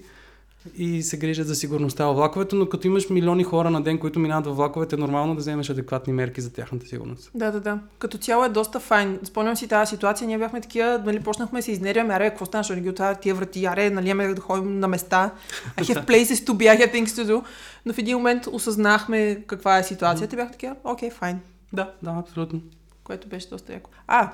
и 0.76 1.04
се 1.04 1.18
грижат 1.18 1.48
за 1.48 1.56
сигурността 1.56 2.06
във 2.06 2.16
влаковете, 2.16 2.56
но 2.56 2.70
като 2.70 2.88
имаш 2.88 3.10
милиони 3.10 3.44
хора 3.44 3.70
на 3.70 3.84
ден, 3.84 3.98
които 3.98 4.20
минават 4.20 4.46
във 4.46 4.56
влаковете, 4.56 4.96
е 4.96 5.00
нормално 5.00 5.36
да 5.36 5.40
вземеш 5.40 5.70
адекватни 5.70 6.14
мерки 6.14 6.42
за 6.42 6.54
тяхната 6.54 6.86
сигурност. 6.86 7.32
Да, 7.36 7.52
да, 7.52 7.60
да. 7.60 7.80
Като 8.00 8.18
цяло 8.18 8.46
е 8.46 8.50
доста 8.50 8.80
файн. 8.80 9.20
Спомням 9.24 9.56
си 9.56 9.68
тази 9.68 9.90
ситуация, 9.90 10.28
ние 10.28 10.38
бяхме 10.38 10.62
такива, 10.62 11.02
нали, 11.06 11.20
почнахме 11.20 11.62
се 11.62 11.72
изнервяме, 11.72 12.14
аре, 12.14 12.30
какво 12.30 12.46
стана, 12.46 12.64
ще 12.64 12.82
ги 12.82 12.90
от 12.90 13.02
тия 13.22 13.36
врати, 13.36 13.66
аре, 13.66 13.90
нали, 13.90 14.10
имаме 14.10 14.34
да 14.34 14.42
ходим 14.42 14.80
на 14.80 14.88
места. 14.88 15.32
I 15.78 15.84
have 15.84 16.06
places 16.08 16.48
to 16.48 16.52
be, 16.52 16.78
I 16.78 16.80
have 16.80 16.94
things 16.94 17.06
to 17.06 17.26
do. 17.26 17.44
Но 17.86 17.94
в 17.94 17.98
един 17.98 18.18
момент 18.18 18.48
осъзнахме 18.48 19.44
каква 19.48 19.78
е 19.78 19.84
ситуацията 19.84 20.36
и 20.36 20.38
бях 20.38 20.52
такива, 20.52 20.76
окей, 20.84 21.10
okay, 21.10 21.14
файн. 21.14 21.40
Да, 21.74 21.92
да, 22.04 22.16
абсолютно. 22.20 22.62
Което 23.04 23.28
беше 23.28 23.50
доста 23.50 23.74
яко. 23.74 23.90
А, 24.08 24.32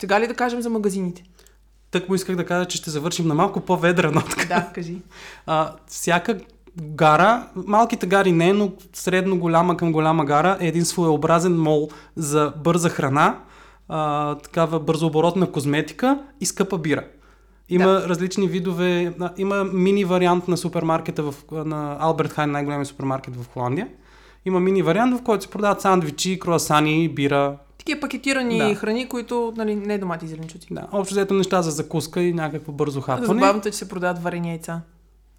сега 0.00 0.20
ли 0.20 0.26
да 0.26 0.34
кажем 0.34 0.62
за 0.62 0.70
магазините? 0.70 1.24
Тък 1.90 2.08
му 2.08 2.14
исках 2.14 2.36
да 2.36 2.46
кажа, 2.46 2.68
че 2.68 2.76
ще 2.76 2.90
завършим 2.90 3.26
на 3.26 3.34
малко 3.34 3.60
по-ведра 3.60 4.10
нотка. 4.10 4.46
Да, 4.48 4.70
кажи. 4.74 4.96
А, 5.46 5.72
всяка 5.86 6.38
гара, 6.82 7.46
малките 7.66 8.06
гари 8.06 8.32
не, 8.32 8.52
но 8.52 8.72
средно 8.92 9.38
голяма 9.38 9.76
към 9.76 9.92
голяма 9.92 10.24
гара 10.24 10.56
е 10.60 10.66
един 10.66 10.84
своеобразен 10.84 11.60
мол 11.60 11.88
за 12.16 12.52
бърза 12.64 12.88
храна, 12.88 13.38
а, 13.88 14.34
такава 14.34 14.80
бързооборотна 14.80 15.52
козметика 15.52 16.18
и 16.40 16.46
скъпа 16.46 16.78
бира. 16.78 17.04
Има 17.68 17.86
да. 17.86 18.08
различни 18.08 18.48
видове, 18.48 19.14
има 19.36 19.64
мини 19.64 20.04
вариант 20.04 20.48
на 20.48 20.56
супермаркета 20.56 21.22
в, 21.22 21.34
на 21.52 21.96
Алберт 22.00 22.32
Хайн, 22.32 22.50
най-големия 22.50 22.86
супермаркет 22.86 23.36
в 23.36 23.48
Холандия. 23.52 23.88
Има 24.44 24.60
мини 24.60 24.82
вариант, 24.82 25.20
в 25.20 25.22
който 25.22 25.44
се 25.44 25.50
продават 25.50 25.80
сандвичи, 25.80 26.38
круасани, 26.38 27.08
бира, 27.08 27.56
Такива 27.80 28.00
пакетирани 28.00 28.58
да. 28.58 28.74
храни, 28.74 29.08
които 29.08 29.52
нали, 29.56 29.76
не 29.76 29.94
е 29.94 29.98
домати 29.98 30.24
и 30.24 30.28
зеленчуци. 30.28 30.68
Да, 30.70 30.86
общо 30.92 31.14
взето 31.14 31.34
неща 31.34 31.62
за 31.62 31.70
закуска 31.70 32.22
и 32.22 32.32
някакво 32.32 32.72
бързо 32.72 33.00
хапване. 33.00 33.26
Забавното 33.26 33.68
е, 33.68 33.70
че 33.70 33.78
се 33.78 33.88
продават 33.88 34.22
варени 34.22 34.48
яйца. 34.48 34.80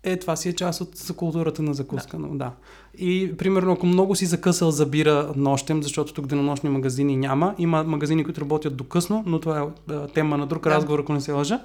Е, 0.03 0.17
това 0.17 0.35
си 0.35 0.49
е 0.49 0.53
част 0.53 0.81
от 0.81 1.15
културата 1.15 1.61
на 1.61 1.73
закуска, 1.73 2.17
да. 2.17 2.27
но 2.27 2.37
да. 2.37 2.51
И, 2.97 3.37
примерно, 3.37 3.71
ако 3.71 3.85
много 3.85 4.15
си 4.15 4.25
закъсал 4.25 4.71
за 4.71 4.85
бира 4.85 5.33
нощем, 5.35 5.83
защото 5.83 6.13
тук 6.13 6.27
денонощни 6.27 6.69
магазини 6.69 7.17
няма, 7.17 7.55
има 7.57 7.83
магазини, 7.83 8.23
които 8.23 8.41
работят 8.41 8.77
до 8.77 8.83
късно, 8.83 9.23
но 9.25 9.39
това 9.39 9.67
е 9.91 10.07
тема 10.07 10.37
на 10.37 10.47
друг 10.47 10.63
да. 10.63 10.69
разговор, 10.69 10.99
ако 10.99 11.13
не 11.13 11.21
се 11.21 11.31
лъжа. 11.31 11.61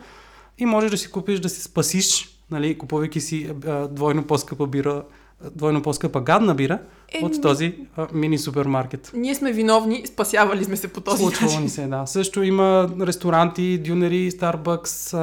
И 0.58 0.66
можеш 0.66 0.90
да 0.90 0.98
си 0.98 1.10
купиш, 1.10 1.40
да 1.40 1.48
си 1.48 1.62
спасиш, 1.62 2.38
нали, 2.50 2.78
купувайки 2.78 3.20
си 3.20 3.50
двойно 3.90 4.24
по-скъпа 4.24 4.66
бира 4.66 5.02
двойно 5.46 5.82
по-скъпа 5.82 6.20
гадна 6.20 6.54
бира 6.54 6.78
е, 7.12 7.24
от 7.24 7.42
този 7.42 7.74
а, 7.96 8.06
мини 8.12 8.38
супермаркет. 8.38 9.10
Ние 9.14 9.34
сме 9.34 9.52
виновни, 9.52 10.02
спасявали 10.06 10.64
сме 10.64 10.76
се 10.76 10.88
по 10.88 11.00
този 11.00 11.22
Случвало 11.22 11.50
начин. 11.50 11.62
ни 11.62 11.68
се, 11.68 11.86
да. 11.86 12.06
Също 12.06 12.42
има 12.42 12.90
ресторанти, 13.00 13.78
дюнери, 13.78 14.30
Starbucks, 14.30 15.16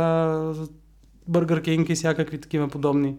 Burger 1.30 1.61
King 1.61 1.91
и 1.91 1.95
всякакви 1.95 2.38
такива 2.38 2.68
подобни 2.68 3.16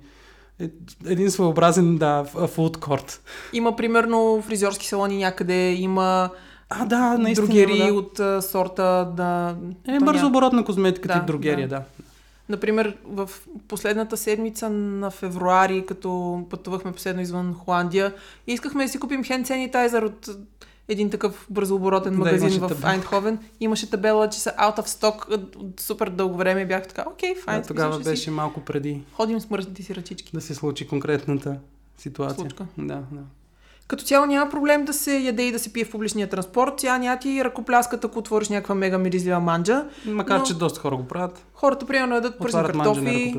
Е, 0.60 0.68
Един 1.06 1.30
своеобразен, 1.30 1.96
да, 1.96 2.24
фуд 2.46 2.76
корт. 2.76 3.20
Има 3.52 3.76
примерно 3.76 4.42
фризьорски 4.42 4.86
салони 4.86 5.18
някъде, 5.18 5.72
има 5.72 6.30
А, 6.70 6.84
да, 6.84 7.18
наистина. 7.18 7.46
другери 7.46 7.78
да. 7.78 7.84
от 7.84 8.20
а, 8.20 8.42
сорта 8.42 8.82
да... 9.06 9.56
Е, 9.88 9.98
бързо 9.98 10.12
няма- 10.12 10.28
оборотна 10.28 10.64
козметика, 10.64 11.08
Да, 11.08 11.14
тип 11.14 11.26
другерия, 11.26 11.68
да. 11.68 11.82
Например, 12.48 12.96
в 13.04 13.30
последната 13.68 14.16
седмица 14.16 14.70
на 14.70 15.10
февруари, 15.10 15.86
като 15.86 16.42
пътувахме 16.50 16.92
последно 16.92 17.22
извън 17.22 17.54
Холандия, 17.54 18.14
искахме 18.46 18.84
да 18.84 18.88
си 18.88 18.98
купим 18.98 19.24
хенд 19.24 19.46
санитайзер 19.46 20.02
от 20.02 20.28
един 20.88 21.10
такъв 21.10 21.46
бързооборотен 21.50 22.12
Да, 22.12 22.18
магазин 22.18 22.48
имаше 22.48 22.60
в 22.60 22.68
табела. 22.68 22.90
Айндховен. 22.90 23.38
Имаше 23.60 23.90
табела, 23.90 24.28
че 24.28 24.38
са 24.38 24.50
out 24.50 24.78
of 24.78 24.86
stock 24.86 25.28
от- 25.56 25.80
супер 25.80 26.08
дълго 26.08 26.36
време 26.36 26.60
и 26.60 26.66
бях 26.66 26.88
така, 26.88 27.04
окей, 27.08 27.34
файн. 27.34 27.60
да 27.60 27.66
тогава 27.68 28.00
беше 28.00 28.30
малко 28.30 28.60
преди 28.60 28.90
Си 28.90 29.02
ходим 29.12 29.40
с 29.40 29.50
мръсните 29.50 29.82
си 29.82 29.94
ръчички. 29.94 30.32
да 30.34 30.40
се 30.40 30.54
случи 30.54 30.86
конкретната 30.88 31.56
ситуация. 31.98 32.36
Случка. 32.36 32.66
Да, 32.78 33.02
да. 33.12 33.20
Като 33.86 34.04
цяло 34.04 34.26
няма 34.26 34.50
проблем 34.50 34.84
да 34.84 34.92
се 34.92 35.18
яде 35.18 35.42
и 35.42 35.52
да 35.52 35.58
се 35.58 35.72
пие 35.72 35.84
в 35.84 35.90
публичния 35.90 36.28
транспорт. 36.28 36.74
Тя 36.76 36.98
няма 36.98 37.18
ти 37.18 37.44
ръкопляскат, 37.44 38.04
ако 38.04 38.18
отвориш 38.18 38.48
някаква 38.48 38.74
мега 38.74 38.98
миризлива 38.98 39.40
манджа. 39.40 39.86
Макар, 40.06 40.38
Но- 40.38 40.44
че 40.44 40.54
доста 40.54 40.80
хора 40.80 40.96
го 40.96 41.08
правят. 41.08 41.46
Хората 41.54 41.86
примерно 41.86 42.14
ядат 42.14 42.38
пръсни 42.38 42.62
картофи, 42.62 43.34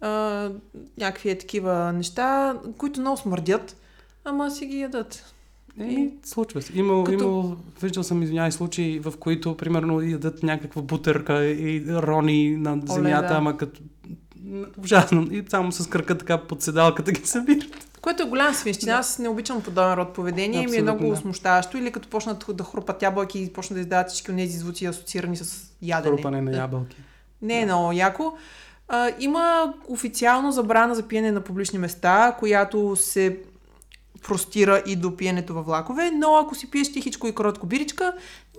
а, 0.00 0.50
някакви 0.98 1.30
е 1.30 1.38
такива 1.38 1.92
неща, 1.92 2.56
които 2.78 3.00
много 3.00 3.16
смърдят, 3.16 3.76
ама 4.24 4.50
си 4.50 4.66
ги 4.66 4.80
ядат. 4.80 5.34
Еми, 5.80 6.10
случва 6.24 6.62
се. 6.62 6.72
Имал, 6.78 7.04
Като- 7.04 7.24
имал, 7.24 7.56
виждал 7.82 8.02
съм, 8.02 8.22
извинявай, 8.22 8.52
случаи, 8.52 8.98
в 8.98 9.12
които, 9.18 9.56
примерно, 9.56 10.00
ядат 10.00 10.42
някаква 10.42 10.82
бутърка 10.82 11.44
и 11.44 11.84
рони 11.88 12.56
на 12.56 12.80
земята, 12.86 13.28
да. 13.28 13.34
ама 13.34 13.56
като... 13.56 13.80
Ужасно. 14.84 15.28
И 15.30 15.44
само 15.48 15.72
с 15.72 15.88
кръка 15.88 16.18
така 16.18 16.38
под 16.38 16.62
седалката 16.62 17.12
ги 17.12 17.20
събират. 17.24 17.89
Което 18.00 18.22
е 18.22 18.26
голям 18.26 18.54
свинщина. 18.54 18.92
Аз 18.92 19.18
не 19.18 19.28
обичам 19.28 19.62
подобен 19.62 19.94
род 19.94 20.14
поведение 20.14 20.62
и 20.62 20.66
ми 20.66 20.76
е 20.76 20.80
Абсолютно, 20.80 20.94
много 20.94 21.10
да. 21.10 21.16
смущаващо. 21.16 21.78
Или 21.78 21.92
като 21.92 22.08
почнат 22.08 22.44
да 22.48 22.64
хрупат 22.64 23.02
ябълки 23.02 23.40
и 23.40 23.52
почнат 23.52 23.76
да 23.76 23.80
издават 23.80 24.08
всички 24.08 24.30
от 24.30 24.36
тези 24.36 24.58
звуци, 24.58 24.86
асоциирани 24.86 25.36
с 25.36 25.70
ядене. 25.82 26.16
Трупане 26.16 26.40
на 26.40 26.56
ябълки. 26.56 26.96
Не 27.42 27.60
е 27.60 27.64
много 27.64 27.92
яко. 27.92 28.32
А, 28.88 29.10
има 29.18 29.74
официално 29.88 30.52
забрана 30.52 30.94
за 30.94 31.08
пиене 31.08 31.32
на 31.32 31.40
публични 31.40 31.78
места, 31.78 32.36
която 32.38 32.96
се 32.96 33.38
простира 34.22 34.82
и 34.86 34.96
до 34.96 35.16
пиенето 35.16 35.54
във 35.54 35.66
влакове, 35.66 36.10
но 36.10 36.36
ако 36.36 36.54
си 36.54 36.70
пиеш 36.70 36.92
тихичко 36.92 37.26
и 37.26 37.32
коротко 37.32 37.66
биричка, 37.66 38.12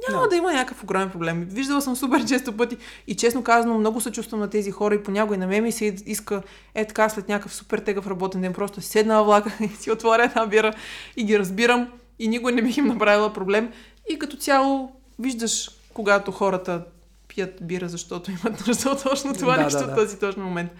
няма 0.09 0.23
Да. 0.23 0.29
да 0.29 0.35
има 0.35 0.53
някакъв 0.53 0.83
огромен 0.83 1.09
проблем. 1.09 1.47
Виждала 1.51 1.81
съм 1.81 1.95
супер 1.95 2.25
често 2.25 2.57
пъти 2.57 2.77
и 3.07 3.15
честно 3.15 3.43
казано 3.43 3.77
много 3.79 4.01
се 4.01 4.11
чувствам 4.11 4.39
на 4.39 4.49
тези 4.49 4.71
хора 4.71 4.95
и 4.95 5.03
понякога 5.03 5.35
и 5.35 5.39
на 5.39 5.47
мен 5.47 5.63
ми 5.63 5.71
се 5.71 5.85
иска 6.05 6.41
е 6.75 6.87
така 6.87 7.09
след 7.09 7.29
някакъв 7.29 7.55
супер 7.55 7.79
тегъв 7.79 8.07
работен 8.07 8.41
ден, 8.41 8.53
просто 8.53 8.81
седна 8.81 9.17
във 9.17 9.25
влака 9.25 9.51
и 9.63 9.67
си 9.67 9.91
отворя 9.91 10.23
една 10.23 10.45
бира 10.45 10.73
и 11.17 11.23
ги 11.23 11.39
разбирам 11.39 11.87
и 12.19 12.27
никога 12.27 12.51
не 12.51 12.61
бих 12.61 12.77
им 12.77 12.85
направила 12.87 13.33
проблем. 13.33 13.71
И 14.09 14.19
като 14.19 14.37
цяло 14.37 14.91
виждаш, 15.19 15.71
когато 15.93 16.31
хората 16.31 16.83
пият 17.27 17.53
бира, 17.61 17.89
защото 17.89 18.31
имат 18.45 18.67
нужда 18.67 18.89
от 18.89 19.03
точно 19.03 19.33
това 19.33 19.55
Да, 19.55 19.63
нещо 19.63 19.79
да, 19.79 19.85
в 19.85 19.89
да. 19.89 19.95
този 19.95 20.19
точно 20.19 20.43
момент. 20.43 20.71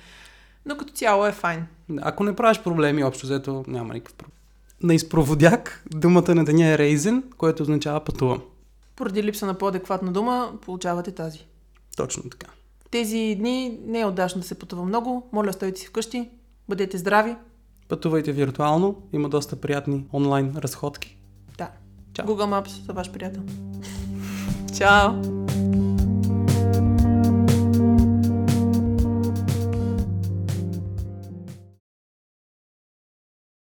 Но 0.65 0.77
като 0.77 0.93
цяло 0.93 1.25
е 1.25 1.31
файн. 1.31 1.65
Ако 2.01 2.23
не 2.23 2.35
правиш 2.35 2.59
проблеми, 2.59 3.03
общо 3.03 3.25
взето 3.25 3.63
няма 3.67 3.93
никакъв 3.93 4.13
проблем. 4.15 4.31
На 4.83 4.93
изпроводяк 4.93 5.83
думата 5.91 6.35
на 6.35 6.45
деня 6.45 6.67
е 6.67 6.77
рейзен, 6.77 7.23
което 7.37 7.63
означава 7.63 8.03
пътувам. 8.03 8.41
Поради 8.95 9.23
липса 9.23 9.45
на 9.45 9.53
по-адекватна 9.53 10.11
дума, 10.11 10.51
получавате 10.61 11.11
тази. 11.11 11.45
Точно 11.97 12.23
така. 12.23 12.47
Тези 12.91 13.35
дни 13.39 13.79
не 13.85 13.99
е 13.99 14.05
удачно 14.05 14.41
да 14.41 14.47
се 14.47 14.59
пътува 14.59 14.85
много. 14.85 15.29
Моля, 15.31 15.49
оставайте 15.49 15.81
си 15.81 15.87
вкъщи. 15.87 16.29
Бъдете 16.69 16.97
здрави. 16.97 17.35
Пътувайте 17.87 18.31
виртуално, 18.31 19.01
има 19.13 19.29
доста 19.29 19.55
приятни 19.55 20.05
онлайн 20.13 20.53
разходки. 20.57 21.17
Да. 21.57 21.69
Чао. 22.13 22.25
Google 22.25 22.61
Maps 22.61 22.85
за 22.85 22.93
ваш 22.93 23.11
приятел. 23.11 23.41
Чао! 24.77 25.40